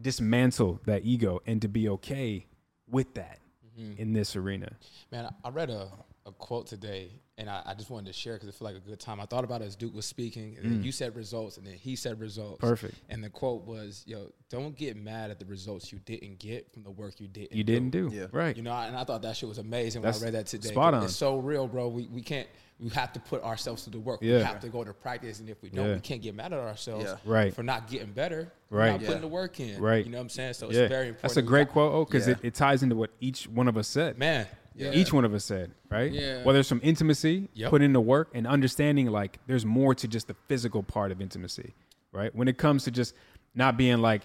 dismantle 0.00 0.80
that 0.86 1.04
ego 1.04 1.40
and 1.46 1.60
to 1.62 1.68
be 1.68 1.88
okay 1.88 2.46
with 2.88 3.14
that 3.14 3.38
Mm-hmm. 3.76 4.00
in 4.00 4.12
this 4.12 4.36
arena. 4.36 4.70
Man, 5.10 5.26
I 5.26 5.48
I 5.48 5.50
read 5.50 5.68
a, 5.68 5.88
a 6.26 6.32
quote 6.32 6.66
today, 6.66 7.10
and 7.36 7.50
I, 7.50 7.62
I 7.66 7.74
just 7.74 7.90
wanted 7.90 8.06
to 8.06 8.12
share 8.14 8.34
because 8.34 8.48
it 8.48 8.54
felt 8.54 8.72
like 8.72 8.82
a 8.82 8.86
good 8.86 8.98
time. 8.98 9.20
I 9.20 9.26
thought 9.26 9.44
about 9.44 9.60
it 9.60 9.66
as 9.66 9.76
Duke 9.76 9.94
was 9.94 10.06
speaking, 10.06 10.56
and 10.58 10.70
then 10.72 10.82
you 10.82 10.90
said 10.90 11.14
results, 11.16 11.58
and 11.58 11.66
then 11.66 11.74
he 11.74 11.96
said 11.96 12.18
results. 12.18 12.58
Mm. 12.64 12.68
Perfect. 12.68 12.94
And 13.10 13.22
the 13.22 13.28
quote 13.28 13.66
was, 13.66 14.04
"Yo, 14.06 14.32
don't 14.48 14.74
get 14.76 14.96
mad 14.96 15.30
at 15.30 15.38
the 15.38 15.44
results 15.44 15.92
you 15.92 15.98
didn't 16.06 16.38
get 16.38 16.72
from 16.72 16.82
the 16.82 16.90
work 16.90 17.20
you 17.20 17.28
didn't. 17.28 17.52
You 17.52 17.62
didn't 17.64 17.90
do. 17.90 18.10
Yeah. 18.12 18.26
Right. 18.32 18.56
You 18.56 18.62
know, 18.62 18.72
and 18.72 18.96
I 18.96 19.04
thought 19.04 19.20
that 19.22 19.36
shit 19.36 19.48
was 19.48 19.58
amazing 19.58 20.00
when 20.02 20.14
I 20.14 20.18
read 20.18 20.32
that 20.34 20.46
today. 20.46 20.68
spot 20.70 20.94
'cause 20.94 20.98
on. 21.00 21.04
It's 21.04 21.16
so 21.16 21.36
real, 21.38 21.66
bro. 21.68 21.88
We 21.88 22.06
we 22.06 22.22
can't. 22.22 22.48
We 22.80 22.88
have 22.90 23.12
to 23.12 23.20
put 23.20 23.42
ourselves 23.44 23.84
to 23.84 23.90
the 23.90 24.00
work. 24.00 24.20
We 24.20 24.28
have 24.30 24.58
to 24.60 24.68
go 24.68 24.82
to 24.82 24.92
practice, 24.92 25.38
and 25.40 25.48
if 25.48 25.62
we 25.62 25.68
don't, 25.70 25.86
Yeah. 25.88 25.94
we 25.94 26.00
can't 26.00 26.20
get 26.22 26.34
mad 26.34 26.52
at 26.52 26.58
ourselves 26.58 27.04
Yeah. 27.04 27.16
Right. 27.24 27.54
for 27.54 27.62
not 27.62 27.86
getting 27.86 28.10
better, 28.12 28.50
for 28.68 28.78
Right. 28.78 28.92
Not 29.00 29.04
putting 29.04 29.20
the 29.20 29.28
work 29.28 29.60
in, 29.60 29.80
Right. 29.80 30.04
You 30.04 30.10
know 30.10 30.18
what 30.18 30.22
I'm 30.22 30.28
saying? 30.28 30.54
So 30.54 30.66
it's 30.70 30.76
very 30.76 31.08
important. 31.08 31.22
That's 31.22 31.36
a 31.36 31.42
great 31.42 31.68
got- 31.68 31.72
quote 31.72 32.08
because 32.08 32.26
Yeah. 32.26 32.32
it, 32.34 32.38
it 32.42 32.54
ties 32.54 32.82
into 32.82 32.96
what 32.96 33.10
each 33.20 33.46
one 33.46 33.68
of 33.68 33.76
us 33.76 33.86
said. 33.86 34.18
man. 34.18 34.46
Each 34.76 35.12
one 35.12 35.24
of 35.24 35.32
us 35.34 35.44
said, 35.44 35.70
right? 35.90 36.10
Yeah. 36.12 36.42
Whether 36.42 36.60
it's 36.60 36.68
from 36.68 36.80
intimacy, 36.82 37.48
Yep. 37.54 37.70
put 37.70 37.82
in 37.82 37.92
the 37.92 38.00
work, 38.00 38.30
and 38.34 38.46
understanding 38.46 39.06
like 39.10 39.38
there's 39.46 39.64
more 39.64 39.94
to 39.94 40.08
just 40.08 40.26
the 40.28 40.34
physical 40.48 40.82
part 40.82 41.12
of 41.12 41.20
intimacy, 41.20 41.74
right? 42.12 42.34
When 42.34 42.48
it 42.48 42.58
comes 42.58 42.84
to 42.84 42.90
just 42.90 43.14
not 43.54 43.76
being 43.76 43.98
like, 43.98 44.22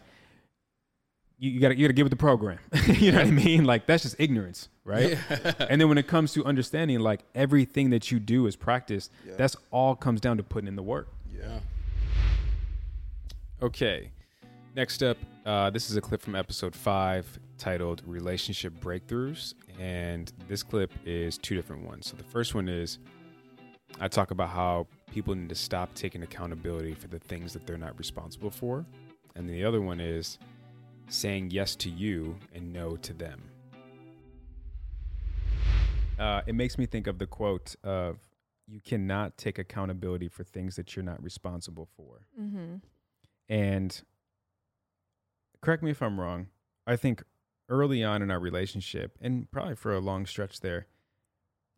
you, 1.37 1.51
you 1.51 1.59
gotta 1.61 1.75
you 1.77 1.85
gotta 1.85 1.93
give 1.93 2.07
it 2.07 2.09
the 2.09 2.15
program. 2.15 2.59
you 2.87 3.11
know 3.11 3.19
what 3.19 3.27
I 3.27 3.31
mean? 3.31 3.63
Like 3.63 3.85
that's 3.85 4.03
just 4.03 4.15
ignorance, 4.19 4.69
right? 4.83 5.17
and 5.69 5.79
then 5.79 5.87
when 5.87 5.97
it 5.97 6.07
comes 6.07 6.33
to 6.33 6.43
understanding, 6.45 6.99
like 6.99 7.21
everything 7.35 7.91
that 7.91 8.11
you 8.11 8.19
do 8.19 8.45
is 8.47 8.55
practice. 8.55 9.09
That's 9.37 9.55
all 9.71 9.95
comes 9.95 10.19
down 10.19 10.37
to 10.37 10.43
putting 10.43 10.67
in 10.67 10.75
the 10.75 10.83
work. 10.83 11.07
Yeah. 11.33 11.59
Okay. 13.61 14.11
Next 14.75 15.01
up, 15.01 15.17
uh, 15.45 15.71
this 15.71 15.89
is 15.89 15.97
a 15.97 16.01
clip 16.01 16.21
from 16.21 16.35
episode 16.35 16.75
five 16.75 17.39
titled 17.57 18.03
Relationship 18.05 18.73
Breakthroughs. 18.79 19.55
And 19.79 20.31
this 20.47 20.61
clip 20.61 20.91
is 21.05 21.37
two 21.37 21.55
different 21.55 21.85
ones. 21.85 22.07
So 22.07 22.15
the 22.15 22.23
first 22.23 22.53
one 22.53 22.69
is 22.69 22.99
I 23.99 24.07
talk 24.07 24.29
about 24.29 24.49
how 24.49 24.85
people 25.11 25.33
need 25.33 25.49
to 25.49 25.55
stop 25.55 25.95
taking 25.95 26.21
accountability 26.21 26.93
for 26.93 27.07
the 27.07 27.17
things 27.17 27.51
that 27.53 27.65
they're 27.65 27.77
not 27.79 27.97
responsible 27.97 28.51
for. 28.51 28.85
And 29.35 29.49
the 29.49 29.65
other 29.65 29.81
one 29.81 29.99
is 29.99 30.37
saying 31.07 31.49
yes 31.49 31.75
to 31.77 31.89
you 31.89 32.37
and 32.53 32.71
no 32.71 32.95
to 32.97 33.13
them. 33.13 33.41
Uh, 36.19 36.41
it 36.45 36.53
makes 36.53 36.77
me 36.77 36.85
think 36.85 37.07
of 37.07 37.17
the 37.17 37.25
quote 37.25 37.75
of 37.83 38.19
you 38.67 38.81
cannot 38.81 39.35
take 39.35 39.57
accountability 39.57 40.27
for 40.27 40.43
things 40.43 40.75
that 40.75 40.95
you're 40.95 41.03
not 41.03 41.23
responsible 41.23 41.87
for. 41.97 42.21
Mm-hmm. 42.39 42.75
And 43.47 44.01
correct 45.61 45.83
me 45.83 45.91
if 45.91 46.01
I'm 46.01 46.19
wrong. 46.19 46.47
I 46.87 46.95
think 46.95 47.23
early 47.67 48.03
on 48.03 48.21
in 48.21 48.31
our 48.31 48.39
relationship, 48.39 49.17
and 49.21 49.49
probably 49.51 49.75
for 49.75 49.93
a 49.93 49.99
long 49.99 50.25
stretch 50.25 50.59
there, 50.61 50.87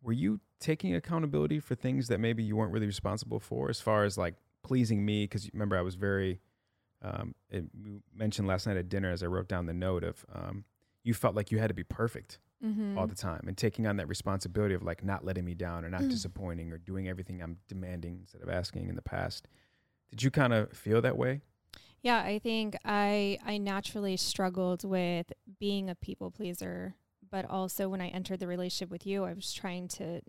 were 0.02 0.12
you 0.12 0.40
taking 0.60 0.94
accountability 0.94 1.60
for 1.60 1.74
things 1.74 2.08
that 2.08 2.18
maybe 2.18 2.42
you 2.42 2.56
weren't 2.56 2.72
really 2.72 2.86
responsible 2.86 3.40
for, 3.40 3.68
as 3.68 3.80
far 3.80 4.04
as 4.04 4.16
like 4.16 4.34
pleasing 4.62 5.04
me? 5.04 5.24
Because 5.24 5.50
remember, 5.52 5.76
I 5.76 5.82
was 5.82 5.94
very. 5.96 6.40
Um, 7.04 7.34
it, 7.50 7.64
you 7.76 8.00
mentioned 8.14 8.46
last 8.46 8.64
night 8.66 8.76
at 8.76 8.88
dinner 8.88 9.10
as 9.10 9.24
I 9.24 9.26
wrote 9.26 9.48
down 9.48 9.66
the 9.66 9.72
note 9.74 10.04
of 10.04 10.24
um, 10.32 10.64
you 11.02 11.14
felt 11.14 11.34
like 11.34 11.50
you 11.50 11.58
had 11.58 11.68
to 11.68 11.74
be 11.74 11.84
perfect 11.84 12.38
Mm-hmm. 12.64 12.96
all 12.96 13.08
the 13.08 13.16
time 13.16 13.42
and 13.48 13.58
taking 13.58 13.88
on 13.88 13.96
that 13.96 14.06
responsibility 14.06 14.72
of 14.72 14.84
like 14.84 15.02
not 15.02 15.24
letting 15.24 15.44
me 15.44 15.52
down 15.52 15.84
or 15.84 15.90
not 15.90 16.02
Mm. 16.02 16.10
disappointing 16.10 16.70
or 16.70 16.78
doing 16.78 17.08
everything 17.08 17.42
I'm 17.42 17.56
demanding 17.66 18.18
instead 18.20 18.40
of 18.40 18.48
asking 18.48 18.88
in 18.88 18.94
the 18.94 19.02
past. 19.02 19.48
Did 20.10 20.22
you 20.22 20.30
kind 20.30 20.52
of 20.52 20.70
feel 20.72 21.02
that 21.02 21.16
way? 21.16 21.40
Yeah, 22.02 22.20
I 22.20 22.38
think 22.40 22.76
I 22.84 23.38
I 23.44 23.58
naturally 23.58 24.16
struggled 24.16 24.84
with 24.84 25.32
being 25.58 25.88
a 25.88 25.94
people 25.94 26.30
pleaser, 26.30 26.96
but 27.30 27.48
also 27.48 27.88
when 27.88 28.00
I 28.00 28.08
entered 28.08 28.40
the 28.40 28.46
relationship 28.48 28.90
with 28.90 29.06
you, 29.06 29.24
I 29.24 29.32
was 29.32 29.52
trying 29.52 29.88
to 29.88 30.20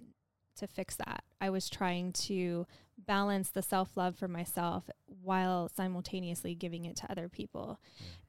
to 0.55 0.67
fix 0.67 0.95
that. 0.97 1.23
I 1.41 1.49
was 1.49 1.67
trying 1.67 2.13
to 2.13 2.67
balance 2.95 3.49
the 3.49 3.63
self-love 3.63 4.15
for 4.15 4.27
myself 4.27 4.87
while 5.07 5.67
simultaneously 5.67 6.53
giving 6.53 6.85
it 6.85 6.95
to 6.97 7.11
other 7.11 7.27
people. 7.27 7.79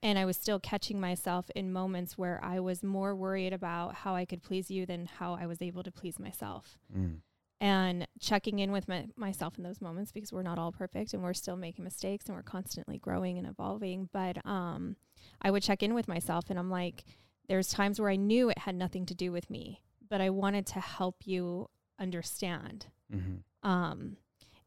And 0.03 0.18
I 0.18 0.24
was 0.24 0.38
still 0.38 0.59
catching 0.59 0.99
myself 0.99 1.51
in 1.55 1.70
moments 1.70 2.16
where 2.16 2.40
I 2.42 2.61
was 2.61 2.82
more 2.82 3.14
worried 3.14 3.53
about 3.53 3.97
how 3.97 4.14
I 4.14 4.24
could 4.24 4.42
please 4.42 4.70
you 4.70 4.86
than 4.86 5.05
how 5.05 5.34
I 5.34 5.47
was 5.47 5.61
able 5.61 5.82
to 5.82 5.92
please 5.92 6.18
myself 6.18 6.78
Mm. 6.97 7.20
And 7.64 8.06
checking 8.20 8.58
in 8.58 8.70
with 8.72 8.86
my, 8.88 9.06
myself 9.16 9.56
in 9.56 9.64
those 9.64 9.80
moments 9.80 10.12
because 10.12 10.32
we're 10.32 10.42
not 10.42 10.58
all 10.58 10.70
perfect 10.70 11.14
and 11.14 11.22
we're 11.22 11.32
still 11.32 11.56
making 11.56 11.82
mistakes 11.82 12.26
and 12.26 12.36
we're 12.36 12.42
constantly 12.42 12.98
growing 12.98 13.38
and 13.38 13.46
evolving 13.46 14.08
but 14.12 14.36
um, 14.46 14.96
i 15.40 15.50
would 15.50 15.62
check 15.62 15.82
in 15.82 15.94
with 15.94 16.06
myself 16.06 16.44
and 16.50 16.58
i'm 16.58 16.70
like 16.70 17.04
there's 17.48 17.70
times 17.70 17.98
where 17.98 18.10
i 18.10 18.16
knew 18.16 18.50
it 18.50 18.58
had 18.58 18.74
nothing 18.74 19.06
to 19.06 19.14
do 19.14 19.32
with 19.32 19.48
me 19.48 19.80
but 20.10 20.20
i 20.20 20.28
wanted 20.28 20.66
to 20.66 20.78
help 20.80 21.16
you 21.24 21.68
understand 21.98 22.86
Mm-hmm. 23.14 23.68
um, 23.70 24.16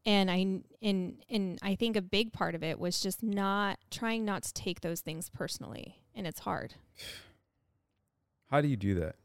and 0.06 0.30
I 0.30 0.60
and 0.80 1.22
and 1.28 1.58
I 1.60 1.74
think 1.74 1.96
a 1.96 2.00
big 2.00 2.32
part 2.32 2.54
of 2.54 2.62
it 2.62 2.78
was 2.78 3.00
just 3.00 3.22
not 3.22 3.78
trying 3.90 4.24
not 4.24 4.44
to 4.44 4.54
take 4.54 4.80
those 4.80 5.00
things 5.00 5.28
personally, 5.28 6.00
and 6.14 6.26
it's 6.26 6.38
hard. 6.38 6.74
How 8.50 8.62
do 8.62 8.68
you 8.68 8.76
do 8.76 8.94
that? 8.94 9.16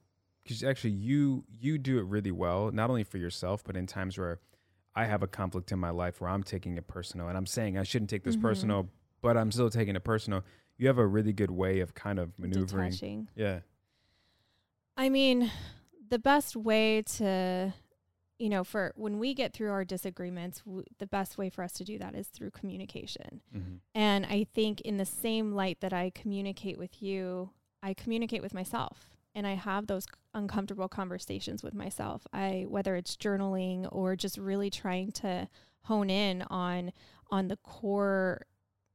Because 0.43 0.63
actually, 0.63 0.91
you 0.91 1.45
you 1.49 1.77
do 1.77 1.97
it 1.99 2.03
really 2.05 2.31
well, 2.31 2.71
not 2.71 2.89
only 2.89 3.03
for 3.03 3.17
yourself, 3.17 3.63
but 3.63 3.77
in 3.77 3.87
times 3.87 4.17
where 4.17 4.39
I 4.95 5.05
have 5.05 5.23
a 5.23 5.27
conflict 5.27 5.71
in 5.71 5.79
my 5.79 5.89
life 5.89 6.19
where 6.21 6.29
I'm 6.29 6.43
taking 6.43 6.77
it 6.77 6.87
personal, 6.87 7.27
and 7.29 7.37
I'm 7.37 7.45
saying 7.45 7.77
I 7.77 7.83
shouldn't 7.83 8.09
take 8.09 8.23
this 8.23 8.35
Mhm. 8.35 8.41
personal, 8.41 8.89
but 9.21 9.37
I'm 9.37 9.51
still 9.51 9.69
taking 9.69 9.95
it 9.95 10.03
personal. 10.03 10.43
You 10.77 10.87
have 10.87 10.97
a 10.97 11.07
really 11.07 11.33
good 11.33 11.51
way 11.51 11.79
of 11.79 11.93
kind 11.95 12.19
of 12.19 12.37
maneuvering. 12.37 12.91
Detaching. 12.91 13.29
Yeah. 13.35 13.61
I 14.97 15.09
mean, 15.09 15.49
the 16.09 16.19
best 16.19 16.55
way 16.55 17.01
to, 17.01 17.73
you 18.37 18.49
know, 18.49 18.63
for 18.63 18.91
when 18.95 19.17
we 19.19 19.33
get 19.33 19.53
through 19.53 19.71
our 19.71 19.85
disagreements, 19.85 20.59
w- 20.61 20.83
the 20.99 21.07
best 21.07 21.37
way 21.37 21.49
for 21.49 21.63
us 21.63 21.73
to 21.73 21.83
do 21.83 21.97
that 21.99 22.13
is 22.15 22.27
through 22.27 22.51
communication. 22.51 23.41
Mm-hmm. 23.55 23.75
And 23.95 24.25
I 24.25 24.43
think 24.43 24.81
in 24.81 24.97
the 24.97 25.05
same 25.05 25.53
light 25.53 25.79
that 25.81 25.93
I 25.93 26.09
communicate 26.11 26.77
with 26.77 27.01
you, 27.01 27.51
I 27.81 27.93
communicate 27.93 28.41
with 28.43 28.53
myself 28.53 29.12
and 29.35 29.47
I 29.47 29.55
have 29.55 29.87
those 29.87 30.05
uncomfortable 30.33 30.87
conversations 30.87 31.63
with 31.63 31.73
myself. 31.73 32.25
I 32.33 32.65
whether 32.67 32.95
it's 32.95 33.15
journaling 33.15 33.87
or 33.91 34.15
just 34.15 34.37
really 34.37 34.69
trying 34.69 35.11
to 35.13 35.47
hone 35.81 36.09
in 36.09 36.43
on 36.43 36.91
on 37.29 37.47
the 37.47 37.57
core 37.57 38.45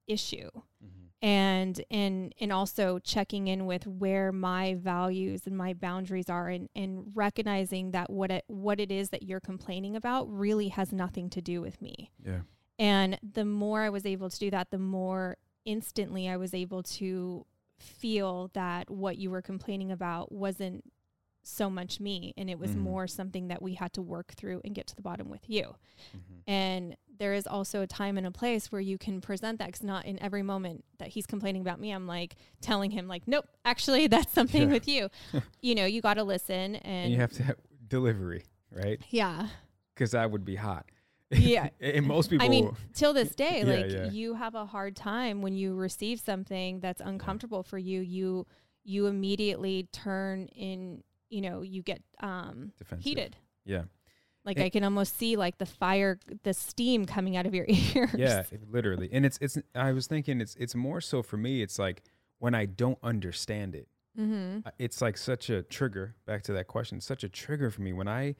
issue 0.06 0.48
mm-hmm. 0.82 1.06
and 1.20 1.82
and 1.90 2.34
and 2.40 2.52
also 2.52 2.98
checking 2.98 3.46
in 3.46 3.66
with 3.66 3.86
where 3.86 4.32
my 4.32 4.74
values 4.74 5.42
and 5.46 5.56
my 5.56 5.74
boundaries 5.74 6.30
are 6.30 6.48
and 6.48 6.68
and 6.74 7.12
recognizing 7.14 7.90
that 7.90 8.08
what 8.10 8.30
it 8.30 8.44
what 8.46 8.80
it 8.80 8.90
is 8.90 9.10
that 9.10 9.22
you're 9.22 9.40
complaining 9.40 9.96
about 9.96 10.24
really 10.32 10.68
has 10.68 10.92
nothing 10.92 11.28
to 11.28 11.42
do 11.42 11.60
with 11.60 11.82
me 11.82 12.10
Yeah. 12.24 12.40
and 12.78 13.18
the 13.22 13.44
more 13.44 13.82
I 13.82 13.90
was 13.90 14.06
able 14.06 14.30
to 14.30 14.38
do 14.38 14.50
that, 14.50 14.70
the 14.70 14.78
more 14.78 15.36
instantly 15.66 16.28
I 16.28 16.38
was 16.38 16.54
able 16.54 16.82
to 16.84 17.44
feel 17.78 18.50
that 18.54 18.90
what 18.90 19.16
you 19.18 19.30
were 19.30 19.42
complaining 19.42 19.90
about 19.92 20.32
wasn't 20.32 20.84
so 21.42 21.70
much 21.70 21.98
me 21.98 22.34
and 22.36 22.50
it 22.50 22.58
was 22.58 22.72
Mhm. 22.72 22.78
more 22.80 23.06
something 23.06 23.48
that 23.48 23.62
we 23.62 23.74
had 23.74 23.92
to 23.94 24.02
work 24.02 24.32
through 24.34 24.60
and 24.64 24.74
get 24.74 24.86
to 24.88 24.94
the 24.96 25.00
bottom 25.02 25.30
with 25.30 25.48
you. 25.48 25.76
Mm-hmm. 26.14 26.50
And 26.50 26.96
there 27.18 27.32
is 27.32 27.46
also 27.46 27.80
a 27.80 27.86
time 27.86 28.18
and 28.18 28.26
a 28.26 28.30
place 28.30 28.70
where 28.70 28.80
you 28.82 28.98
can 28.98 29.20
present 29.22 29.58
that 29.58 29.66
because 29.68 29.82
not 29.82 30.04
in 30.04 30.20
every 30.22 30.42
moment 30.42 30.84
that 30.98 31.08
he's 31.08 31.26
complaining 31.26 31.62
about 31.62 31.80
me, 31.80 31.90
I'm 31.90 32.06
like 32.06 32.36
telling 32.60 32.90
him 32.90 33.08
like, 33.08 33.26
nope, 33.26 33.46
actually 33.64 34.06
that's 34.08 34.32
something 34.32 34.62
Yeah. 34.62 34.72
with 34.74 34.86
you. 34.88 35.08
you 35.62 35.74
know, 35.74 35.86
you 35.86 36.02
got 36.02 36.14
to 36.14 36.24
listen 36.24 36.76
and, 36.76 36.86
And 37.04 37.12
you 37.12 37.18
have 37.20 37.32
to 37.34 37.42
have 37.44 37.56
delivery, 37.88 38.44
right? 38.70 39.00
yeah. 39.10 39.48
Because 39.94 40.14
I 40.14 40.26
would 40.26 40.44
be 40.44 40.56
hot. 40.56 40.86
Yeah. 41.30 41.68
and 41.80 42.06
most 42.06 42.30
people. 42.30 42.44
I 42.46 42.48
mean, 42.48 42.74
till 42.94 43.12
this 43.12 43.34
day, 43.34 43.58
Yeah, 43.64 43.74
like 43.74 43.90
yeah. 43.90 44.10
you 44.10 44.34
have 44.34 44.54
a 44.54 44.64
hard 44.66 44.96
time 44.96 45.42
when 45.42 45.54
you 45.54 45.74
receive 45.74 46.20
something 46.20 46.80
that's 46.80 47.00
uncomfortable 47.00 47.62
for 47.62 47.78
you. 47.78 48.00
You 48.00 48.46
you 48.84 49.06
immediately 49.06 49.88
turn 49.92 50.46
in. 50.48 51.02
You 51.30 51.42
know, 51.42 51.60
you 51.62 51.82
get 51.82 52.02
um 52.20 52.72
Defensive. 52.78 53.04
heated. 53.04 53.36
yeah. 53.64 53.82
Like 54.44 54.56
And- 54.56 54.64
I 54.64 54.70
can 54.70 54.82
almost 54.84 55.18
see 55.18 55.36
like 55.36 55.58
the 55.58 55.66
fire, 55.66 56.18
the 56.42 56.54
steam 56.54 57.04
coming 57.04 57.36
out 57.36 57.44
of 57.44 57.54
your 57.54 57.66
ears. 57.68 58.14
Yeah, 58.16 58.44
literally. 58.70 59.10
And 59.12 59.26
it's 59.26 59.36
it's 59.42 59.58
I 59.74 59.92
was 59.92 60.06
thinking 60.06 60.40
it's 60.40 60.54
it's 60.56 60.74
more 60.74 61.02
so 61.02 61.22
for 61.22 61.36
me 61.36 61.60
it's 61.60 61.78
like 61.78 62.02
when 62.38 62.54
I 62.54 62.64
don't 62.64 62.98
understand 63.02 63.74
it. 63.74 63.88
Mm-hmm. 64.18 64.60
uh, 64.66 64.70
It's 64.78 65.02
like 65.02 65.18
such 65.18 65.50
a 65.50 65.62
trigger 65.62 66.14
back 66.24 66.42
to 66.44 66.52
that 66.54 66.66
question. 66.66 67.00
Such 67.02 67.22
a 67.24 67.28
trigger 67.28 67.70
for 67.70 67.82
me 67.82 67.92
when 67.92 68.08
I 68.08 68.34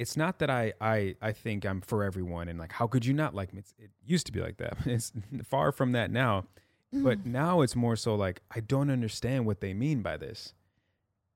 it's 0.00 0.16
not 0.16 0.38
that 0.40 0.50
I 0.50 0.72
I 0.80 1.14
I 1.20 1.32
think 1.32 1.64
I'm 1.64 1.80
for 1.82 2.02
everyone 2.02 2.48
and 2.48 2.58
like 2.58 2.72
how 2.72 2.86
could 2.86 3.04
you 3.04 3.12
not 3.14 3.34
like 3.34 3.52
me? 3.52 3.60
It's, 3.60 3.74
it 3.78 3.90
used 4.04 4.26
to 4.26 4.32
be 4.32 4.40
like 4.40 4.56
that. 4.56 4.74
It's 4.86 5.12
far 5.44 5.70
from 5.72 5.92
that 5.92 6.10
now. 6.10 6.46
But 6.92 7.24
now 7.24 7.60
it's 7.60 7.76
more 7.76 7.94
so 7.96 8.14
like 8.16 8.40
I 8.50 8.60
don't 8.60 8.90
understand 8.90 9.46
what 9.46 9.60
they 9.60 9.72
mean 9.74 10.02
by 10.02 10.16
this. 10.16 10.54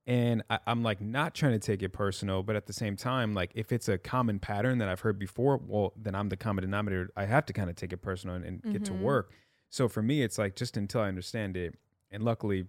And 0.07 0.43
I, 0.49 0.59
I'm 0.67 0.83
like 0.83 0.99
not 1.01 1.33
trying 1.33 1.53
to 1.53 1.59
take 1.59 1.81
it 1.81 1.89
personal, 1.89 2.43
but 2.43 2.55
at 2.55 2.65
the 2.67 2.73
same 2.73 2.95
time, 2.95 3.33
like 3.33 3.51
if 3.55 3.71
it's 3.71 3.87
a 3.87 3.97
common 3.97 4.37
pattern 4.39 4.77
that 4.79 4.89
I've 4.89 4.99
heard 4.99 5.17
before, 5.17 5.57
well, 5.65 5.93
then 5.95 6.13
I'm 6.13 6.29
the 6.29 6.37
common 6.37 6.63
denominator. 6.63 7.09
I 7.15 7.25
have 7.25 7.45
to 7.47 7.53
kind 7.53 7.69
of 7.69 7.75
take 7.75 7.91
it 7.93 7.97
personal 8.01 8.35
and, 8.35 8.45
and 8.45 8.61
get 8.73 8.83
to 8.85 8.93
Mhm. 8.93 8.99
work. 8.99 9.31
So 9.69 9.87
for 9.87 10.01
me, 10.03 10.21
it's 10.21 10.37
like 10.37 10.55
just 10.55 10.77
until 10.77 11.01
I 11.01 11.07
understand 11.07 11.57
it. 11.57 11.75
And 12.11 12.21
luckily, 12.23 12.67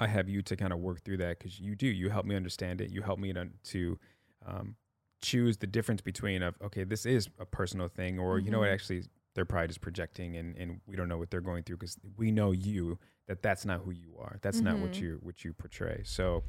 I 0.00 0.08
have 0.08 0.28
you 0.28 0.42
to 0.42 0.56
kind 0.56 0.72
of 0.72 0.80
work 0.80 1.02
through 1.04 1.18
that 1.18 1.38
because 1.38 1.60
you 1.60 1.76
do. 1.76 1.86
You 1.86 2.10
help 2.10 2.26
me 2.26 2.34
understand 2.34 2.80
it. 2.80 2.90
You 2.90 3.02
help 3.02 3.18
me 3.20 3.32
to, 3.32 3.48
to 3.72 3.98
um, 4.44 4.76
choose 5.22 5.56
the 5.58 5.66
difference 5.66 6.00
between 6.00 6.42
of 6.42 6.54
okay, 6.62 6.84
this 6.84 7.06
is 7.06 7.28
a 7.38 7.46
personal 7.46 7.88
thing, 7.88 8.18
or 8.18 8.38
you 8.38 8.50
know 8.50 8.60
what, 8.60 8.68
Mhm. 8.68 8.74
actually 8.74 9.02
they're 9.34 9.44
probably 9.44 9.68
just 9.68 9.80
projecting, 9.80 10.36
and 10.36 10.56
and 10.56 10.80
we 10.86 10.96
don't 10.96 11.08
know 11.08 11.18
what 11.18 11.30
they're 11.30 11.40
going 11.40 11.62
through 11.64 11.76
because 11.78 11.98
we 12.16 12.30
know 12.30 12.52
you 12.52 12.98
that 13.26 13.42
that's 13.42 13.64
not 13.64 13.80
who 13.80 13.90
you 13.90 14.16
are. 14.18 14.38
That's 14.42 14.62
not 14.62 14.78
what 14.78 14.92
Mhm. 14.92 15.00
you 15.00 15.18
what 15.22 15.44
you 15.44 15.52
portray. 15.54 16.02
So, 16.04 16.44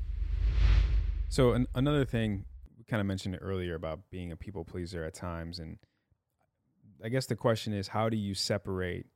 so 1.30 1.54
an, 1.54 1.68
another 1.74 2.06
thing 2.06 2.46
we 2.78 2.84
kind 2.84 3.00
of 3.00 3.08
mentioned 3.08 3.36
it 3.36 3.40
earlier 3.40 3.76
about 3.76 4.10
being 4.10 4.32
a 4.32 4.38
people 4.38 4.66
pleaser 4.66 5.04
at 5.04 5.14
times, 5.14 5.60
and 5.60 5.80
I 7.04 7.10
guess 7.10 7.26
the 7.26 7.36
question 7.36 7.74
is, 7.74 7.90
how 7.90 8.10
do 8.10 8.18
you 8.18 8.34
separate 8.34 9.08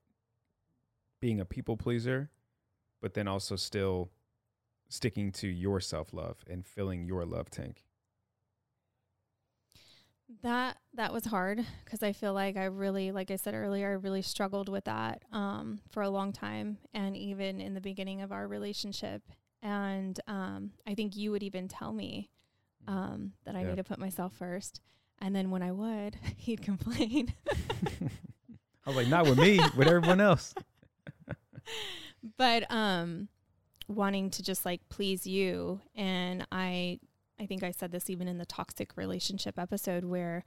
being 1.19 1.39
a 1.39 1.45
people 1.45 1.75
pleaser, 1.75 2.31
but 3.01 3.13
then 3.13 3.27
also 3.27 3.55
still 3.57 4.11
sticking 4.87 5.31
to 5.33 5.47
your 5.47 5.79
self 5.79 6.13
love 6.13 6.43
and 6.49 6.65
filling 6.65 7.05
your 7.05 7.25
love 7.25 7.49
tank? 7.49 7.83
That 10.43 10.77
that 10.93 11.11
was 11.11 11.25
hard 11.25 11.65
because 11.83 12.03
I 12.03 12.13
feel 12.13 12.33
like 12.33 12.55
I 12.55 12.65
really, 12.65 13.11
like 13.11 13.31
I 13.31 13.35
said 13.35 13.53
earlier, 13.55 13.89
I 13.89 13.93
really 13.93 14.21
struggled 14.21 14.69
with 14.69 14.85
that 14.85 15.23
um, 15.31 15.79
for 15.89 16.03
a 16.03 16.09
long 16.09 16.31
time, 16.33 16.77
and 16.93 17.17
even 17.17 17.59
in 17.59 17.73
the 17.73 17.81
beginning 17.81 18.21
of 18.21 18.31
our 18.31 18.47
relationship. 18.47 19.23
And 19.61 20.19
um, 20.27 20.71
I 20.87 20.93
think 20.93 21.15
you 21.17 21.31
would 21.31 21.43
even 21.43 21.67
tell 21.67 21.91
me 21.91 22.29
um, 22.87 23.33
that 23.45 23.55
I 23.55 23.61
Yeah. 23.61 23.69
need 23.69 23.75
to 23.77 23.83
put 23.83 23.97
myself 23.99 24.33
first, 24.33 24.81
and 25.19 25.35
then 25.35 25.49
when 25.51 25.63
I 25.63 25.71
would, 25.71 26.15
he'd 26.37 26.61
complain. 26.61 27.33
I 28.85 28.89
was 28.89 28.95
like, 28.95 29.07
not 29.07 29.25
with 29.25 29.39
me, 29.39 29.59
with 29.75 29.87
everyone 29.87 30.21
else. 30.21 30.53
but 32.37 32.69
um 32.71 33.27
wanting 33.87 34.29
to 34.29 34.43
just 34.43 34.65
like 34.65 34.81
please 34.89 35.25
you 35.25 35.79
and 35.95 36.45
i 36.51 36.99
i 37.39 37.45
think 37.45 37.63
i 37.63 37.71
said 37.71 37.91
this 37.91 38.09
even 38.09 38.27
in 38.27 38.37
the 38.37 38.45
toxic 38.45 38.95
relationship 38.97 39.57
episode 39.57 40.05
where 40.05 40.43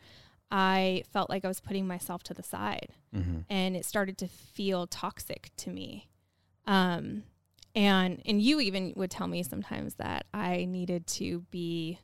i 0.51 1.03
felt 1.12 1.28
like 1.30 1.45
i 1.45 1.49
was 1.49 1.61
putting 1.61 1.86
myself 1.86 2.22
to 2.22 2.34
the 2.34 2.43
side 2.43 2.90
Mm-hmm. 3.14 3.40
and 3.51 3.76
it 3.76 3.84
started 3.84 4.16
to 4.18 4.26
feel 4.28 4.86
toxic 4.86 5.51
to 5.59 5.70
me 5.70 6.09
um 6.66 7.24
and 7.74 8.22
and 8.26 8.40
you 8.43 8.61
even 8.61 8.93
would 8.97 9.11
tell 9.11 9.26
me 9.26 9.43
sometimes 9.43 9.95
that 9.95 10.26
i 10.32 10.64
needed 10.64 11.07
to 11.07 11.40
be 11.51 11.99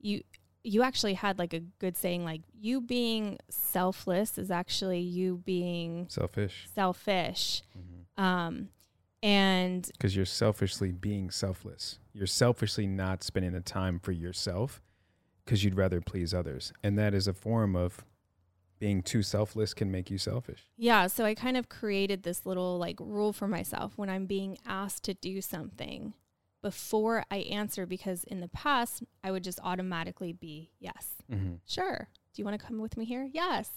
you 0.00 0.22
you 0.62 0.82
actually 0.82 1.14
had 1.14 1.38
like 1.38 1.52
a 1.52 1.60
good 1.60 1.96
saying 1.96 2.24
like 2.24 2.40
you 2.58 2.80
being 2.80 3.38
selfless 3.50 4.38
is 4.38 4.50
actually 4.50 5.00
you 5.00 5.42
being 5.44 6.06
Selfish. 6.08 6.66
selfish 6.74 7.62
Mm-hmm. 7.78 8.22
um 8.24 8.68
and 9.24 9.90
Because 9.92 10.14
you're 10.14 10.24
selfishly 10.26 10.92
being 10.92 11.30
selfless. 11.30 11.98
You're 12.12 12.26
selfishly 12.26 12.86
not 12.86 13.24
spending 13.24 13.52
the 13.52 13.60
time 13.60 13.98
for 13.98 14.12
yourself 14.12 14.82
because 15.44 15.64
you'd 15.64 15.74
rather 15.76 16.00
please 16.00 16.32
others. 16.34 16.72
And 16.82 16.98
that 16.98 17.14
is 17.14 17.26
a 17.26 17.32
form 17.34 17.74
of 17.74 18.04
being 18.78 19.02
too 19.02 19.22
selfless 19.22 19.72
can 19.72 19.90
make 19.90 20.10
you 20.10 20.18
selfish. 20.18 20.68
Yeah, 20.76 21.06
so 21.06 21.24
I 21.24 21.34
kind 21.34 21.56
of 21.56 21.68
created 21.68 22.22
this 22.22 22.44
little 22.44 22.76
like 22.78 22.98
rule 23.00 23.32
for 23.32 23.48
myself 23.48 23.94
when 23.96 24.10
I'm 24.10 24.26
being 24.26 24.58
asked 24.66 25.04
to 25.04 25.14
do 25.14 25.40
something 25.40 26.12
before 26.60 27.24
I 27.30 27.36
answer 27.38 27.86
because 27.86 28.24
in 28.24 28.40
the 28.40 28.48
past 28.48 29.02
I 29.22 29.30
would 29.30 29.44
just 29.44 29.60
automatically 29.62 30.32
be 30.32 30.70
yes. 30.80 31.14
Mhm. 31.30 31.60
Sure. 31.66 32.08
Do 32.32 32.40
you 32.42 32.44
want 32.44 32.58
to 32.60 32.66
come 32.66 32.78
with 32.80 32.96
me 32.96 33.04
here? 33.04 33.28
Yes. 33.32 33.70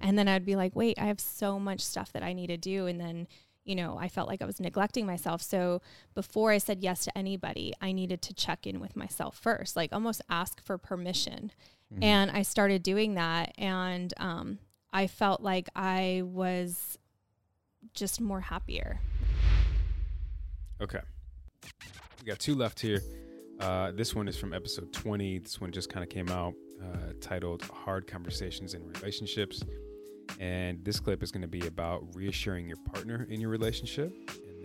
And 0.00 0.18
then 0.18 0.28
I'd 0.28 0.46
be 0.46 0.56
like, 0.56 0.74
"Wait, 0.74 0.98
I 0.98 1.06
have 1.06 1.20
so 1.20 1.58
much 1.60 1.80
stuff 1.80 2.10
that 2.12 2.22
I 2.22 2.32
need 2.32 2.46
to 2.46 2.56
do." 2.56 2.86
And 2.86 2.98
then, 2.98 3.28
you 3.68 3.76
know, 3.76 3.98
I 3.98 4.08
felt 4.08 4.28
like 4.28 4.40
I 4.40 4.46
was 4.46 4.60
neglecting 4.60 5.04
myself. 5.04 5.42
So 5.42 5.82
before 6.14 6.50
I 6.52 6.58
said 6.58 6.82
yes 6.82 7.04
to 7.04 7.16
anybody, 7.16 7.74
I 7.82 7.92
needed 7.92 8.22
to 8.22 8.34
check 8.34 8.66
in 8.66 8.80
with 8.80 8.96
myself 8.96 9.36
first, 9.38 9.76
like 9.76 9.92
almost 9.92 10.22
ask 10.30 10.62
for 10.64 10.78
permission. 10.78 11.52
Mhm. 11.94 12.02
And 12.02 12.30
I 12.30 12.42
started 12.42 12.82
doing 12.82 13.14
that 13.14 13.52
and 13.58 14.14
um 14.16 14.58
I 14.90 15.06
felt 15.06 15.42
like 15.42 15.68
I 15.76 16.22
was 16.24 16.96
just 17.92 18.22
more 18.22 18.40
happier. 18.40 19.00
Okay. 20.80 21.00
We 22.20 22.24
got 22.24 22.38
two 22.38 22.54
left 22.54 22.80
here. 22.80 23.02
Uh, 23.60 23.90
this 23.92 24.14
one 24.14 24.28
is 24.28 24.36
from 24.38 24.54
episode 24.54 24.92
20. 24.94 25.40
This 25.40 25.60
one 25.60 25.72
just 25.72 25.90
kind 25.90 26.02
of 26.02 26.08
came 26.08 26.30
out 26.30 26.54
uh, 26.82 27.12
titled 27.20 27.62
Hard 27.62 28.06
Conversations 28.06 28.72
in 28.72 28.86
Relationships. 28.86 29.62
And 30.38 30.84
this 30.84 31.00
clip 31.00 31.22
is 31.22 31.32
going 31.32 31.42
to 31.42 31.48
be 31.48 31.66
about 31.66 32.14
reassuring 32.14 32.68
your 32.68 32.76
partner 32.92 33.26
in 33.28 33.40
your 33.40 33.50
relationship. 33.50 34.12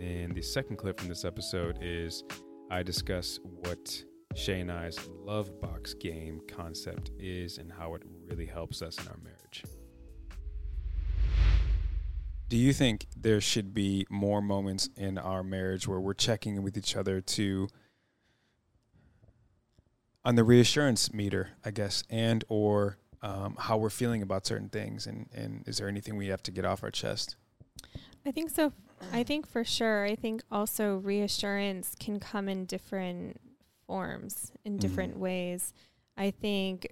then 0.00 0.34
the 0.34 0.42
second 0.42 0.76
clip 0.76 1.00
from 1.00 1.08
this 1.08 1.24
episode 1.24 1.78
is 1.80 2.22
I 2.70 2.82
discuss 2.82 3.38
what 3.42 4.02
Shay 4.34 4.60
and 4.60 4.70
I's 4.70 4.98
love 5.08 5.60
box 5.60 5.94
game 5.94 6.40
concept 6.48 7.10
is 7.18 7.58
and 7.58 7.70
how 7.72 7.94
it 7.94 8.02
really 8.28 8.46
helps 8.46 8.82
us 8.82 8.98
in 8.98 9.08
our 9.08 9.18
marriage. 9.22 9.64
Do 12.48 12.56
you 12.56 12.72
think 12.72 13.06
there 13.16 13.40
should 13.40 13.74
be 13.74 14.06
more 14.10 14.42
moments 14.42 14.88
in 14.96 15.18
our 15.18 15.42
marriage 15.42 15.88
where 15.88 16.00
we're 16.00 16.14
checking 16.14 16.56
in 16.56 16.62
with 16.62 16.76
each 16.76 16.94
other 16.94 17.20
to 17.20 17.68
on 20.24 20.36
the 20.36 20.44
reassurance 20.44 21.12
meter, 21.12 21.50
I 21.64 21.70
guess, 21.70 22.02
and 22.08 22.44
or 22.48 22.98
um, 23.24 23.56
how 23.58 23.76
we're 23.78 23.90
feeling 23.90 24.22
about 24.22 24.46
certain 24.46 24.68
things, 24.68 25.06
and 25.06 25.28
and 25.34 25.66
is 25.66 25.78
there 25.78 25.88
anything 25.88 26.16
we 26.16 26.28
have 26.28 26.42
to 26.44 26.50
get 26.50 26.64
off 26.64 26.82
our 26.84 26.90
chest? 26.90 27.36
I 28.26 28.30
think 28.30 28.50
so. 28.50 28.72
I 29.12 29.22
think 29.22 29.46
for 29.46 29.64
sure. 29.64 30.04
I 30.04 30.14
think 30.14 30.42
also 30.50 30.96
reassurance 30.96 31.94
can 31.98 32.20
come 32.20 32.48
in 32.48 32.64
different 32.66 33.40
forms, 33.86 34.52
in 34.64 34.76
different 34.78 35.18
ways. 35.18 35.72
I 36.16 36.30
think, 36.30 36.86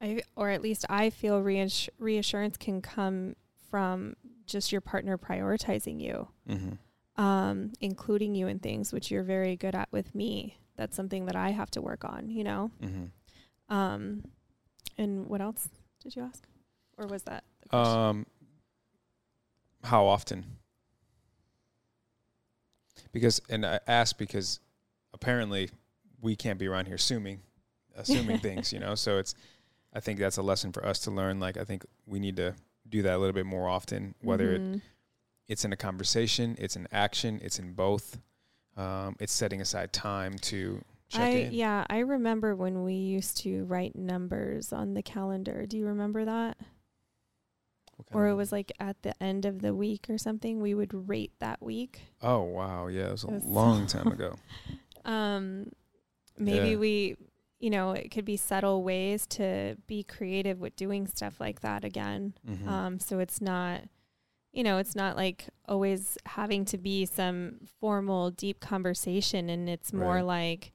I 0.00 0.20
or 0.36 0.50
at 0.50 0.62
least 0.62 0.84
I 0.88 1.10
feel 1.10 1.40
reass- 1.42 1.88
reassurance 1.98 2.56
can 2.56 2.82
come 2.82 3.36
from 3.70 4.16
just 4.46 4.72
your 4.72 4.80
partner 4.80 5.16
prioritizing 5.18 6.00
you, 6.00 6.28
Mm-hmm. 6.48 7.22
um, 7.22 7.72
including 7.80 8.34
you 8.34 8.46
in 8.48 8.58
things 8.58 8.92
which 8.92 9.10
you're 9.10 9.22
very 9.22 9.56
good 9.56 9.74
at 9.74 9.88
with 9.92 10.14
me. 10.14 10.58
That's 10.76 10.96
something 10.96 11.26
that 11.26 11.36
I 11.36 11.50
have 11.50 11.70
to 11.72 11.80
work 11.82 12.04
on. 12.04 12.30
You 12.30 12.44
know. 12.44 12.70
Mm-hmm. 12.82 13.74
Um, 13.74 14.24
and 14.98 15.26
what 15.28 15.40
else 15.40 15.68
did 16.02 16.14
you 16.16 16.22
ask, 16.22 16.46
or 16.96 17.06
was 17.06 17.22
that? 17.24 17.44
the 17.62 17.68
question? 17.68 17.98
Um, 17.98 18.26
how 19.84 20.06
often? 20.06 20.44
Because, 23.12 23.40
and 23.48 23.64
I 23.64 23.80
ask 23.86 24.18
because 24.18 24.60
apparently 25.14 25.70
we 26.20 26.36
can't 26.36 26.58
be 26.58 26.66
around 26.66 26.86
here 26.86 26.96
assuming, 26.96 27.40
assuming 27.96 28.38
things, 28.40 28.72
you 28.72 28.78
know. 28.80 28.94
So 28.94 29.18
it's, 29.18 29.34
I 29.94 30.00
think 30.00 30.18
that's 30.18 30.36
a 30.36 30.42
lesson 30.42 30.72
for 30.72 30.84
us 30.84 30.98
to 31.00 31.10
learn. 31.10 31.40
Like 31.40 31.56
I 31.56 31.64
think 31.64 31.84
we 32.06 32.18
need 32.18 32.36
to 32.36 32.54
do 32.88 33.02
that 33.02 33.14
a 33.14 33.18
little 33.18 33.32
bit 33.32 33.46
more 33.46 33.68
often, 33.68 34.14
whether 34.20 34.54
it 34.54 34.62
Mhm. 34.62 34.80
it's 35.48 35.64
in 35.64 35.72
a 35.72 35.76
conversation, 35.76 36.56
it's 36.58 36.76
in 36.76 36.86
action, 36.92 37.40
it's 37.42 37.58
in 37.58 37.72
both. 37.72 38.18
Um, 38.76 39.16
it's 39.18 39.32
setting 39.32 39.60
aside 39.60 39.92
time 39.92 40.38
to 40.38 40.84
I 41.14 41.28
in. 41.30 41.52
yeah, 41.52 41.84
I 41.88 41.98
remember 42.00 42.54
when 42.54 42.82
we 42.84 42.94
used 42.94 43.38
to 43.38 43.64
write 43.64 43.96
numbers 43.96 44.72
on 44.72 44.94
the 44.94 45.02
calendar. 45.02 45.64
Do 45.66 45.76
you 45.78 45.86
remember 45.86 46.24
that? 46.24 46.56
Or 48.12 48.28
it 48.28 48.34
was 48.34 48.52
like 48.52 48.72
at 48.78 49.02
the 49.02 49.20
end 49.22 49.44
of 49.44 49.60
the 49.60 49.74
week 49.74 50.06
or 50.08 50.18
something. 50.18 50.60
We 50.60 50.72
would 50.74 51.08
rate 51.08 51.32
that 51.40 51.60
week. 51.62 52.00
oh 52.22 52.42
wow, 52.42 52.86
yeah, 52.86 53.08
it 53.08 53.12
was 53.12 53.24
a 53.24 53.28
It 53.28 53.32
was 53.34 53.44
long 53.44 53.86
time 53.94 54.06
ago. 54.08 54.36
Um, 55.04 55.70
maybe 56.38 56.70
Yeah. 56.70 56.76
we, 56.76 57.16
you 57.58 57.70
know, 57.70 57.90
it 57.92 58.10
could 58.10 58.24
be 58.24 58.36
subtle 58.36 58.82
ways 58.84 59.26
to 59.28 59.76
be 59.86 60.04
creative 60.04 60.58
with 60.60 60.76
doing 60.76 61.06
stuff 61.06 61.40
like 61.40 61.60
that 61.60 61.84
again. 61.84 62.34
Mhm. 62.48 62.66
Um, 62.68 62.98
so 63.00 63.18
it's 63.18 63.40
not, 63.40 63.82
you 64.52 64.62
know, 64.62 64.78
it's 64.78 64.94
not 64.94 65.16
like 65.16 65.46
always 65.68 66.16
having 66.24 66.64
to 66.66 66.78
be 66.78 67.04
some 67.04 67.58
formal, 67.80 68.30
deep 68.30 68.60
conversation, 68.60 69.50
and 69.50 69.68
it's 69.68 69.92
more 69.92 70.16
Right. 70.16 70.24
like, 70.24 70.72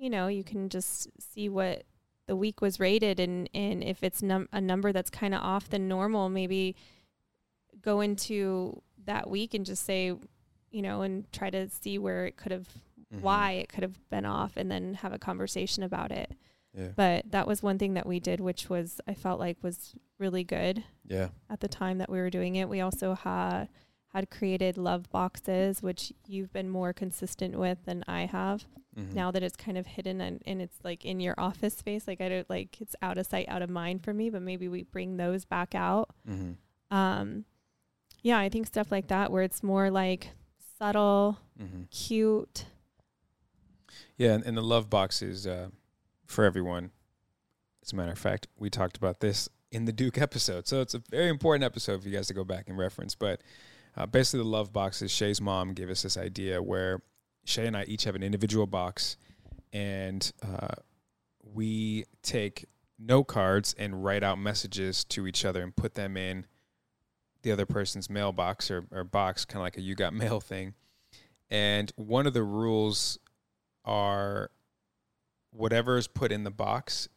you 0.00 0.08
know, 0.10 0.26
you 0.28 0.42
can 0.42 0.68
just 0.70 1.08
see 1.20 1.48
what 1.48 1.84
the 2.26 2.34
week 2.34 2.60
was 2.60 2.80
rated, 2.80 3.20
and 3.20 3.48
and 3.54 3.84
if 3.84 4.02
it's 4.02 4.22
num- 4.22 4.48
a 4.52 4.60
number 4.60 4.92
that's 4.92 5.10
kind 5.10 5.34
of 5.34 5.42
off 5.42 5.68
the 5.68 5.78
normal, 5.78 6.28
maybe 6.28 6.74
go 7.82 8.00
into 8.00 8.82
that 9.04 9.28
week 9.30 9.54
and 9.54 9.64
just 9.66 9.84
say, 9.84 10.06
you 10.70 10.82
know, 10.82 11.02
and 11.02 11.30
try 11.32 11.50
to 11.50 11.68
see 11.68 11.98
where 11.98 12.26
it 12.26 12.36
could 12.36 12.52
have, 12.52 12.68
Mhm. 13.12 13.20
why 13.22 13.52
it 13.52 13.68
could 13.68 13.82
have 13.82 14.08
been 14.10 14.24
off, 14.24 14.56
and 14.56 14.70
then 14.70 14.94
have 14.94 15.12
a 15.12 15.18
conversation 15.18 15.82
about 15.82 16.12
it. 16.12 16.32
Yeah. 16.74 16.92
But 16.94 17.30
that 17.32 17.46
was 17.46 17.62
one 17.62 17.78
thing 17.78 17.94
that 17.94 18.06
we 18.06 18.20
did, 18.20 18.40
which 18.40 18.68
was 18.70 19.00
I 19.06 19.14
felt 19.14 19.40
like 19.40 19.62
was 19.62 19.94
really 20.18 20.44
good 20.44 20.84
Yeah. 21.04 21.30
at 21.48 21.60
the 21.60 21.68
time 21.68 21.98
that 21.98 22.08
we 22.10 22.18
were 22.18 22.30
doing 22.30 22.56
it. 22.56 22.68
We 22.68 22.80
also 22.80 23.14
had 23.14 23.68
had 24.12 24.28
created 24.30 24.76
love 24.76 25.08
boxes, 25.10 25.82
which 25.82 26.12
you've 26.26 26.52
been 26.52 26.68
more 26.68 26.92
consistent 26.92 27.56
with 27.58 27.84
than 27.84 28.02
I 28.08 28.26
have. 28.26 28.66
Mhm. 28.98 29.14
Now 29.14 29.30
that 29.30 29.42
it's 29.42 29.56
kind 29.56 29.78
of 29.78 29.86
hidden 29.86 30.20
and, 30.20 30.42
and 30.46 30.60
it's 30.60 30.76
like 30.82 31.04
in 31.04 31.20
your 31.20 31.34
office 31.38 31.74
space, 31.76 32.08
like 32.08 32.20
I 32.20 32.28
don't 32.28 32.50
like 32.50 32.80
it's 32.80 32.96
out 33.02 33.18
of 33.18 33.26
sight, 33.26 33.48
out 33.48 33.62
of 33.62 33.70
mind 33.70 34.02
for 34.02 34.12
me. 34.12 34.30
But 34.30 34.42
maybe 34.42 34.68
we 34.68 34.82
bring 34.82 35.16
those 35.16 35.44
back 35.44 35.74
out. 35.74 36.10
Mhm. 36.28 36.56
Um, 36.90 37.44
yeah, 38.22 38.38
I 38.38 38.48
think 38.48 38.66
stuff 38.66 38.90
like 38.90 39.06
that 39.08 39.30
where 39.30 39.42
it's 39.44 39.62
more 39.62 39.90
like 39.90 40.30
subtle, 40.78 41.38
Mhm. 41.60 41.88
cute. 41.90 42.66
Yeah, 44.16 44.32
and, 44.34 44.44
and 44.44 44.56
the 44.56 44.62
love 44.62 44.90
box 44.90 45.22
is 45.22 45.46
uh, 45.46 45.68
for 46.26 46.44
everyone. 46.44 46.90
As 47.82 47.92
a 47.92 47.96
matter 47.96 48.12
of 48.12 48.18
fact, 48.18 48.46
we 48.58 48.70
talked 48.70 48.96
about 48.96 49.20
this 49.20 49.48
in 49.72 49.84
the 49.84 49.92
Duke 49.92 50.18
episode, 50.18 50.66
so 50.66 50.80
it's 50.80 50.94
a 50.94 50.98
very 51.10 51.28
important 51.28 51.64
episode 51.64 52.02
for 52.02 52.08
you 52.08 52.16
guys 52.16 52.26
to 52.26 52.34
go 52.34 52.44
back 52.44 52.68
and 52.68 52.76
reference. 52.76 53.14
But 53.14 53.40
uh, 53.96 54.06
basically, 54.06 54.40
the 54.44 54.48
love 54.48 54.72
box 54.72 55.00
is 55.00 55.10
Shay's 55.10 55.40
mom 55.40 55.72
gave 55.74 55.88
us 55.90 56.02
this 56.02 56.16
idea 56.16 56.62
where 56.62 57.02
Shay 57.50 57.66
and 57.66 57.76
I 57.76 57.84
each 57.84 58.04
have 58.04 58.14
an 58.14 58.22
individual 58.22 58.66
box, 58.66 59.16
and 59.72 60.32
uh, 60.42 60.68
we 61.42 62.04
take 62.22 62.66
note 62.98 63.24
cards 63.24 63.74
and 63.78 64.04
write 64.04 64.22
out 64.22 64.38
messages 64.38 65.04
to 65.04 65.26
each 65.26 65.44
other 65.44 65.62
and 65.62 65.74
put 65.74 65.94
them 65.94 66.16
in 66.16 66.46
the 67.42 67.50
other 67.52 67.64
person's 67.66 68.10
mailbox 68.10 68.70
or, 68.70 68.84
or 68.92 69.02
box, 69.04 69.44
kind 69.44 69.60
of 69.60 69.64
like 69.64 69.76
a 69.78 69.80
you 69.80 69.94
got 69.94 70.12
mail 70.14 70.40
thing. 70.40 70.74
And 71.50 71.90
one 71.96 72.26
of 72.26 72.34
the 72.34 72.42
rules 72.42 73.18
are 73.84 74.50
whatever 75.52 75.96
is 75.96 76.06
put 76.06 76.30
in 76.30 76.44
the 76.44 76.50
box. 76.50 77.08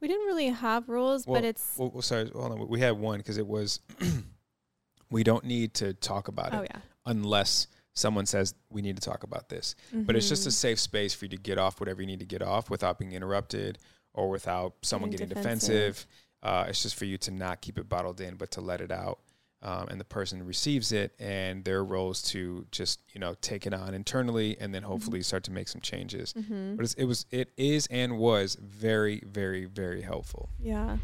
We 0.00 0.08
didn't 0.08 0.26
really 0.26 0.48
have 0.48 0.88
rules, 0.88 1.26
Well, 1.26 1.40
but 1.40 1.44
it's 1.46 1.74
well, 1.78 2.02
sorry, 2.02 2.28
hold 2.30 2.52
on. 2.52 2.68
We 2.68 2.80
had 2.80 2.98
one 2.98 3.18
because 3.18 3.38
it 3.38 3.46
was 3.46 3.80
we 5.10 5.22
don't 5.24 5.44
need 5.44 5.74
to 5.74 5.94
talk 5.94 6.28
about 6.28 6.52
Oh, 6.52 6.62
it 6.62 6.70
yeah. 6.74 6.80
unless 7.06 7.68
someone 7.98 8.26
says 8.26 8.54
we 8.70 8.80
need 8.82 8.96
to 8.96 9.02
talk 9.02 9.22
about 9.24 9.48
this. 9.48 9.74
But 9.92 10.16
it's 10.16 10.28
just 10.28 10.46
a 10.46 10.50
Mhm. 10.50 10.52
safe 10.52 10.80
space 10.80 11.12
for 11.14 11.24
you 11.24 11.30
to 11.30 11.36
get 11.36 11.58
off 11.58 11.80
whatever 11.80 12.00
you 12.00 12.06
need 12.06 12.20
to 12.20 12.26
get 12.26 12.42
off 12.42 12.70
without 12.70 12.98
being 12.98 13.12
interrupted 13.12 13.78
or 14.14 14.28
without 14.30 14.74
someone 14.82 15.10
Getting 15.10 15.28
getting 15.28 15.42
defensive. 15.42 15.68
defensive. 15.96 16.06
Uh, 16.42 16.66
it's 16.68 16.82
just 16.82 16.94
for 16.94 17.04
you 17.04 17.18
to 17.18 17.30
not 17.32 17.60
keep 17.60 17.78
it 17.78 17.88
bottled 17.88 18.20
in, 18.20 18.36
but 18.36 18.50
to 18.52 18.60
let 18.60 18.80
it 18.80 18.92
out. 18.92 19.18
Um, 19.60 19.88
and 19.88 19.98
the 20.00 20.04
person 20.04 20.46
receives 20.46 20.92
it, 20.92 21.16
and 21.18 21.64
their 21.64 21.82
role 21.82 22.12
is 22.12 22.22
to 22.22 22.64
just 22.70 23.00
you 23.12 23.18
know 23.18 23.34
take 23.40 23.66
it 23.66 23.74
on 23.74 23.92
internally, 23.92 24.56
and 24.60 24.72
then 24.72 24.84
hopefully 24.84 25.20
start 25.20 25.42
to 25.44 25.50
make 25.50 25.66
some 25.66 25.80
changes. 25.80 26.32
Mhm. 26.34 26.76
But 26.76 26.84
it's, 26.84 26.94
it 26.94 27.06
was, 27.06 27.26
it 27.32 27.50
is, 27.56 27.88
and 27.90 28.18
was 28.18 28.54
very, 28.60 29.20
very, 29.26 29.64
very 29.64 30.02
helpful. 30.02 30.48
yeah. 30.60 30.98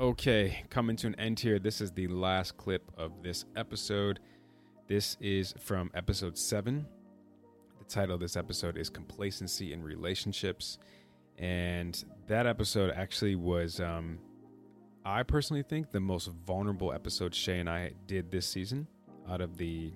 Okay, 0.00 0.64
coming 0.68 0.96
to 0.96 1.06
an 1.06 1.14
end 1.14 1.38
here. 1.40 1.58
This 1.58 1.80
is 1.80 1.92
the 1.92 2.08
last 2.08 2.56
clip 2.56 2.90
of 2.96 3.22
this 3.22 3.44
episode. 3.54 4.18
This 4.88 5.16
is 5.20 5.54
from 5.60 5.90
episode 5.94 6.36
seven. 6.36 6.84
The 7.78 7.84
title 7.84 8.16
of 8.16 8.20
this 8.20 8.36
episode 8.36 8.76
is 8.76 8.90
Complacency 8.90 9.72
in 9.72 9.82
Relationships. 9.82 10.78
And 11.38 12.02
that 12.26 12.46
episode 12.46 12.92
actually 12.94 13.36
was, 13.36 13.78
um, 13.78 14.18
I 15.04 15.22
personally 15.22 15.62
think, 15.62 15.92
the 15.92 16.00
most 16.00 16.30
vulnerable 16.46 16.92
episode 16.92 17.32
Shay 17.32 17.60
and 17.60 17.70
I 17.70 17.92
did 18.06 18.30
this 18.30 18.46
season 18.46 18.88
out 19.30 19.40
of 19.40 19.56
the, 19.56 19.92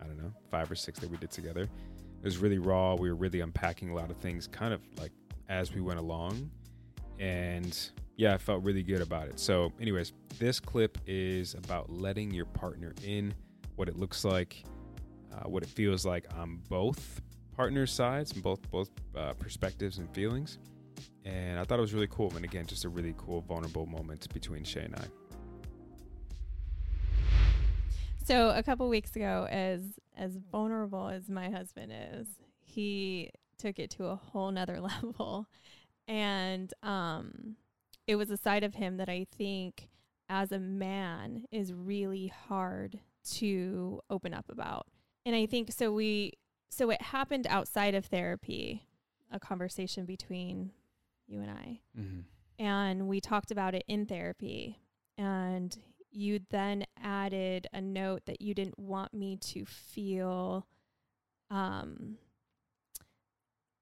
I 0.00 0.06
don't 0.06 0.18
know, 0.18 0.32
five 0.50 0.70
or 0.70 0.74
six 0.74 0.98
that 1.00 1.10
we 1.10 1.18
did 1.18 1.30
together. 1.30 1.62
It 1.62 2.24
was 2.24 2.38
really 2.38 2.58
raw. 2.58 2.94
We 2.94 3.10
were 3.10 3.16
really 3.16 3.40
unpacking 3.40 3.90
a 3.90 3.94
lot 3.94 4.10
of 4.10 4.16
things, 4.16 4.46
kind 4.46 4.72
of 4.72 4.80
like 4.98 5.12
as 5.50 5.74
we 5.74 5.82
went 5.82 5.98
along. 5.98 6.50
And 7.18 7.78
yeah, 8.16 8.34
I 8.34 8.38
felt 8.38 8.62
really 8.62 8.82
good 8.82 9.02
about 9.02 9.28
it. 9.28 9.38
So, 9.38 9.72
anyways, 9.80 10.14
this 10.38 10.60
clip 10.60 10.96
is 11.06 11.54
about 11.54 11.90
letting 11.90 12.30
your 12.32 12.46
partner 12.46 12.94
in, 13.04 13.34
what 13.80 13.88
it 13.88 13.98
looks 13.98 14.26
like, 14.26 14.62
uh, 15.32 15.48
what 15.48 15.62
it 15.62 15.68
feels 15.70 16.04
like 16.04 16.26
on 16.36 16.60
both 16.68 17.22
partners' 17.56 17.90
sides, 17.90 18.30
and 18.32 18.42
both 18.42 18.70
both 18.70 18.90
uh, 19.16 19.32
perspectives 19.38 19.96
and 19.96 20.14
feelings. 20.14 20.58
And 21.24 21.58
I 21.58 21.64
thought 21.64 21.78
it 21.78 21.80
was 21.80 21.94
really 21.94 22.06
cool. 22.08 22.30
And 22.36 22.44
again, 22.44 22.66
just 22.66 22.84
a 22.84 22.90
really 22.90 23.14
cool, 23.16 23.40
vulnerable 23.40 23.86
moment 23.86 24.30
between 24.34 24.64
Shay 24.64 24.82
and 24.82 24.96
I. 24.96 25.04
So 28.22 28.50
a 28.50 28.62
couple 28.62 28.86
weeks 28.90 29.16
ago, 29.16 29.48
as 29.50 29.80
as 30.14 30.36
vulnerable 30.52 31.08
as 31.08 31.30
my 31.30 31.48
husband 31.48 31.90
is, 32.12 32.28
he 32.60 33.30
took 33.56 33.78
it 33.78 33.88
to 33.92 34.08
a 34.08 34.16
whole 34.16 34.50
nother 34.50 34.78
level, 34.82 35.46
and 36.06 36.70
um, 36.82 37.56
it 38.06 38.16
was 38.16 38.28
a 38.28 38.36
side 38.36 38.62
of 38.62 38.74
him 38.74 38.98
that 38.98 39.08
I 39.08 39.26
think, 39.38 39.88
as 40.28 40.52
a 40.52 40.58
man, 40.58 41.46
is 41.50 41.72
really 41.72 42.30
hard 42.46 43.00
to 43.38 44.00
open 44.10 44.32
up 44.34 44.46
about. 44.50 44.86
And 45.26 45.34
I 45.36 45.46
think 45.46 45.72
so. 45.72 45.92
We 45.92 46.32
so 46.70 46.90
it 46.90 47.02
happened 47.02 47.46
outside 47.48 47.94
of 47.94 48.06
therapy, 48.06 48.86
a 49.30 49.40
conversation 49.40 50.04
between 50.06 50.70
you 51.26 51.40
and 51.40 51.50
I, 51.50 51.80
Mm-hmm. 51.98 52.20
and 52.64 53.08
we 53.08 53.20
talked 53.20 53.50
about 53.50 53.74
it 53.74 53.84
in 53.88 54.06
therapy 54.06 54.78
and 55.18 55.76
you 56.12 56.40
then 56.50 56.84
added 57.00 57.68
a 57.72 57.80
note 57.80 58.22
that 58.26 58.40
you 58.40 58.52
didn't 58.54 58.78
want 58.78 59.12
me 59.14 59.36
to 59.36 59.64
feel 59.64 60.66
um 61.50 62.16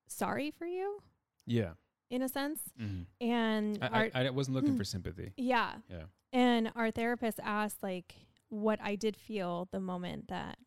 sorry 0.06 0.50
for 0.50 0.66
you 0.66 1.00
Yeah. 1.46 1.72
in 2.10 2.22
a 2.22 2.28
sense 2.28 2.60
Mhm. 2.80 3.06
and 3.20 3.78
I, 3.82 3.88
our, 3.88 4.10
I, 4.14 4.26
I 4.26 4.30
wasn't 4.30 4.56
looking 4.56 4.76
for 4.76 4.84
sympathy. 4.94 5.32
yeah 5.36 5.76
Yeah. 5.88 6.04
and 6.32 6.70
our 6.74 6.90
therapist 6.90 7.40
asked 7.42 7.82
like 7.82 8.14
what 8.48 8.78
I 8.82 8.94
did 8.96 9.16
feel 9.16 9.68
the 9.70 9.80
moment 9.80 10.28
that 10.28 10.58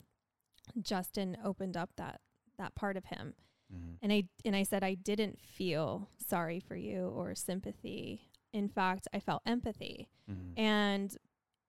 Justin 0.82 1.38
opened 1.43 1.75
up 1.77 1.89
that 1.97 2.21
that 2.57 2.75
part 2.75 2.95
of 2.97 3.05
him 3.05 3.34
Mhm. 3.73 3.97
and 4.01 4.13
I 4.13 4.27
and 4.45 4.55
I 4.55 4.63
said 4.63 4.84
I 4.84 4.93
didn't 4.95 5.39
feel 5.39 6.09
sorry 6.17 6.59
for 6.59 6.75
you 6.75 7.07
or 7.07 7.34
sympathy. 7.36 8.29
In 8.53 8.67
fact, 8.67 9.07
I 9.13 9.19
felt 9.19 9.41
empathy 9.45 10.09
Mhm. 10.29 10.53
and 10.57 11.17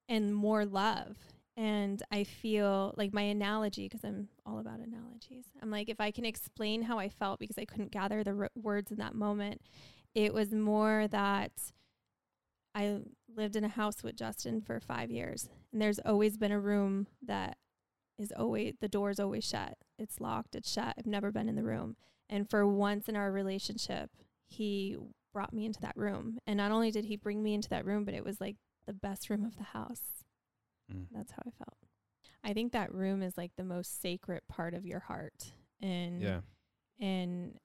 and 0.09 0.35
more 0.35 0.65
love. 0.65 1.17
And 1.55 2.01
I 2.11 2.23
feel 2.23 2.93
like 2.97 3.13
my 3.13 3.21
analogy 3.21 3.85
because 3.87 4.03
I'm 4.03 4.27
all 4.45 4.59
about 4.59 4.79
analogies. 4.79 5.45
I'm 5.61 5.69
like 5.71 5.87
if 5.89 6.01
I 6.01 6.11
can 6.11 6.25
explain 6.25 6.81
how 6.83 6.99
I 6.99 7.09
felt 7.09 7.39
because 7.39 7.57
I 7.57 7.65
couldn't 7.65 7.91
gather 7.91 8.23
the 8.23 8.35
r- 8.35 8.51
words 8.55 8.91
in 8.91 8.97
that 8.97 9.15
moment, 9.15 9.61
it 10.13 10.33
was 10.33 10.51
more 10.53 11.07
that 11.09 11.71
I 12.75 12.99
lived 13.35 13.55
in 13.55 13.63
a 13.63 13.69
house 13.69 14.03
with 14.03 14.15
Justin 14.15 14.61
for 14.61 14.79
5 14.79 15.09
years 15.11 15.49
and 15.71 15.81
there's 15.81 15.99
always 15.99 16.37
been 16.37 16.51
a 16.51 16.59
room 16.59 17.07
that 17.25 17.57
is 18.17 18.31
always 18.35 18.75
the 18.79 18.87
door's 18.87 19.19
always 19.19 19.43
shut. 19.43 19.77
It's 19.97 20.19
locked, 20.19 20.55
it's 20.55 20.71
shut. 20.71 20.95
I've 20.97 21.05
never 21.07 21.31
been 21.31 21.49
in 21.49 21.55
the 21.55 21.63
room. 21.63 21.95
And 22.29 22.49
for 22.49 22.65
once 22.65 23.07
in 23.09 23.15
our 23.15 23.31
relationship, 23.31 24.11
he 24.45 24.97
brought 25.33 25.53
me 25.53 25.65
into 25.65 25.81
that 25.81 25.97
room. 25.97 26.37
And 26.45 26.57
not 26.57 26.71
only 26.71 26.91
did 26.91 27.05
he 27.05 27.15
bring 27.15 27.41
me 27.41 27.53
into 27.53 27.69
that 27.69 27.85
room, 27.85 28.05
but 28.05 28.13
it 28.13 28.23
was 28.23 28.39
like 28.39 28.55
the 28.85 28.93
best 28.93 29.29
room 29.29 29.43
of 29.45 29.57
the 29.57 29.63
house. 29.63 30.23
Mm. 30.93 31.07
That's 31.11 31.31
how 31.31 31.41
I 31.45 31.51
felt. 31.51 31.77
I 32.43 32.53
think 32.53 32.71
that 32.73 32.93
room 32.93 33.23
is 33.23 33.37
like 33.37 33.51
the 33.55 33.63
most 33.63 34.01
sacred 34.01 34.41
part 34.47 34.73
of 34.73 34.85
your 34.85 34.99
heart. 34.99 35.53
And 35.81 36.21
Yeah. 36.21 36.41
and 36.99 37.57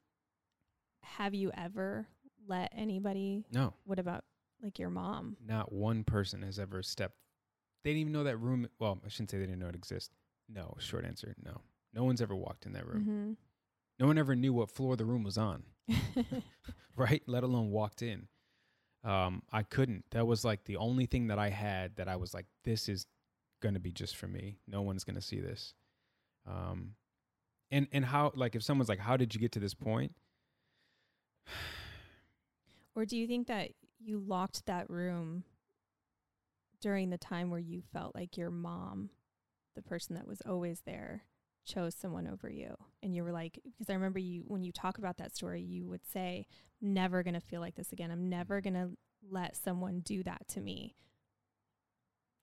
have 1.03 1.35
you 1.35 1.51
ever 1.55 2.07
let 2.47 2.73
anybody 2.75 3.45
No. 3.53 3.75
What 3.85 3.99
about 3.99 4.25
like 4.63 4.79
your 4.79 4.91
mom? 4.91 5.37
Not 5.45 5.73
one 5.73 6.05
person 6.05 6.43
has 6.43 6.59
ever 6.59 6.83
stepped. 6.83 7.17
They 7.85 7.91
didn't 7.91 8.01
even 8.01 8.13
know 8.13 8.25
that 8.25 8.37
room. 8.39 8.69
Well, 8.79 8.99
I 9.05 9.09
shouldn't 9.09 9.31
say 9.31 9.39
they 9.39 9.47
didn't 9.47 9.61
know 9.61 9.69
it 9.69 9.75
exists. 9.75 10.11
No. 10.49 10.75
Short 10.79 11.05
answer. 11.05 11.35
No. 11.45 11.61
No 11.95 12.05
one's 12.05 12.21
ever 12.21 12.35
walked 12.35 12.67
in 12.67 12.73
that 12.73 12.87
room. 12.87 13.05
Mhm. 13.05 13.37
No 13.99 14.07
one 14.07 14.19
ever 14.19 14.35
knew 14.37 14.53
what 14.53 14.71
floor 14.71 14.97
the 14.97 15.05
room 15.05 15.23
was 15.23 15.39
on. 15.39 15.65
right? 16.97 17.23
Let 17.27 17.43
alone 17.45 17.71
walked 17.71 18.03
in. 18.03 18.29
Um, 19.05 19.43
I 19.53 19.63
couldn't. 19.63 20.05
That 20.11 20.27
was 20.27 20.45
like 20.45 20.65
the 20.65 20.77
only 20.77 21.07
thing 21.07 21.29
that 21.29 21.39
I 21.39 21.51
had 21.51 21.97
that 21.97 22.09
I 22.09 22.17
was 22.17 22.35
like, 22.35 22.47
this 22.65 22.89
is 22.89 23.07
gonna 23.61 23.81
be 23.81 23.93
just 23.93 24.17
for 24.17 24.27
me. 24.29 24.59
No 24.67 24.83
one's 24.83 25.05
gonna 25.05 25.21
see 25.21 25.41
this. 25.41 25.75
Um, 26.47 26.95
and 27.71 27.87
and 27.93 28.05
how 28.05 28.33
like 28.35 28.55
if 28.57 28.63
someone's 28.63 28.89
like, 28.89 28.99
how 28.99 29.17
did 29.17 29.35
you 29.35 29.41
get 29.41 29.53
to 29.53 29.61
this 29.61 29.75
point? 29.75 30.15
Or 32.95 33.05
do 33.07 33.17
you 33.17 33.29
think 33.29 33.47
that 33.47 33.71
you 33.99 34.19
locked 34.19 34.67
that 34.67 34.89
room 34.91 35.45
during 36.81 37.11
the 37.11 37.19
time 37.19 37.51
where 37.51 37.61
you 37.61 37.83
felt 37.93 38.15
like 38.15 38.37
your 38.37 38.51
mom, 38.51 39.11
the 39.75 39.83
person 39.83 40.15
that 40.15 40.27
was 40.27 40.41
always 40.47 40.83
there, 40.87 41.25
chose 41.65 41.95
someone 41.95 42.27
over 42.27 42.49
you? 42.49 42.75
And 43.03 43.15
you 43.15 43.25
were 43.25 43.33
like, 43.33 43.59
because 43.65 43.91
I 43.91 43.95
remember 43.95 44.19
you, 44.19 44.45
when 44.47 44.63
you 44.63 44.73
talk 44.73 44.99
about 44.99 45.19
that 45.19 45.35
story, 45.35 45.63
you 45.63 45.87
would 45.89 46.07
say, 46.07 46.47
never 46.81 47.23
going 47.23 47.35
to 47.35 47.41
feel 47.41 47.61
like 47.61 47.75
this 47.75 47.93
again. 47.93 48.11
I'm 48.11 48.29
never 48.29 48.61
mm-hmm. 48.61 48.75
going 48.75 48.89
to 48.89 48.97
let 49.31 49.57
someone 49.57 50.01
do 50.01 50.23
that 50.23 50.47
to 50.49 50.61
me. 50.61 50.95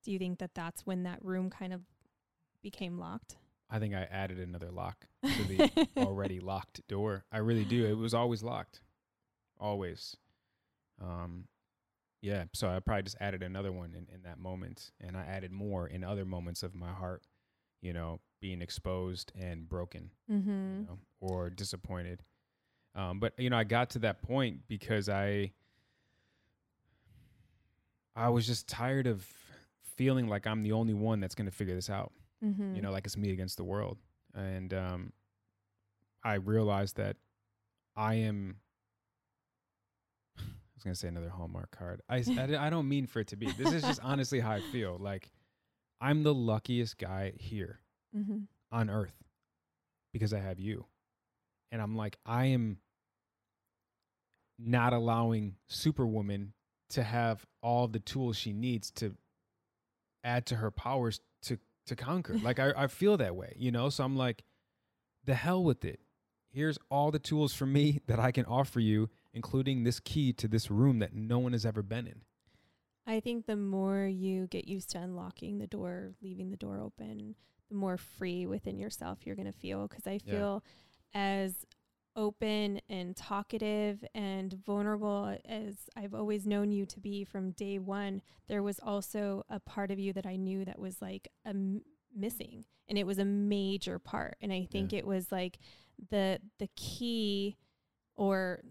Do 0.04 0.12
you 0.12 0.20
think 0.20 0.40
that 0.40 0.54
that's 0.54 0.86
when 0.86 1.04
that 1.04 1.24
room 1.24 1.50
kind 1.50 1.74
of 1.74 1.82
became 2.62 3.00
locked? 3.00 3.38
I 3.70 3.80
think 3.80 3.96
I 3.96 4.08
added 4.12 4.40
another 4.40 4.70
lock 4.72 5.08
to 5.24 5.44
the 5.44 5.88
already 5.98 6.40
locked 6.40 6.88
door. 6.88 7.26
I 7.32 7.40
really 7.40 7.66
do. 7.66 7.86
It 7.86 7.98
was 7.98 8.14
always 8.14 8.44
locked, 8.44 8.82
always. 9.60 10.16
Um, 11.02 11.46
yeah. 12.22 12.46
So 12.54 12.70
I 12.70 12.80
probably 12.80 13.04
just 13.04 13.18
added 13.20 13.44
another 13.44 13.72
one 13.72 13.94
in, 13.94 14.08
in 14.14 14.24
that 14.24 14.40
moment, 14.40 14.92
and 15.00 15.16
I 15.16 15.22
added 15.22 15.52
more 15.52 15.88
in 15.88 16.04
other 16.04 16.26
moments 16.26 16.64
of 16.64 16.76
my 16.76 16.92
heart. 16.92 17.24
You 17.82 17.94
know, 17.94 18.20
being 18.42 18.62
exposed 18.62 19.32
and 19.40 19.70
broken, 19.70 20.10
mm-hmm. 20.32 20.50
you 20.50 20.88
know, 20.88 20.98
or 21.20 21.52
disappointed. 21.52 22.24
Um, 22.96 23.20
but 23.20 23.34
you 23.38 23.50
know, 23.50 23.58
I 23.58 23.64
got 23.64 23.92
to 23.92 24.00
that 24.00 24.24
point 24.24 24.62
because 24.68 25.08
I, 25.08 25.52
I 28.16 28.30
was 28.30 28.48
just 28.48 28.68
tired 28.68 29.06
of 29.06 29.28
feeling 29.98 30.28
like 30.28 30.48
I'm 30.48 30.64
the 30.64 30.72
only 30.72 30.96
one 30.96 31.20
that's 31.20 31.36
going 31.36 31.50
to 31.50 31.56
figure 31.56 31.76
this 31.76 31.90
out 31.90 32.12
Mhm. 32.44 32.76
you 32.76 32.82
know, 32.82 32.92
like 32.92 33.06
it's 33.06 33.18
me 33.18 33.32
against 33.32 33.58
the 33.58 33.64
world. 33.64 33.98
And 34.34 34.74
um, 34.74 35.14
I 36.24 36.36
realized 36.36 36.98
that 36.98 37.18
I 37.96 38.16
am. 38.16 38.58
Gonna 40.86 40.96
say 40.96 41.08
another 41.08 41.30
Hallmark 41.30 41.72
card. 41.72 42.02
I, 42.08 42.24
I, 42.38 42.68
I 42.68 42.70
don't 42.70 42.88
mean 42.88 43.08
for 43.08 43.20
it 43.20 43.28
to 43.30 43.36
be. 43.36 43.52
This 43.52 43.74
is 43.74 43.82
just 43.82 44.00
honestly 44.04 44.40
how 44.40 44.52
I 44.52 44.62
feel. 44.72 44.98
Like 45.00 45.32
I'm 46.00 46.22
the 46.24 46.34
luckiest 46.34 46.98
guy 47.00 47.34
here 47.38 47.80
Mhm. 48.16 48.46
on 48.72 48.90
Earth 48.90 49.16
because 50.14 50.32
I 50.34 50.40
have 50.40 50.60
you, 50.60 50.86
and 51.72 51.82
I'm 51.82 51.96
like 51.96 52.18
I 52.26 52.46
am 52.46 52.78
not 54.60 54.94
allowing 54.94 55.56
Superwoman 55.68 56.54
to 56.90 57.04
have 57.04 57.46
all 57.62 57.88
the 57.88 58.00
tools 58.00 58.38
she 58.38 58.54
needs 58.54 58.92
to 58.92 59.16
add 60.24 60.46
to 60.46 60.56
her 60.58 60.72
powers 60.72 61.20
to 61.44 61.58
to 61.88 61.96
conquer. 61.96 62.36
Like 62.44 62.60
I, 62.60 62.74
I 62.78 62.88
feel 62.88 63.18
that 63.18 63.36
way, 63.36 63.56
you 63.58 63.72
know? 63.72 63.90
So 63.90 64.04
I'm 64.04 64.16
like, 64.16 64.44
the 65.24 65.34
hell 65.36 65.64
with 65.64 65.84
it. 65.84 66.00
Here's 66.52 66.78
all 66.90 67.12
the 67.12 67.20
tools 67.20 67.54
for 67.54 67.66
me 67.66 68.02
that 68.08 68.20
I 68.20 68.32
can 68.32 68.46
offer 68.46 68.80
you, 68.80 69.10
including 69.36 69.84
this 69.84 70.00
key 70.00 70.34
to 70.34 70.48
this 70.48 70.72
room 70.72 70.98
that 71.00 71.14
no 71.14 71.38
one 71.38 71.52
has 71.52 71.66
ever 71.66 71.84
been 71.84 72.08
in. 72.08 72.22
I 73.06 73.20
think 73.20 73.46
the 73.46 73.56
more 73.56 74.08
you 74.08 74.48
get 74.48 74.68
used 74.68 74.90
to 74.92 74.98
unlocking 74.98 75.60
the 75.60 75.68
door, 75.68 76.14
leaving 76.24 76.50
the 76.50 76.58
door 76.58 76.80
open, 76.80 77.36
the 77.70 77.76
more 77.76 77.98
free 77.98 78.48
within 78.48 78.80
yourself 78.80 79.20
you're 79.26 79.36
going 79.36 79.52
to 79.52 79.60
feel. 79.60 79.88
Because 79.88 80.08
I 80.08 80.14
Yeah. 80.26 80.32
feel 80.32 80.64
as 81.14 81.66
open 82.16 82.80
and 82.90 83.16
talkative 83.16 84.04
and 84.16 84.54
vulnerable 84.66 85.38
as 85.46 85.76
I've 85.98 86.14
always 86.14 86.48
known 86.48 86.72
you 86.72 86.86
to 86.88 87.00
be 87.00 87.26
from 87.26 87.52
day 87.52 87.78
one, 87.78 88.22
there 88.48 88.64
was 88.64 88.80
also 88.80 89.44
a 89.50 89.60
part 89.60 89.92
of 89.92 90.00
you 90.00 90.14
that 90.14 90.26
I 90.26 90.38
knew 90.38 90.64
that 90.66 90.80
was 90.80 91.02
like 91.02 91.28
a 91.46 91.50
m- 91.50 91.84
missing, 92.16 92.64
and 92.88 92.98
it 92.98 93.06
was 93.06 93.20
a 93.20 93.26
major 93.26 94.00
part. 94.00 94.38
And 94.42 94.54
I 94.54 94.66
think 94.72 94.94
it 94.94 95.06
was 95.06 95.30
like 95.32 95.60
the 96.10 96.40
the 96.58 96.70
key, 96.76 97.58
or 98.16 98.64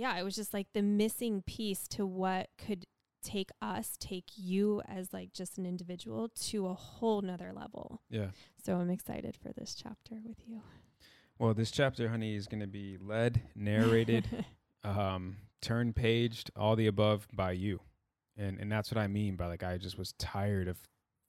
yeah, 0.00 0.18
it 0.18 0.22
was 0.24 0.34
just 0.34 0.54
like 0.54 0.68
the 0.72 0.82
missing 0.82 1.42
piece 1.46 1.86
to 1.88 2.06
what 2.06 2.48
could 2.56 2.86
take 3.22 3.50
us, 3.60 3.96
take 4.00 4.24
you 4.34 4.80
as 4.88 5.12
like 5.12 5.32
just 5.34 5.58
an 5.58 5.66
individual 5.66 6.30
to 6.48 6.66
a 6.68 6.72
whole 6.74 7.20
nother 7.20 7.52
level. 7.54 8.00
Yeah. 8.08 8.28
So 8.64 8.76
I'm 8.76 8.88
excited 8.90 9.36
for 9.36 9.52
this 9.52 9.74
chapter 9.74 10.14
with 10.24 10.38
you. 10.46 10.62
Well, 11.38 11.52
this 11.52 11.70
chapter, 11.70 12.08
honey, 12.08 12.34
is 12.34 12.46
going 12.46 12.60
to 12.60 12.66
be 12.66 12.96
led, 12.98 13.42
narrated, 13.54 14.28
um, 14.84 15.36
turn 15.60 15.92
paged, 15.92 16.50
all 16.56 16.76
the 16.76 16.86
above 16.86 17.28
by 17.32 17.52
you. 17.52 17.80
And 18.38 18.58
and 18.58 18.72
that's 18.72 18.90
what 18.90 18.96
I 18.98 19.06
mean 19.06 19.36
by 19.36 19.46
like 19.48 19.62
I 19.62 19.76
just 19.76 19.98
was 19.98 20.12
tired 20.14 20.66
of 20.68 20.78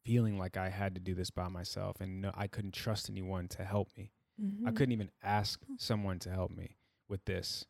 feeling 0.06 0.38
like 0.40 0.56
I 0.56 0.70
had 0.70 0.96
to 0.96 1.02
do 1.02 1.14
this 1.14 1.30
by 1.30 1.50
myself 1.50 2.00
and 2.00 2.22
no, 2.22 2.32
I 2.36 2.48
couldn't 2.48 2.74
trust 2.74 3.10
anyone 3.10 3.48
to 3.50 3.66
help 3.66 3.90
me. 3.98 4.14
I 4.40 4.44
Mhm. 4.72 4.76
couldn't 4.76 4.94
even 4.94 5.12
ask 5.22 5.60
someone 5.78 6.20
to 6.20 6.32
help 6.32 6.52
me 6.52 6.78
with 7.10 7.26
this. 7.26 7.66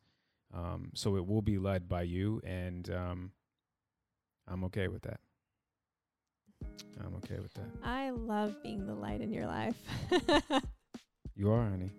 Um, 0.54 0.92
so 0.94 1.16
it 1.16 1.26
will 1.26 1.42
be 1.42 1.58
led 1.58 1.88
by 1.88 2.04
you, 2.04 2.42
and 2.46 2.90
um, 2.90 3.32
I'm 4.48 4.64
okay 4.66 4.88
with 4.88 5.04
that. 5.04 5.20
I'm 7.00 7.16
okay 7.16 7.40
with 7.40 7.54
that. 7.56 7.70
I 7.84 8.10
love 8.12 8.62
being 8.62 8.86
the 8.86 8.94
light 8.94 9.22
in 9.22 9.32
your 9.32 9.48
life. 9.48 9.76
You 11.42 11.52
are, 11.52 11.64
honey. 11.64 11.92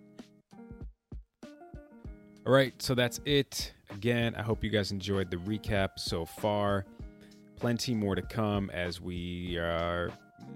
All 2.47 2.53
right, 2.53 2.81
so 2.81 2.95
that's 2.95 3.21
it. 3.25 3.73
Again, 3.91 4.35
I 4.37 4.43
hope 4.43 4.63
you 4.63 4.71
guys 4.71 4.93
enjoyed 4.93 5.31
the 5.31 5.37
recap 5.39 5.99
so 5.99 6.25
far. 6.25 6.85
Plenty 7.57 7.95
more 7.95 8.15
to 8.15 8.23
come 8.23 8.71
as 8.71 9.01
we 9.01 9.57
are 9.59 10.11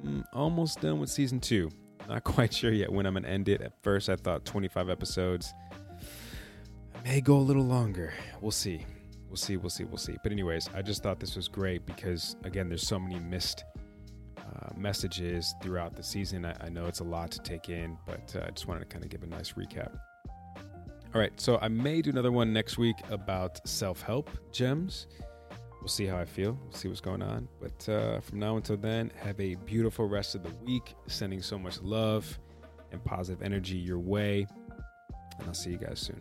mm, 0.04 0.24
almost 0.32 0.80
done 0.80 1.00
with 1.00 1.10
season 1.10 1.40
two. 1.40 1.70
Not 2.08 2.24
quite 2.24 2.52
sure 2.52 2.72
yet 2.72 2.92
when 2.92 3.06
I'm 3.06 3.14
going 3.14 3.24
to 3.24 3.28
end 3.28 3.48
it. 3.48 3.60
At 3.60 3.72
first, 3.82 4.08
I 4.08 4.16
thought 4.16 4.44
25 4.44 4.90
episodes. 4.90 5.52
May 7.06 7.20
go 7.20 7.36
a 7.36 7.38
little 7.38 7.64
longer. 7.64 8.12
We'll 8.40 8.50
see. 8.50 8.84
We'll 9.28 9.36
see. 9.36 9.56
We'll 9.56 9.70
see. 9.70 9.84
We'll 9.84 9.96
see. 9.96 10.16
But, 10.24 10.32
anyways, 10.32 10.68
I 10.74 10.82
just 10.82 11.04
thought 11.04 11.20
this 11.20 11.36
was 11.36 11.46
great 11.46 11.86
because, 11.86 12.34
again, 12.42 12.68
there's 12.68 12.84
so 12.84 12.98
many 12.98 13.20
missed 13.20 13.64
uh, 14.36 14.70
messages 14.76 15.54
throughout 15.62 15.94
the 15.94 16.02
season. 16.02 16.44
I, 16.44 16.56
I 16.60 16.68
know 16.68 16.86
it's 16.86 16.98
a 16.98 17.04
lot 17.04 17.30
to 17.30 17.38
take 17.42 17.68
in, 17.68 17.96
but 18.06 18.34
uh, 18.34 18.46
I 18.48 18.50
just 18.50 18.66
wanted 18.66 18.80
to 18.80 18.86
kind 18.86 19.04
of 19.04 19.10
give 19.10 19.22
a 19.22 19.26
nice 19.28 19.52
recap. 19.52 19.96
All 21.14 21.20
right, 21.20 21.40
so 21.40 21.60
I 21.62 21.68
may 21.68 22.02
do 22.02 22.10
another 22.10 22.32
one 22.32 22.52
next 22.52 22.76
week 22.76 22.96
about 23.08 23.64
self 23.68 24.02
help 24.02 24.28
gems. 24.50 25.06
We'll 25.80 25.86
see 25.86 26.06
how 26.06 26.18
I 26.18 26.24
feel, 26.24 26.58
we'll 26.60 26.72
see 26.72 26.88
what's 26.88 27.00
going 27.00 27.22
on. 27.22 27.46
But 27.60 27.88
uh, 27.88 28.18
from 28.18 28.40
now 28.40 28.56
until 28.56 28.78
then, 28.78 29.12
have 29.22 29.38
a 29.40 29.54
beautiful 29.54 30.08
rest 30.08 30.34
of 30.34 30.42
the 30.42 30.50
week. 30.64 30.96
Sending 31.06 31.40
so 31.40 31.56
much 31.56 31.80
love 31.82 32.36
and 32.90 33.02
positive 33.04 33.42
energy 33.42 33.76
your 33.76 34.00
way. 34.00 34.48
And 35.38 35.46
I'll 35.46 35.54
see 35.54 35.70
you 35.70 35.78
guys 35.78 36.00
soon. 36.00 36.20